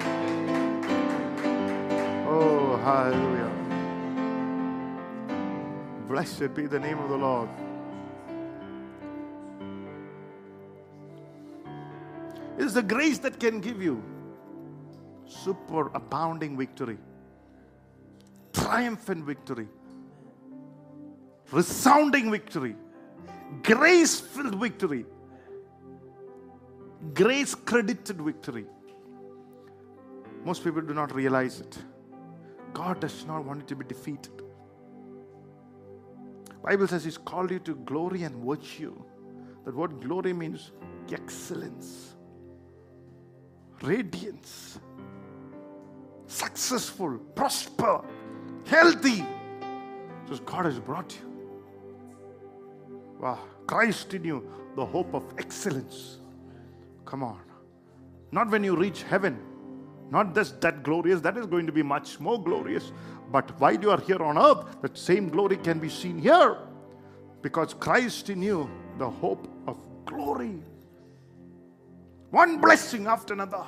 Oh, 2.28 2.76
hallelujah. 2.84 3.50
Blessed 6.06 6.54
be 6.54 6.66
the 6.66 6.78
name 6.78 6.98
of 6.98 7.08
the 7.08 7.16
Lord. 7.16 7.48
It 12.58 12.64
is 12.64 12.74
the 12.74 12.82
grace 12.82 13.18
that 13.18 13.40
can 13.40 13.60
give 13.60 13.82
you 13.82 14.02
super 15.26 15.88
abounding 15.94 16.56
victory 16.56 16.98
triumphant 18.54 19.24
victory, 19.24 19.68
resounding 21.50 22.30
victory, 22.30 22.76
grace 23.62 24.20
filled 24.20 24.54
victory, 24.54 25.04
grace 27.12 27.54
credited 27.54 28.20
victory. 28.20 28.66
Most 30.44 30.64
people 30.64 30.82
do 30.82 30.94
not 30.94 31.14
realize 31.14 31.60
it. 31.60 31.78
God 32.72 33.00
does 33.00 33.24
not 33.26 33.44
want 33.44 33.60
you 33.60 33.66
to 33.66 33.76
be 33.76 33.84
defeated. 33.84 34.42
Bible 36.62 36.88
says 36.88 37.04
He's 37.04 37.18
called 37.18 37.50
you 37.50 37.58
to 37.60 37.74
glory 37.76 38.22
and 38.22 38.34
virtue. 38.44 38.94
That 39.64 39.74
word 39.74 40.00
glory 40.00 40.32
means 40.32 40.72
excellence, 41.12 42.14
radiance, 43.82 44.80
successful, 46.26 47.18
prosper, 47.34 48.02
healthy. 48.66 49.24
Just 50.28 50.44
God 50.44 50.64
has 50.64 50.78
brought 50.78 51.14
you. 51.14 51.30
Wow. 53.20 53.38
Christ 53.66 54.12
in 54.14 54.24
you, 54.24 54.48
the 54.76 54.84
hope 54.84 55.14
of 55.14 55.24
excellence. 55.38 56.18
Come 57.04 57.22
on. 57.22 57.40
Not 58.32 58.50
when 58.50 58.64
you 58.64 58.76
reach 58.76 59.02
heaven. 59.04 59.38
Not 60.10 60.34
just 60.34 60.60
that 60.60 60.82
glorious, 60.82 61.20
that 61.22 61.36
is 61.36 61.46
going 61.46 61.66
to 61.66 61.72
be 61.72 61.82
much 61.82 62.20
more 62.20 62.42
glorious. 62.42 62.92
But 63.30 63.58
while 63.58 63.74
you 63.74 63.90
are 63.90 64.00
here 64.00 64.22
on 64.22 64.36
earth, 64.36 64.80
that 64.82 64.98
same 64.98 65.28
glory 65.28 65.56
can 65.56 65.78
be 65.78 65.88
seen 65.88 66.18
here. 66.18 66.58
Because 67.42 67.74
Christ 67.74 68.30
in 68.30 68.42
you, 68.42 68.70
the 68.98 69.08
hope 69.08 69.48
of 69.66 69.78
glory. 70.04 70.62
One 72.30 72.58
blessing 72.58 73.06
after 73.06 73.32
another. 73.32 73.64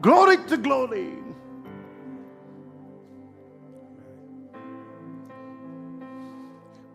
Glory 0.00 0.36
to 0.46 0.56
glory. 0.56 1.14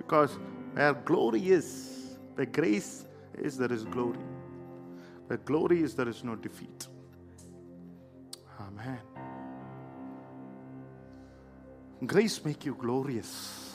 Because 0.05 0.37
where 0.73 0.93
glory 0.93 1.49
is, 1.49 2.17
where 2.35 2.45
grace 2.45 3.05
is, 3.39 3.57
there 3.57 3.71
is 3.73 3.85
glory. 3.85 4.19
Where 5.27 5.39
glory 5.39 5.81
is, 5.81 5.95
there 5.95 6.07
is 6.07 6.23
no 6.23 6.35
defeat. 6.35 6.87
Amen. 8.59 8.99
Grace 12.05 12.43
make 12.45 12.65
you 12.65 12.75
glorious. 12.75 13.73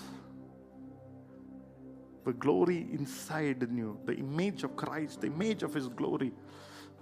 The 2.24 2.32
glory 2.34 2.86
inside 2.92 3.62
in 3.62 3.76
you, 3.76 3.98
the 4.04 4.14
image 4.14 4.62
of 4.62 4.76
Christ, 4.76 5.22
the 5.22 5.26
image 5.28 5.64
of 5.64 5.74
His 5.74 5.88
glory, 5.88 6.32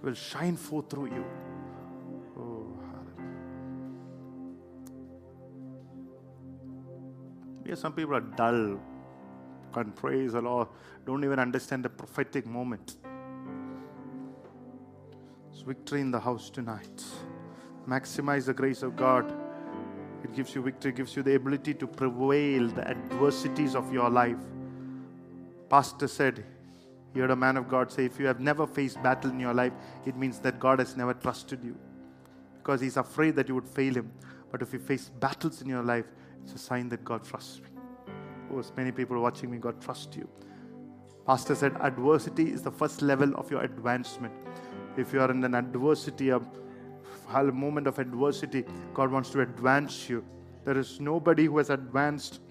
will 0.01 0.15
shine 0.15 0.55
forth 0.55 0.89
through 0.89 1.13
you. 1.13 1.25
Oh, 2.37 2.73
Yes, 7.65 7.81
some 7.81 7.93
people 7.93 8.15
are 8.15 8.21
dull, 8.21 8.79
can't 9.73 9.95
praise 9.95 10.33
the 10.33 10.41
Lord, 10.41 10.67
don't 11.05 11.23
even 11.23 11.39
understand 11.39 11.85
the 11.85 11.89
prophetic 11.89 12.45
moment. 12.45 12.97
It's 15.51 15.61
victory 15.61 16.01
in 16.01 16.11
the 16.11 16.19
house 16.19 16.49
tonight. 16.49 17.03
Maximize 17.87 18.45
the 18.45 18.53
grace 18.53 18.83
of 18.83 18.95
God. 18.95 19.33
It 20.23 20.35
gives 20.35 20.53
you 20.53 20.61
victory, 20.61 20.91
gives 20.91 21.15
you 21.15 21.23
the 21.23 21.35
ability 21.35 21.73
to 21.75 21.87
prevail 21.87 22.67
the 22.67 22.87
adversities 22.87 23.75
of 23.75 23.91
your 23.93 24.09
life. 24.09 24.37
Pastor 25.69 26.07
said, 26.07 26.43
you 27.13 27.21
heard 27.21 27.31
a 27.31 27.35
man 27.35 27.57
of 27.57 27.67
God 27.67 27.91
say, 27.91 28.05
if 28.05 28.19
you 28.19 28.27
have 28.27 28.39
never 28.39 28.67
faced 28.67 29.01
battle 29.01 29.31
in 29.31 29.39
your 29.39 29.53
life, 29.53 29.73
it 30.05 30.15
means 30.15 30.39
that 30.39 30.59
God 30.59 30.79
has 30.79 30.95
never 30.95 31.13
trusted 31.13 31.63
you 31.63 31.75
because 32.57 32.81
he's 32.81 32.97
afraid 32.97 33.35
that 33.35 33.47
you 33.47 33.55
would 33.55 33.67
fail 33.67 33.95
him. 33.95 34.11
But 34.51 34.61
if 34.61 34.73
you 34.73 34.79
face 34.79 35.09
battles 35.19 35.61
in 35.61 35.69
your 35.69 35.83
life, 35.83 36.05
it's 36.43 36.53
a 36.53 36.57
sign 36.57 36.89
that 36.89 37.03
God 37.03 37.23
trusts 37.23 37.59
me. 37.61 37.68
Many 38.75 38.91
people 38.91 39.21
watching 39.21 39.51
me, 39.51 39.57
God 39.57 39.81
trusts 39.81 40.15
you. 40.17 40.27
Pastor 41.25 41.55
said 41.55 41.75
adversity 41.81 42.51
is 42.51 42.63
the 42.63 42.71
first 42.71 43.01
level 43.01 43.35
of 43.35 43.51
your 43.51 43.61
advancement. 43.61 44.33
If 44.97 45.13
you 45.13 45.21
are 45.21 45.29
in 45.29 45.43
an 45.43 45.53
adversity, 45.53 46.29
a 46.29 46.41
moment 47.33 47.85
of 47.85 47.99
adversity, 47.99 48.65
God 48.93 49.11
wants 49.11 49.29
to 49.31 49.41
advance 49.41 50.09
you. 50.09 50.25
There 50.65 50.77
is 50.77 50.99
nobody 50.99 51.45
who 51.45 51.59
has 51.59 51.69
advanced 51.69 52.41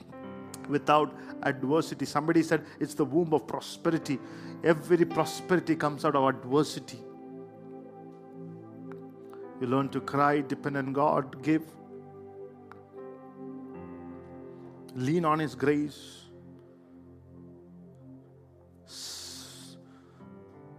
without 0.69 1.13
adversity. 1.43 2.05
Somebody 2.07 2.43
said 2.43 2.65
it's 2.79 2.95
the 2.95 3.05
womb 3.05 3.35
of 3.35 3.47
prosperity. 3.47 4.19
Every 4.63 5.05
prosperity 5.05 5.75
comes 5.75 6.05
out 6.05 6.15
of 6.15 6.25
adversity. 6.29 6.99
You 9.61 9.67
learn 9.67 9.89
to 9.89 10.01
cry, 10.01 10.41
depend 10.43 10.77
on 10.77 10.93
God, 10.93 11.43
give. 11.43 11.63
Lean 14.99 15.25
on 15.25 15.39
His 15.39 15.55
grace. 15.55 16.25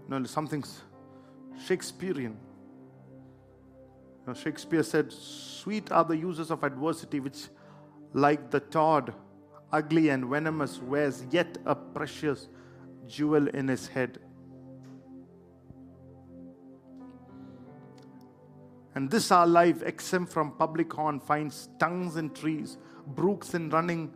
No, 0.09 0.23
something's 0.25 0.81
Shakespearean. 1.65 2.35
Know, 4.27 4.33
Shakespeare 4.33 4.83
said, 4.83 5.13
Sweet 5.13 5.91
are 5.91 6.03
the 6.03 6.17
uses 6.17 6.51
of 6.51 6.63
adversity, 6.63 7.19
which, 7.19 7.47
like 8.13 8.51
the 8.51 8.59
toad, 8.59 9.13
ugly 9.71 10.09
and 10.09 10.25
venomous, 10.25 10.81
wears 10.81 11.23
yet 11.31 11.57
a 11.65 11.73
precious 11.73 12.49
jewel 13.07 13.47
in 13.47 13.67
his 13.69 13.87
head. 13.87 14.19
And 18.99 19.09
this 19.09 19.31
our 19.31 19.47
life, 19.47 19.81
exempt 19.81 20.29
from 20.29 20.51
public 20.51 20.91
horn, 20.91 21.21
finds 21.21 21.69
tongues 21.79 22.17
in 22.17 22.31
trees, 22.31 22.77
brooks 23.07 23.53
in 23.53 23.69
running, 23.69 24.13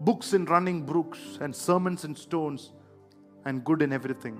books 0.00 0.32
in 0.32 0.46
running 0.46 0.86
brooks, 0.86 1.18
and 1.42 1.54
sermons 1.54 2.06
in 2.06 2.16
stones, 2.16 2.72
and 3.44 3.62
good 3.62 3.82
in 3.82 3.92
everything. 3.92 4.38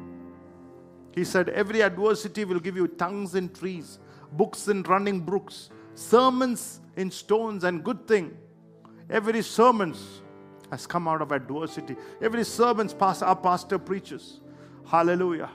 He 1.15 1.23
said, 1.25 1.51
Every 1.51 1.83
adversity 1.83 2.47
will 2.47 2.61
give 2.61 2.77
you 2.77 2.89
tongues 2.89 3.35
in 3.35 3.51
trees, 3.51 3.99
books 4.33 4.69
in 4.69 4.85
running 4.85 5.21
brooks, 5.21 5.69
sermons 5.97 6.81
in 6.97 7.11
stones, 7.11 7.65
and 7.65 7.85
good 7.85 8.09
thing. 8.09 8.35
Every 9.11 9.43
sermons 9.43 10.23
has 10.71 10.87
come 10.87 11.07
out 11.07 11.21
of 11.21 11.31
adversity. 11.31 11.95
Every 12.23 12.45
sermon's 12.45 12.95
past 12.95 13.23
our 13.23 13.37
pastor 13.37 13.79
preaches. 13.79 14.41
Hallelujah. 14.87 15.51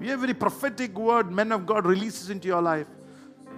Every 0.00 0.32
prophetic 0.32 0.96
word 0.96 1.32
men 1.32 1.50
of 1.50 1.66
God 1.66 1.86
releases 1.86 2.30
into 2.30 2.46
your 2.46 2.62
life. 2.62 2.86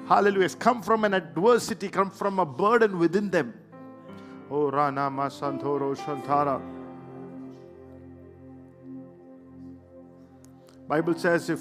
Hallelujah. 0.09 0.49
Come 0.49 0.81
from 0.81 1.05
an 1.05 1.13
adversity, 1.13 1.89
come 1.89 2.11
from 2.11 2.39
a 2.39 2.47
burden 2.47 2.99
within 2.99 3.29
them. 3.29 3.53
Oh 4.51 4.71
Rana 4.71 5.11
Masantoro 5.11 5.95
Shantara. 5.95 6.63
Bible 10.89 11.15
says 11.15 11.51
if 11.51 11.61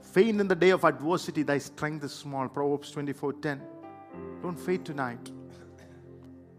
faint 0.00 0.40
in 0.40 0.48
the 0.48 0.54
day 0.54 0.70
of 0.70 0.84
adversity, 0.84 1.42
thy 1.42 1.58
strength 1.58 2.02
is 2.04 2.14
small. 2.14 2.48
Proverbs 2.48 2.90
24:10. 2.92 3.60
Don't 4.40 4.58
faint 4.58 4.86
tonight. 4.86 5.30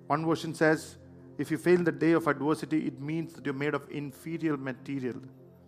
One 0.06 0.24
version 0.24 0.54
says, 0.54 0.98
if 1.40 1.50
you 1.50 1.58
fail 1.58 1.76
in 1.76 1.84
the 1.84 1.92
day 1.92 2.12
of 2.12 2.28
adversity, 2.28 2.86
it 2.86 3.02
means 3.02 3.34
that 3.34 3.44
you're 3.44 3.56
made 3.56 3.74
of 3.74 3.90
inferior 3.90 4.56
material. 4.58 5.20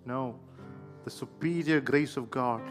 No. 0.05 0.39
The 1.05 1.09
superior 1.09 1.79
grace 1.81 2.17
of 2.17 2.29
God 2.29 2.61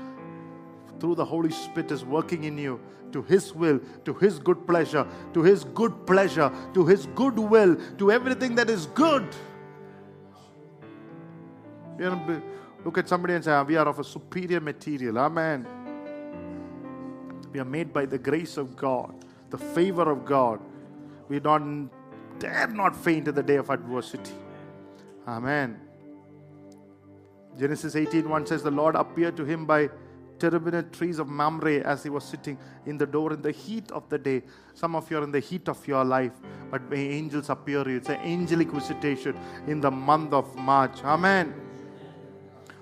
through 1.01 1.15
the 1.15 1.25
Holy 1.25 1.51
Spirit 1.51 1.91
is 1.91 2.05
working 2.05 2.45
in 2.45 2.59
you 2.59 2.81
to 3.13 3.23
His 3.23 3.55
will, 3.55 3.81
to 4.05 4.15
His 4.15 4.39
good 4.39 4.67
pleasure, 4.67 5.07
to 5.33 5.43
His 5.43 5.65
good 5.65 6.07
pleasure, 6.07 6.53
to 6.75 6.85
His 6.85 7.07
good 7.15 7.39
will, 7.39 7.77
to 7.99 8.11
everything 8.11 8.55
that 8.57 8.69
is 8.69 8.87
good. 8.87 9.27
You 11.99 12.07
know, 12.07 12.43
look 12.85 12.99
at 12.99 13.09
somebody 13.09 13.35
and 13.35 13.45
say, 13.45 13.63
We 13.63 13.77
are 13.77 13.87
of 13.87 14.01
a 14.01 14.05
superior 14.05 14.61
material. 14.61 15.19
Amen. 15.19 15.67
We 17.53 17.61
are 17.61 17.65
made 17.65 17.93
by 17.93 18.07
the 18.07 18.19
grace 18.19 18.57
of 18.57 18.75
God, 18.75 19.25
the 19.51 19.59
favor 19.59 20.11
of 20.11 20.25
God. 20.25 20.61
We 21.29 21.39
don't 21.39 21.89
dare 22.41 22.67
not 22.67 22.97
faint 22.97 23.29
in 23.29 23.35
the 23.35 23.45
day 23.45 23.57
of 23.57 23.71
adversity. 23.71 24.35
Amen. 25.27 25.81
Genesis 27.59 27.95
18:1 27.95 28.49
says, 28.49 28.63
The 28.65 28.71
Lord 28.71 28.97
appeared 28.97 29.37
to 29.37 29.45
him 29.45 29.65
by 29.65 29.89
terebinth 30.45 30.93
trees 30.93 31.19
of 31.19 31.29
Mamre 31.29 31.81
as 31.85 32.03
he 32.03 32.11
was 32.11 32.25
sitting 32.25 32.59
in 32.87 32.99
the 32.99 33.07
door 33.07 33.33
in 33.33 33.43
the 33.43 33.51
heat 33.51 33.91
of 33.91 34.09
the 34.09 34.19
day. 34.19 34.43
Some 34.75 34.95
of 34.95 35.11
you 35.11 35.19
are 35.19 35.25
in 35.25 35.33
the 35.33 35.41
heat 35.41 35.69
of 35.69 35.87
your 35.89 36.05
life, 36.05 36.33
but 36.71 36.89
may 36.91 37.09
angels 37.09 37.49
appear 37.51 37.89
you. 37.89 37.97
It's 37.97 38.11
an 38.11 38.21
angelic 38.21 38.71
visitation 38.71 39.37
in 39.67 39.81
the 39.81 39.91
month 39.91 40.33
of 40.33 40.55
March. 40.57 41.03
Amen. 41.05 41.55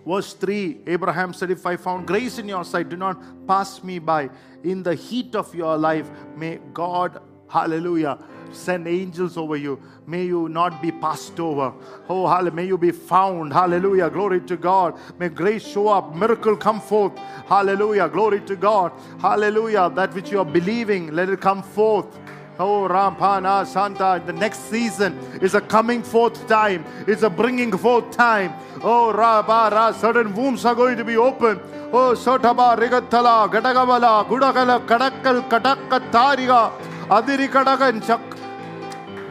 Verse 0.05 0.33
3 0.35 0.81
Abraham 0.87 1.33
said, 1.33 1.51
If 1.53 1.65
I 1.65 1.77
found 1.77 2.07
grace 2.07 2.39
in 2.39 2.49
your 2.49 2.65
sight, 2.65 2.89
do 2.89 2.97
not 2.97 3.47
pass 3.47 3.85
me 3.85 4.01
by. 4.01 4.31
In 4.65 4.83
the 4.83 4.95
heat 4.95 5.37
of 5.37 5.55
your 5.55 5.77
life, 5.77 6.11
may 6.37 6.59
God, 6.75 7.21
hallelujah, 7.53 8.19
send 8.53 8.89
angels 8.89 9.37
over 9.37 9.57
you. 9.57 9.79
May 10.07 10.25
you 10.25 10.49
not 10.49 10.83
be 10.83 10.91
passed 10.91 11.39
over. 11.39 11.73
Oh, 12.09 12.27
hallelujah. 12.27 12.55
May 12.55 12.67
you 12.67 12.79
be 12.79 12.91
found. 12.91 13.53
Hallelujah. 13.53 14.11
Glory 14.11 14.41
to 14.41 14.57
God. 14.57 14.99
May 15.19 15.29
grace 15.29 15.67
show 15.67 15.89
up. 15.89 16.15
Miracle 16.15 16.57
come 16.57 16.81
forth. 16.81 17.17
Hallelujah. 17.47 18.09
Glory 18.09 18.41
to 18.41 18.57
God. 18.57 18.93
Hallelujah. 19.21 19.91
That 19.95 20.13
which 20.13 20.31
you 20.33 20.41
are 20.41 20.45
believing, 20.45 21.13
let 21.13 21.29
it 21.29 21.41
come 21.41 21.63
forth. 21.63 22.19
Oh, 22.59 22.87
Rampana 22.89 23.67
Santa, 23.67 24.23
the 24.25 24.33
next 24.33 24.71
season 24.71 25.19
is 25.41 25.55
a 25.55 25.61
coming 25.61 26.03
forth 26.03 26.47
time. 26.47 26.85
It's 27.07 27.23
a 27.23 27.31
bringing 27.31 27.77
forth 27.77 28.11
time. 28.11 28.53
Oh, 28.83 29.13
Rabara, 29.15 29.95
certain 29.95 30.35
wombs 30.35 30.65
are 30.65 30.75
going 30.75 30.99
to 30.99 31.05
be 31.05 31.17
open. 31.17 31.61
Oh, 31.93 32.15
Sotaba, 32.15 32.77
Rigatala, 32.79 33.51
Gadagabala, 33.51 34.27
Gudakala, 34.29 34.87
Kadakal, 34.87 35.49
Kadakatariga. 35.49 36.92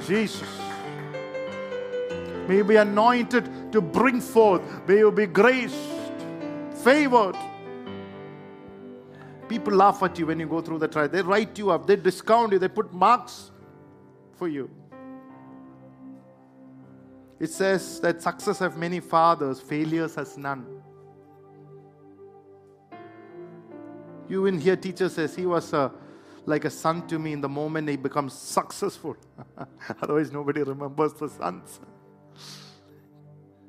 Jesus. 0.08 0.48
May 2.48 2.58
you 2.58 2.64
be 2.64 2.76
anointed 2.76 3.72
to 3.72 3.82
bring 3.82 4.22
forth. 4.22 4.62
May 4.88 5.00
you 5.00 5.12
be 5.12 5.26
graced, 5.26 5.76
favored. 6.84 7.36
People 9.50 9.74
laugh 9.74 10.04
at 10.04 10.20
you 10.20 10.28
when 10.28 10.40
you 10.40 10.46
go 10.46 10.62
through 10.62 10.78
the 10.78 10.88
trial. 10.88 11.08
They 11.08 11.24
write 11.24 11.58
you 11.58 11.72
up, 11.72 11.88
they 11.88 11.96
discount 11.96 12.52
you, 12.52 12.60
they 12.60 12.68
put 12.68 12.94
marks 12.94 13.50
for 14.34 14.48
you. 14.48 14.70
It 17.40 17.50
says 17.50 18.00
that 18.02 18.22
success 18.22 18.60
has 18.60 18.76
many 18.76 19.00
fathers, 19.00 19.60
failures 19.60 20.14
has 20.14 20.38
none. 20.38 20.68
You 24.30 24.46
in 24.46 24.60
here, 24.60 24.76
teacher 24.76 25.10
says 25.10 25.36
he 25.36 25.48
was 25.48 25.74
a, 25.74 25.92
like 26.46 26.66
a 26.66 26.70
son 26.70 27.08
to 27.08 27.20
me 27.20 27.34
in 27.34 27.42
the 27.42 27.50
moment 27.50 27.88
he 27.89 27.98
becomes 27.98 28.34
successful. 28.34 29.16
Otherwise, 30.02 30.32
nobody 30.32 30.64
remembers 30.64 31.14
the 31.14 31.30
sons. 31.30 31.80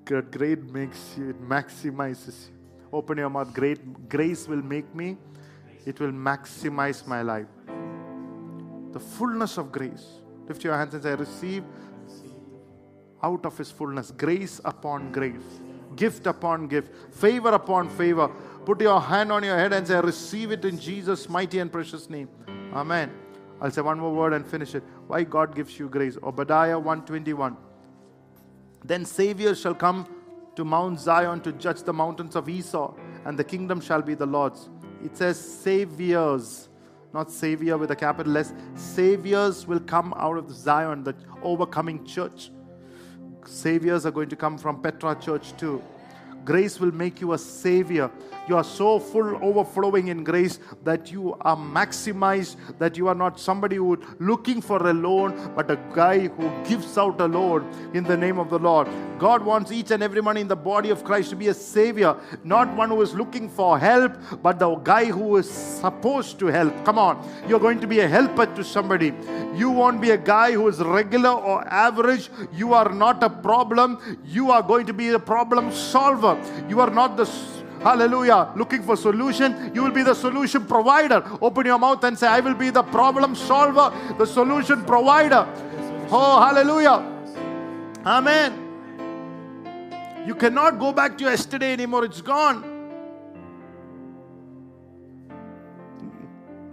God, 0.04 0.30
great 0.30 0.62
makes 0.64 1.14
you, 1.16 1.30
it 1.30 1.42
maximizes 1.42 2.48
you. 2.48 2.54
Open 2.92 3.18
your 3.18 3.30
mouth. 3.30 3.52
Great 3.54 4.08
grace 4.08 4.46
will 4.46 4.62
make 4.62 4.94
me, 4.94 5.16
it 5.86 5.98
will 6.00 6.12
maximize 6.12 7.06
my 7.06 7.22
life. 7.22 7.46
The 8.92 9.00
fullness 9.00 9.56
of 9.58 9.72
grace. 9.72 10.06
Lift 10.48 10.64
your 10.64 10.76
hands 10.76 10.92
and 10.94 11.02
say, 11.02 11.14
Receive 11.14 11.64
out 13.22 13.46
of 13.46 13.56
His 13.56 13.70
fullness, 13.70 14.10
grace 14.10 14.60
upon 14.64 15.12
grace, 15.12 15.60
gift 15.94 16.26
upon 16.26 16.66
gift, 16.66 16.92
favor 17.14 17.50
upon 17.50 17.88
favor. 17.88 18.30
Put 18.64 18.80
your 18.80 19.00
hand 19.00 19.32
on 19.32 19.42
your 19.42 19.58
head 19.58 19.72
and 19.72 19.86
say, 19.86 20.00
Receive 20.00 20.52
it 20.52 20.64
in 20.64 20.78
Jesus' 20.78 21.28
mighty 21.28 21.58
and 21.58 21.70
precious 21.70 22.08
name. 22.08 22.28
Amen. 22.72 23.10
I'll 23.60 23.70
say 23.70 23.80
one 23.80 23.98
more 23.98 24.12
word 24.12 24.32
and 24.32 24.46
finish 24.46 24.74
it. 24.74 24.82
Why 25.06 25.24
God 25.24 25.54
gives 25.54 25.78
you 25.78 25.88
grace. 25.88 26.16
Obadiah 26.22 26.78
121. 26.78 27.56
Then 28.84 29.04
Savior 29.04 29.54
shall 29.54 29.74
come 29.74 30.08
to 30.56 30.64
Mount 30.64 31.00
Zion 31.00 31.40
to 31.42 31.52
judge 31.52 31.82
the 31.82 31.92
mountains 31.92 32.36
of 32.36 32.48
Esau, 32.48 32.94
and 33.24 33.38
the 33.38 33.44
kingdom 33.44 33.80
shall 33.80 34.02
be 34.02 34.14
the 34.14 34.26
Lord's. 34.26 34.68
It 35.04 35.16
says 35.16 35.38
saviors, 35.40 36.68
not 37.12 37.30
savior 37.30 37.78
with 37.78 37.90
a 37.90 37.96
capital 37.96 38.36
S. 38.36 38.52
Saviors 38.74 39.66
will 39.66 39.80
come 39.80 40.14
out 40.16 40.36
of 40.36 40.50
Zion, 40.50 41.04
the 41.04 41.14
overcoming 41.42 42.04
church. 42.04 42.50
Saviors 43.44 44.06
are 44.06 44.10
going 44.10 44.28
to 44.28 44.36
come 44.36 44.58
from 44.58 44.80
Petra 44.80 45.16
Church 45.20 45.56
too. 45.56 45.82
Grace 46.44 46.80
will 46.80 46.92
make 46.92 47.20
you 47.20 47.32
a 47.32 47.38
savior. 47.38 48.10
You 48.48 48.56
are 48.56 48.64
so 48.64 48.98
full, 48.98 49.36
overflowing 49.40 50.08
in 50.08 50.24
grace 50.24 50.58
that 50.82 51.12
you 51.12 51.36
are 51.42 51.56
maximized, 51.56 52.56
that 52.78 52.96
you 52.96 53.06
are 53.06 53.14
not 53.14 53.38
somebody 53.38 53.76
who 53.76 54.02
looking 54.18 54.60
for 54.60 54.84
a 54.88 54.92
loan, 54.92 55.52
but 55.54 55.70
a 55.70 55.78
guy 55.94 56.26
who 56.26 56.50
gives 56.68 56.98
out 56.98 57.20
a 57.20 57.26
loan 57.26 57.70
in 57.94 58.02
the 58.02 58.16
name 58.16 58.40
of 58.40 58.50
the 58.50 58.58
Lord. 58.58 58.88
God 59.20 59.44
wants 59.44 59.70
each 59.70 59.92
and 59.92 60.02
every 60.02 60.20
one 60.20 60.36
in 60.36 60.48
the 60.48 60.56
body 60.56 60.90
of 60.90 61.04
Christ 61.04 61.30
to 61.30 61.36
be 61.36 61.48
a 61.48 61.54
savior, 61.54 62.16
not 62.42 62.74
one 62.74 62.88
who 62.88 63.00
is 63.02 63.14
looking 63.14 63.48
for 63.48 63.78
help, 63.78 64.12
but 64.42 64.58
the 64.58 64.74
guy 64.76 65.04
who 65.04 65.36
is 65.36 65.48
supposed 65.48 66.40
to 66.40 66.46
help. 66.46 66.84
Come 66.84 66.98
on, 66.98 67.24
you're 67.46 67.60
going 67.60 67.78
to 67.78 67.86
be 67.86 68.00
a 68.00 68.08
helper 68.08 68.46
to 68.46 68.64
somebody. 68.64 69.14
You 69.54 69.70
won't 69.70 70.00
be 70.00 70.10
a 70.10 70.18
guy 70.18 70.52
who 70.52 70.66
is 70.66 70.80
regular 70.80 71.30
or 71.30 71.64
average. 71.68 72.28
You 72.52 72.74
are 72.74 72.92
not 72.92 73.22
a 73.22 73.30
problem. 73.30 74.18
You 74.24 74.50
are 74.50 74.62
going 74.62 74.86
to 74.86 74.92
be 74.92 75.10
a 75.10 75.18
problem 75.18 75.70
solver. 75.70 76.31
You 76.68 76.80
are 76.80 76.90
not 76.90 77.16
the 77.16 77.26
hallelujah 77.82 78.52
looking 78.56 78.82
for 78.82 78.96
solution. 78.96 79.72
You 79.74 79.82
will 79.82 79.90
be 79.90 80.02
the 80.02 80.14
solution 80.14 80.66
provider. 80.66 81.22
Open 81.40 81.66
your 81.66 81.78
mouth 81.78 82.02
and 82.04 82.18
say 82.18 82.26
i 82.26 82.40
will 82.40 82.54
be 82.54 82.70
the 82.70 82.82
problem 82.82 83.34
solver 83.34 83.92
the 84.18 84.26
solution 84.26 84.84
provider. 84.84 85.46
Oh 86.10 86.40
hallelujah. 86.40 86.98
Amen. 88.04 88.62
You 90.26 90.34
cannot 90.34 90.78
go 90.78 90.92
back 90.92 91.18
to 91.18 91.24
yesterday 91.24 91.72
anymore. 91.72 92.04
It's 92.04 92.20
gone. 92.20 92.72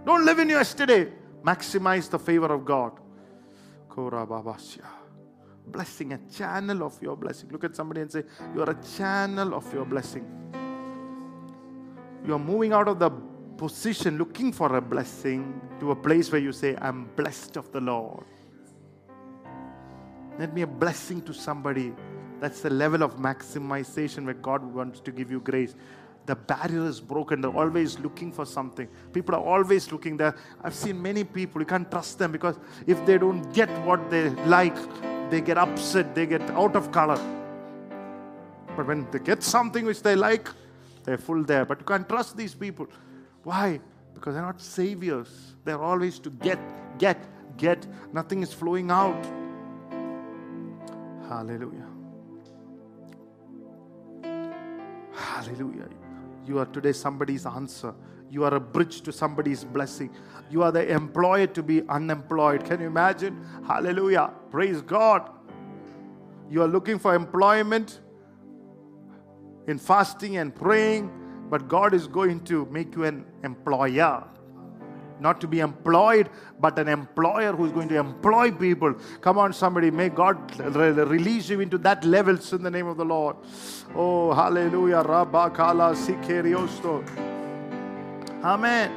Don't 0.04 0.24
live 0.24 0.38
in 0.38 0.48
yesterday. 0.48 1.12
Maximize 1.42 2.08
the 2.08 2.18
favor 2.18 2.52
of 2.52 2.64
god. 2.64 2.92
Kora 3.88 4.26
babasya. 4.26 4.99
Blessing 5.70 6.12
a 6.12 6.20
channel 6.38 6.82
of 6.82 7.00
your 7.02 7.16
blessing 7.16 7.48
look 7.50 7.64
at 7.64 7.74
somebody 7.74 8.00
and 8.00 8.10
say 8.10 8.22
you 8.54 8.62
are 8.62 8.70
a 8.70 8.78
channel 8.96 9.54
of 9.54 9.72
your 9.72 9.84
blessing 9.84 10.24
you 12.26 12.34
are 12.34 12.38
moving 12.38 12.72
out 12.72 12.88
of 12.88 12.98
the 12.98 13.10
position 13.60 14.16
looking 14.16 14.52
for 14.52 14.76
a 14.76 14.80
blessing 14.80 15.60
to 15.80 15.90
a 15.90 15.96
place 15.96 16.32
where 16.32 16.40
you 16.40 16.52
say, 16.52 16.76
I'm 16.80 17.10
blessed 17.16 17.56
of 17.56 17.70
the 17.72 17.80
Lord. 17.80 18.24
Let 20.38 20.54
me 20.54 20.62
a 20.62 20.66
blessing 20.66 21.20
to 21.22 21.34
somebody. 21.34 21.92
That's 22.40 22.62
the 22.62 22.70
level 22.70 23.02
of 23.02 23.16
maximization 23.16 24.24
where 24.24 24.34
God 24.34 24.62
wants 24.62 25.00
to 25.00 25.12
give 25.12 25.30
you 25.30 25.40
grace. 25.40 25.74
The 26.24 26.36
barrier 26.36 26.86
is 26.86 27.00
broken. 27.00 27.42
They're 27.42 27.50
always 27.50 27.98
looking 27.98 28.32
for 28.32 28.46
something. 28.46 28.88
People 29.12 29.34
are 29.34 29.44
always 29.44 29.92
looking 29.92 30.16
there. 30.16 30.34
I've 30.62 30.74
seen 30.74 31.00
many 31.02 31.24
people, 31.24 31.60
you 31.60 31.66
can't 31.66 31.90
trust 31.90 32.18
them 32.18 32.32
because 32.32 32.58
if 32.86 33.04
they 33.04 33.18
don't 33.18 33.42
get 33.52 33.68
what 33.84 34.10
they 34.10 34.30
like, 34.46 34.76
they 35.30 35.40
get 35.40 35.58
upset, 35.58 36.14
they 36.14 36.26
get 36.26 36.42
out 36.50 36.76
of 36.76 36.90
color. 36.92 37.18
But 38.76 38.86
when 38.86 39.10
they 39.10 39.18
get 39.18 39.42
something 39.42 39.84
which 39.84 40.02
they 40.02 40.16
like, 40.16 40.48
they're 41.04 41.18
full 41.18 41.42
there. 41.44 41.64
But 41.64 41.80
you 41.80 41.86
can't 41.86 42.08
trust 42.08 42.36
these 42.36 42.54
people. 42.54 42.86
Why? 43.42 43.80
Because 44.14 44.34
they're 44.34 44.42
not 44.42 44.60
saviors. 44.60 45.54
They're 45.64 45.80
always 45.80 46.18
to 46.20 46.30
get, 46.30 46.58
get, 46.98 47.18
get. 47.56 47.86
Nothing 48.12 48.42
is 48.42 48.52
flowing 48.52 48.90
out. 48.90 49.24
Hallelujah. 51.28 51.86
Hallelujah. 55.14 55.88
You 56.46 56.58
are 56.58 56.66
today 56.66 56.92
somebody's 56.92 57.46
answer. 57.46 57.94
You 58.30 58.44
are 58.44 58.54
a 58.54 58.60
bridge 58.60 59.00
to 59.02 59.12
somebody's 59.12 59.64
blessing. 59.64 60.14
You 60.50 60.62
are 60.62 60.70
the 60.70 60.88
employer 60.88 61.48
to 61.48 61.62
be 61.62 61.82
unemployed. 61.88 62.64
Can 62.64 62.80
you 62.80 62.86
imagine? 62.86 63.44
Hallelujah. 63.66 64.30
Praise 64.50 64.80
God. 64.82 65.28
You 66.48 66.62
are 66.62 66.68
looking 66.68 66.98
for 66.98 67.14
employment 67.14 68.00
in 69.66 69.78
fasting 69.78 70.36
and 70.36 70.54
praying, 70.54 71.10
but 71.50 71.68
God 71.68 71.92
is 71.92 72.06
going 72.06 72.40
to 72.44 72.66
make 72.66 72.94
you 72.94 73.04
an 73.04 73.24
employer. 73.42 74.24
Not 75.18 75.40
to 75.42 75.46
be 75.48 75.60
employed, 75.60 76.30
but 76.60 76.78
an 76.78 76.88
employer 76.88 77.52
who 77.52 77.66
is 77.66 77.72
going 77.72 77.88
to 77.88 77.98
employ 77.98 78.52
people. 78.52 78.94
Come 79.20 79.38
on, 79.38 79.52
somebody. 79.52 79.90
May 79.90 80.08
God 80.08 80.56
re- 80.58 80.90
release 80.92 81.50
you 81.50 81.60
into 81.60 81.78
that 81.78 82.04
levels 82.04 82.52
in 82.52 82.62
the 82.62 82.70
name 82.70 82.86
of 82.86 82.96
the 82.96 83.04
Lord. 83.04 83.36
Oh, 83.94 84.32
hallelujah. 84.32 85.02
Rabba 85.02 85.50
kala 85.50 85.94
sikeriosto. 85.94 87.39
Amen. 88.42 88.90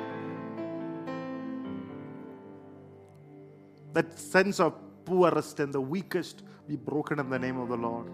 That 3.94 4.18
sense 4.18 4.60
of 4.60 4.74
poorest 5.06 5.60
and 5.60 5.74
the 5.74 5.82
weakest 5.82 6.44
be 6.68 6.78
broken 6.78 7.20
in 7.20 7.30
the 7.30 7.38
name 7.38 7.60
of 7.60 7.68
the 7.68 7.76
Lord. 7.76 8.10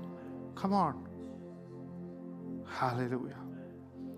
Come 0.56 0.74
on. 0.74 1.08
Hallelujah. 2.68 3.38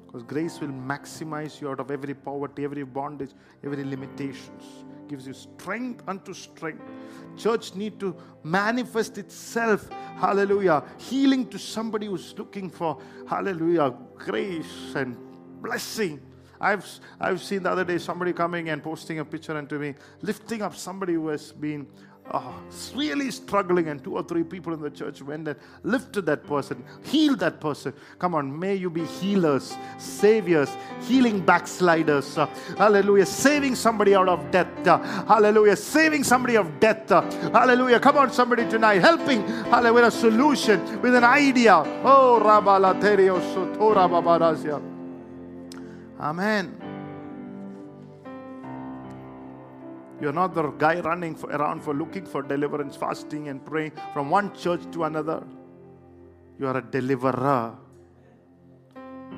Because 0.05 0.23
grace 0.23 0.59
will 0.59 0.69
maximize 0.69 1.61
you 1.61 1.69
out 1.69 1.79
of 1.79 1.91
every 1.91 2.13
poverty, 2.13 2.63
every 2.63 2.83
bondage, 2.83 3.31
every 3.63 3.83
limitations. 3.83 4.63
Gives 5.07 5.27
you 5.27 5.33
strength 5.33 6.03
unto 6.07 6.33
strength. 6.33 6.83
Church 7.37 7.75
need 7.75 7.99
to 7.99 8.15
manifest 8.43 9.17
itself. 9.17 9.89
Hallelujah. 10.17 10.83
Healing 10.97 11.47
to 11.49 11.59
somebody 11.59 12.07
who's 12.07 12.33
looking 12.37 12.69
for 12.69 13.01
hallelujah 13.27 13.93
grace 14.15 14.93
and 14.95 15.17
blessing. 15.61 16.21
I've 16.61 16.87
I've 17.19 17.41
seen 17.41 17.63
the 17.63 17.71
other 17.71 17.83
day 17.83 17.97
somebody 17.97 18.33
coming 18.33 18.69
and 18.69 18.83
posting 18.83 19.19
a 19.19 19.25
picture 19.25 19.57
and 19.57 19.67
to 19.69 19.79
me, 19.79 19.95
lifting 20.21 20.61
up 20.61 20.75
somebody 20.75 21.13
who 21.13 21.27
has 21.29 21.51
been 21.51 21.87
oh, 22.31 22.61
really 22.93 23.31
struggling, 23.31 23.87
and 23.89 24.03
two 24.03 24.15
or 24.15 24.23
three 24.23 24.43
people 24.43 24.71
in 24.73 24.79
the 24.79 24.89
church 24.91 25.23
went 25.23 25.47
and 25.47 25.57
lifted 25.81 26.25
that 26.27 26.45
person, 26.45 26.83
healed 27.03 27.39
that 27.39 27.59
person. 27.59 27.93
Come 28.19 28.35
on, 28.35 28.57
may 28.57 28.75
you 28.75 28.91
be 28.91 29.05
healers, 29.05 29.75
saviors, 29.97 30.69
healing 31.01 31.39
backsliders. 31.39 32.37
Uh, 32.37 32.45
hallelujah. 32.77 33.25
Saving 33.25 33.75
somebody 33.75 34.13
out 34.13 34.29
of 34.29 34.51
death. 34.51 34.87
Uh, 34.87 34.99
hallelujah. 35.25 35.75
Saving 35.75 36.23
somebody 36.23 36.57
of 36.57 36.79
death. 36.79 37.11
Uh, 37.11 37.21
hallelujah. 37.51 37.99
Come 37.99 38.17
on, 38.17 38.31
somebody 38.31 38.69
tonight, 38.69 38.99
helping 38.99 39.41
hallelujah, 39.47 39.93
with 39.93 40.05
a 40.05 40.11
solution, 40.11 41.01
with 41.01 41.15
an 41.15 41.23
idea. 41.23 41.75
Oh, 42.03 42.39
Rabalaterio 42.43 43.39
Sotora 43.53 44.07
Babarazia. 44.07 44.90
Amen. 46.21 46.77
You're 50.21 50.31
not 50.31 50.53
the 50.53 50.69
guy 50.69 50.99
running 50.99 51.33
for, 51.33 51.49
around 51.49 51.81
for 51.83 51.95
looking 51.95 52.27
for 52.27 52.43
deliverance, 52.43 52.95
fasting, 52.95 53.47
and 53.47 53.65
praying 53.65 53.93
from 54.13 54.29
one 54.29 54.55
church 54.55 54.81
to 54.91 55.05
another. 55.05 55.43
You 56.59 56.67
are 56.67 56.77
a 56.77 56.81
deliverer 56.81 57.75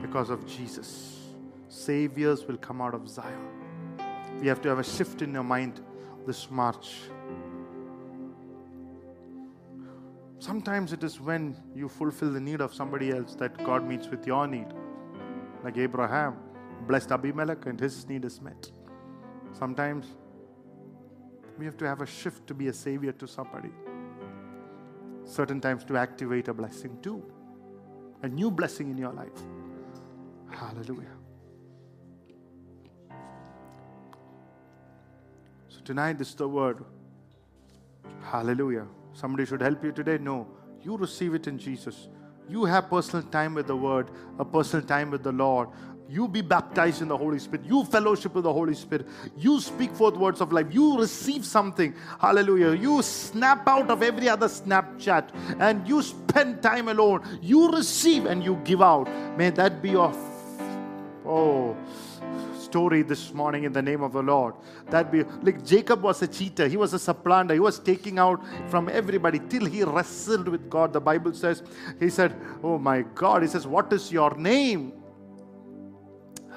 because 0.02 0.30
of 0.30 0.46
Jesus. 0.46 1.22
Saviors 1.70 2.46
will 2.46 2.58
come 2.58 2.82
out 2.82 2.94
of 2.94 3.08
Zion. 3.08 3.48
We 4.42 4.48
have 4.48 4.62
to 4.64 4.70
have 4.70 4.80
a 4.80 4.84
shift 4.84 5.22
in 5.22 5.32
your 5.32 5.44
mind 5.44 5.80
this 6.28 6.52
March. 6.52 6.96
Sometimes 10.40 10.92
it 10.92 11.02
is 11.02 11.22
when 11.22 11.56
you 11.74 11.88
fulfill 11.88 12.34
the 12.34 12.42
need 12.42 12.60
of 12.60 12.74
somebody 12.74 13.12
else 13.12 13.36
that 13.36 13.58
God 13.64 13.88
meets 13.88 14.08
with 14.10 14.28
your 14.28 14.46
need. 14.48 14.68
Like 15.64 15.78
Abraham 15.78 16.36
blessed 16.88 17.12
Abimelech 17.12 17.66
and 17.66 17.80
his 17.80 18.08
need 18.08 18.26
is 18.26 18.42
met. 18.42 18.70
Sometimes 19.52 20.08
we 21.58 21.66
have 21.66 21.78
to 21.78 21.88
have 21.88 22.02
a 22.02 22.06
shift 22.06 22.48
to 22.48 22.54
be 22.54 22.68
a 22.68 22.74
savior 22.74 23.12
to 23.14 23.28
somebody. 23.28 23.70
Certain 25.26 25.62
times 25.62 25.84
to 25.86 25.98
activate 25.98 26.48
a 26.48 26.54
blessing 26.54 26.98
too. 27.02 27.24
A 28.24 28.28
new 28.28 28.50
blessing 28.50 28.90
in 28.90 28.98
your 28.98 29.14
life. 29.14 29.40
Hallelujah. 30.50 31.18
So 35.68 35.80
tonight 35.84 36.18
this 36.18 36.30
is 36.30 36.36
the 36.36 36.48
word. 36.48 36.84
Hallelujah. 38.22 38.88
Somebody 39.14 39.46
should 39.46 39.62
help 39.62 39.84
you 39.84 39.92
today? 39.92 40.18
No. 40.18 40.48
You 40.82 40.98
receive 40.98 41.34
it 41.34 41.48
in 41.48 41.58
Jesus. 41.58 42.08
You 42.50 42.66
have 42.66 42.90
personal 42.90 43.26
time 43.28 43.54
with 43.54 43.68
the 43.68 43.76
word, 43.76 44.10
a 44.38 44.46
personal 44.46 44.86
time 44.86 45.12
with 45.12 45.24
the 45.24 45.32
Lord. 45.32 45.70
You 46.14 46.28
be 46.28 46.42
baptized 46.42 47.02
in 47.02 47.08
the 47.08 47.18
Holy 47.18 47.40
Spirit. 47.40 47.66
You 47.66 47.84
fellowship 47.86 48.36
with 48.36 48.44
the 48.44 48.54
Holy 48.54 48.76
Spirit. 48.76 49.08
You 49.36 49.60
speak 49.60 49.96
forth 49.96 50.16
words 50.16 50.42
of 50.42 50.52
life. 50.54 50.68
You 50.70 51.00
receive 51.00 51.44
something. 51.44 51.96
Hallelujah. 52.20 52.76
You 52.76 53.02
snap 53.02 53.68
out 53.68 53.90
of 53.90 54.04
every 54.04 54.30
other 54.30 54.48
Snapchat 54.48 55.30
and 55.60 55.88
you 55.88 56.04
spend 56.04 56.62
time 56.62 56.88
alone. 56.90 57.40
You 57.42 57.72
receive 57.72 58.28
and 58.28 58.44
you 58.44 58.62
give 58.64 58.84
out. 58.84 59.10
May 59.40 59.50
that 59.50 59.82
be 59.82 59.90
your 59.90 60.14
oh 61.26 61.76
story 62.60 63.04
this 63.04 63.34
morning 63.34 63.66
in 63.66 63.74
the 63.74 63.82
name 63.82 64.04
of 64.04 64.14
the 64.14 64.22
Lord. 64.22 64.54
That 64.92 65.12
be 65.12 65.24
like 65.42 65.66
Jacob 65.66 66.02
was 66.04 66.22
a 66.22 66.28
cheater, 66.28 66.68
he 66.68 66.78
was 66.78 66.94
a 66.94 67.00
supplanter, 67.00 67.54
he 67.54 67.60
was 67.60 67.78
taking 67.80 68.18
out 68.20 68.40
from 68.68 68.90
everybody 68.90 69.40
till 69.50 69.66
he 69.66 69.84
wrestled 69.84 70.48
with 70.48 70.70
God. 70.70 70.94
The 70.94 71.02
Bible 71.02 71.34
says, 71.34 71.64
He 72.00 72.10
said, 72.10 72.36
Oh 72.64 72.78
my 72.78 73.02
God, 73.02 73.44
He 73.44 73.48
says, 73.48 73.68
What 73.68 73.94
is 73.94 74.12
your 74.12 74.36
name? 74.36 75.03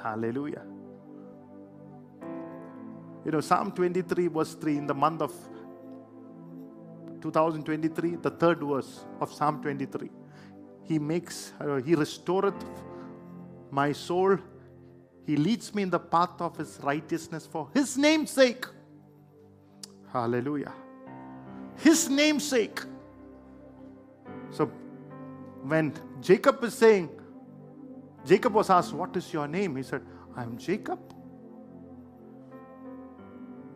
Hallelujah. 0.06 0.62
You 3.24 3.32
know, 3.32 3.40
Psalm 3.40 3.72
23, 3.72 4.28
verse 4.28 4.54
3, 4.54 4.76
in 4.76 4.86
the 4.86 4.94
month 4.94 5.20
of 5.20 5.32
2023, 7.20 8.16
the 8.22 8.30
third 8.30 8.60
verse 8.60 9.04
of 9.20 9.32
Psalm 9.32 9.60
23. 9.60 10.08
He 10.84 11.00
makes, 11.00 11.52
uh, 11.60 11.76
He 11.78 11.96
restoreth 11.96 12.54
my 13.72 13.90
soul. 13.90 14.38
He 15.26 15.36
leads 15.36 15.74
me 15.74 15.82
in 15.82 15.90
the 15.90 15.98
path 15.98 16.40
of 16.40 16.56
His 16.56 16.78
righteousness 16.84 17.44
for 17.44 17.68
His 17.74 17.98
name's 17.98 18.30
sake. 18.30 18.64
Hallelujah. 20.12 20.72
His 21.78 22.08
name's 22.08 22.46
sake. 22.46 22.78
So 24.52 24.66
when 25.64 25.92
Jacob 26.20 26.62
is 26.62 26.74
saying, 26.74 27.10
Jacob 28.26 28.54
was 28.54 28.70
asked, 28.70 28.92
What 28.92 29.16
is 29.16 29.32
your 29.32 29.46
name? 29.46 29.76
He 29.76 29.82
said, 29.82 30.02
I'm 30.36 30.58
Jacob. 30.58 30.98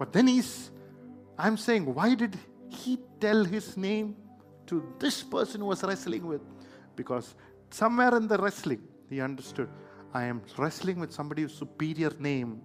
But 0.00 0.14
then 0.14 0.28
he's, 0.28 0.70
I'm 1.38 1.58
saying, 1.58 1.94
why 1.94 2.14
did 2.14 2.38
he 2.70 2.98
tell 3.20 3.44
his 3.44 3.76
name 3.76 4.16
to 4.66 4.82
this 4.98 5.22
person 5.22 5.60
who 5.60 5.66
was 5.66 5.82
wrestling 5.82 6.26
with? 6.26 6.40
Because 6.96 7.34
somewhere 7.68 8.16
in 8.16 8.26
the 8.26 8.38
wrestling, 8.38 8.80
he 9.10 9.20
understood, 9.20 9.68
I 10.14 10.24
am 10.24 10.40
wrestling 10.56 11.00
with 11.00 11.12
somebody 11.12 11.42
with 11.42 11.52
superior 11.52 12.12
name. 12.18 12.62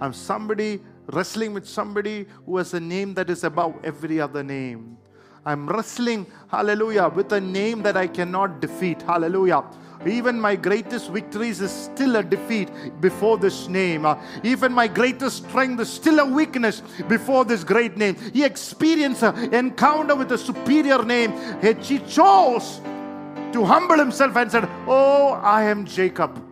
I'm 0.00 0.12
somebody 0.12 0.80
wrestling 1.06 1.52
with 1.52 1.68
somebody 1.68 2.26
who 2.46 2.58
has 2.58 2.74
a 2.74 2.80
name 2.80 3.14
that 3.14 3.28
is 3.28 3.42
above 3.42 3.74
every 3.82 4.20
other 4.20 4.44
name. 4.44 4.96
I'm 5.44 5.66
wrestling, 5.66 6.26
hallelujah, 6.48 7.08
with 7.08 7.32
a 7.32 7.40
name 7.40 7.82
that 7.82 7.96
I 7.96 8.06
cannot 8.06 8.60
defeat. 8.60 9.02
Hallelujah. 9.02 9.64
Even 10.06 10.40
my 10.40 10.56
greatest 10.56 11.10
victories 11.10 11.60
is 11.60 11.70
still 11.70 12.16
a 12.16 12.22
defeat 12.22 12.68
before 13.00 13.38
this 13.38 13.68
name. 13.68 14.06
Even 14.42 14.72
my 14.72 14.88
greatest 14.88 15.48
strength 15.48 15.80
is 15.80 15.88
still 15.88 16.18
a 16.20 16.26
weakness 16.26 16.82
before 17.08 17.44
this 17.44 17.64
great 17.64 17.96
name. 17.96 18.16
He 18.32 18.44
experienced 18.44 19.22
an 19.22 19.54
encounter 19.54 20.14
with 20.14 20.32
a 20.32 20.38
superior 20.38 21.02
name. 21.04 21.32
He 21.80 21.98
chose 22.00 22.80
to 23.52 23.64
humble 23.64 23.98
himself 23.98 24.36
and 24.36 24.50
said, 24.50 24.68
Oh, 24.86 25.32
I 25.42 25.64
am 25.64 25.84
Jacob. 25.84 26.42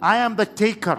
I 0.00 0.16
am 0.18 0.36
the 0.36 0.46
taker. 0.46 0.98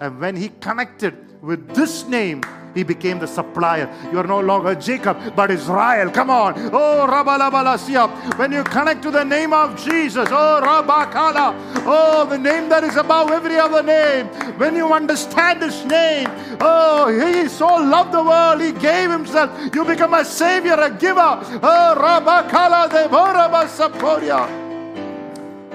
And 0.00 0.20
when 0.20 0.36
he 0.36 0.50
connected 0.60 1.42
with 1.42 1.74
this 1.74 2.06
name, 2.06 2.42
he 2.78 2.84
became 2.84 3.18
the 3.18 3.26
supplier. 3.26 3.92
You 4.12 4.20
are 4.20 4.26
no 4.26 4.38
longer 4.38 4.72
Jacob, 4.76 5.34
but 5.34 5.50
Israel. 5.50 6.12
Come 6.12 6.30
on. 6.30 6.54
Oh, 6.72 7.08
Rabalabalasia. 7.10 8.38
When 8.38 8.52
you 8.52 8.62
connect 8.62 9.02
to 9.02 9.10
the 9.10 9.24
name 9.24 9.52
of 9.52 9.76
Jesus, 9.84 10.28
oh, 10.30 10.60
Rabakala. 10.62 11.56
Oh, 11.84 12.24
the 12.24 12.38
name 12.38 12.68
that 12.68 12.84
is 12.84 12.94
above 12.94 13.32
every 13.32 13.56
other 13.56 13.82
name. 13.82 14.28
When 14.58 14.76
you 14.76 14.92
understand 14.92 15.60
his 15.60 15.84
name, 15.86 16.28
oh, 16.60 17.08
he 17.08 17.48
so 17.48 17.66
loved 17.66 18.12
the 18.12 18.22
world, 18.22 18.60
he 18.60 18.70
gave 18.70 19.10
himself. 19.10 19.50
You 19.74 19.84
become 19.84 20.14
a 20.14 20.24
savior, 20.24 20.74
a 20.74 20.88
giver. 20.88 21.20
Oh, 21.60 21.94
Rabakala 21.98 22.90
Devorabasaporia. 22.90 24.46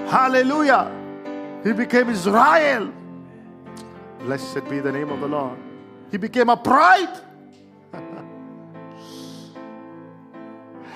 Hallelujah. 0.08 0.90
He 1.64 1.72
became 1.74 2.08
Israel. 2.08 2.90
Blessed 4.20 4.66
be 4.70 4.80
the 4.80 4.90
name 4.90 5.10
of 5.10 5.20
the 5.20 5.28
Lord. 5.28 5.63
He 6.14 6.18
became 6.18 6.48
a 6.48 6.54
bride. 6.54 7.18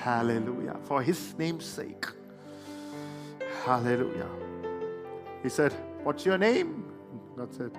Hallelujah. 0.01 0.77
For 0.85 1.03
his 1.03 1.37
name's 1.37 1.65
sake. 1.65 2.05
Hallelujah. 3.65 4.29
He 5.43 5.49
said, 5.49 5.73
What's 6.05 6.25
your 6.25 6.37
name? 6.37 6.85
God 7.35 7.53
said, 7.53 7.71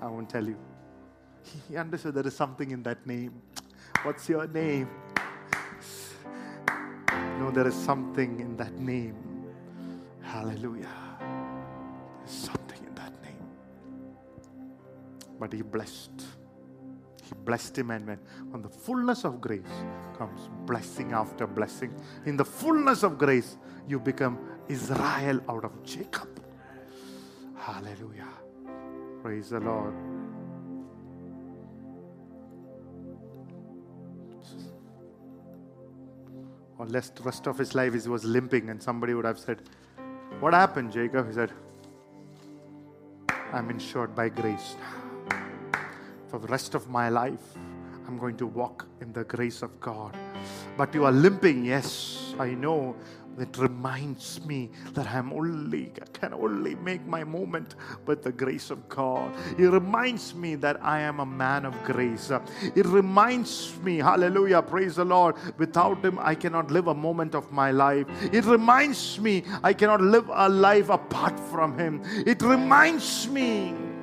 I 0.00 0.06
won't 0.06 0.30
tell 0.30 0.46
you. 0.46 0.56
He 1.68 1.76
understood 1.76 2.14
there 2.14 2.24
is 2.24 2.36
something 2.36 2.70
in 2.70 2.84
that 2.84 3.04
name. 3.04 3.32
What's 4.04 4.28
your 4.28 4.46
name? 4.46 4.88
No, 7.40 7.50
there 7.50 7.66
is 7.66 7.74
something 7.74 8.38
in 8.38 8.56
that 8.58 8.78
name. 8.78 9.16
Hallelujah. 10.22 10.86
There's 12.20 12.30
something 12.30 12.78
in 12.86 12.94
that 12.94 13.20
name. 13.24 13.42
But 15.40 15.52
he 15.52 15.62
blessed. 15.62 16.13
Blessed 17.44 17.78
him, 17.78 17.90
and 17.90 18.06
when 18.06 18.18
from 18.50 18.62
the 18.62 18.68
fullness 18.68 19.24
of 19.24 19.40
grace 19.40 19.62
comes 20.16 20.48
blessing 20.66 21.12
after 21.12 21.46
blessing. 21.46 21.94
In 22.24 22.36
the 22.36 22.44
fullness 22.44 23.02
of 23.02 23.18
grace, 23.18 23.56
you 23.86 24.00
become 24.00 24.38
Israel 24.68 25.40
out 25.48 25.64
of 25.64 25.82
Jacob. 25.82 26.40
Hallelujah. 27.56 28.28
Praise 29.22 29.50
the 29.50 29.60
Lord. 29.60 29.94
Or 36.78 36.86
lest 36.86 37.20
rest 37.22 37.46
of 37.46 37.58
his 37.58 37.74
life 37.74 37.92
he 37.92 38.08
was 38.08 38.24
limping, 38.24 38.70
and 38.70 38.82
somebody 38.82 39.14
would 39.14 39.24
have 39.24 39.38
said, 39.38 39.62
What 40.40 40.54
happened, 40.54 40.92
Jacob? 40.92 41.26
He 41.28 41.34
said, 41.34 41.52
I'm 43.52 43.70
insured 43.70 44.14
by 44.14 44.28
grace. 44.30 44.76
For 46.34 46.40
the 46.40 46.48
rest 46.48 46.74
of 46.74 46.90
my 46.90 47.10
life, 47.10 47.54
I'm 48.08 48.18
going 48.18 48.36
to 48.38 48.46
walk 48.48 48.88
in 49.00 49.12
the 49.12 49.22
grace 49.22 49.62
of 49.62 49.78
God. 49.78 50.16
But 50.76 50.92
you 50.92 51.04
are 51.04 51.12
limping, 51.12 51.64
yes, 51.64 52.34
I 52.40 52.54
know. 52.54 52.96
It 53.38 53.56
reminds 53.56 54.44
me 54.44 54.72
that 54.94 55.06
I'm 55.06 55.32
only 55.32 55.92
can 56.12 56.34
only 56.34 56.74
make 56.74 57.06
my 57.06 57.22
moment 57.22 57.76
with 58.04 58.24
the 58.24 58.32
grace 58.32 58.70
of 58.70 58.88
God. 58.88 59.32
It 59.56 59.66
reminds 59.66 60.34
me 60.34 60.56
that 60.56 60.82
I 60.82 60.98
am 61.02 61.20
a 61.20 61.26
man 61.26 61.64
of 61.64 61.80
grace. 61.84 62.32
It 62.74 62.86
reminds 62.86 63.78
me, 63.84 63.98
hallelujah, 63.98 64.62
praise 64.62 64.96
the 64.96 65.04
Lord. 65.04 65.36
Without 65.56 66.04
Him, 66.04 66.18
I 66.18 66.34
cannot 66.34 66.68
live 66.72 66.88
a 66.88 66.94
moment 66.94 67.36
of 67.36 67.52
my 67.52 67.70
life. 67.70 68.08
It 68.34 68.44
reminds 68.44 69.20
me 69.20 69.44
I 69.62 69.72
cannot 69.72 70.00
live 70.00 70.28
a 70.32 70.48
life 70.48 70.90
apart 70.90 71.38
from 71.38 71.78
Him. 71.78 72.02
It 72.26 72.42
reminds 72.42 73.28
me 73.28 73.93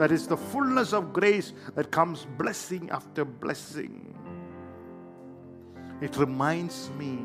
that 0.00 0.10
is 0.10 0.26
the 0.26 0.36
fullness 0.36 0.94
of 0.94 1.12
grace 1.12 1.52
that 1.74 1.90
comes 1.90 2.26
blessing 2.38 2.88
after 2.90 3.22
blessing. 3.22 4.16
It 6.00 6.16
reminds 6.16 6.88
me 6.98 7.18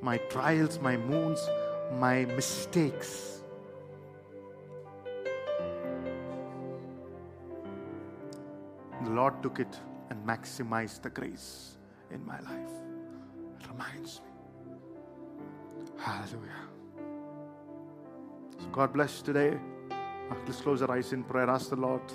my 0.00 0.16
trials, 0.30 0.78
my 0.78 0.96
moons, 0.96 1.46
my 1.98 2.24
mistakes. 2.24 3.42
The 9.02 9.10
Lord 9.10 9.42
took 9.42 9.60
it 9.60 9.78
and 10.08 10.26
maximized 10.26 11.02
the 11.02 11.10
grace 11.10 11.76
in 12.10 12.24
my 12.24 12.40
life. 12.40 12.74
It 13.60 13.68
reminds 13.68 14.22
me. 14.22 14.30
Hallelujah. 15.98 16.68
So 18.60 18.66
God 18.72 18.94
bless 18.94 19.18
you 19.18 19.24
today. 19.26 19.58
Let's 20.30 20.60
close 20.60 20.82
our 20.82 20.90
eyes 20.90 21.12
in 21.12 21.24
prayer. 21.24 21.48
Ask 21.50 21.70
the 21.70 21.76
Lord 21.76 22.06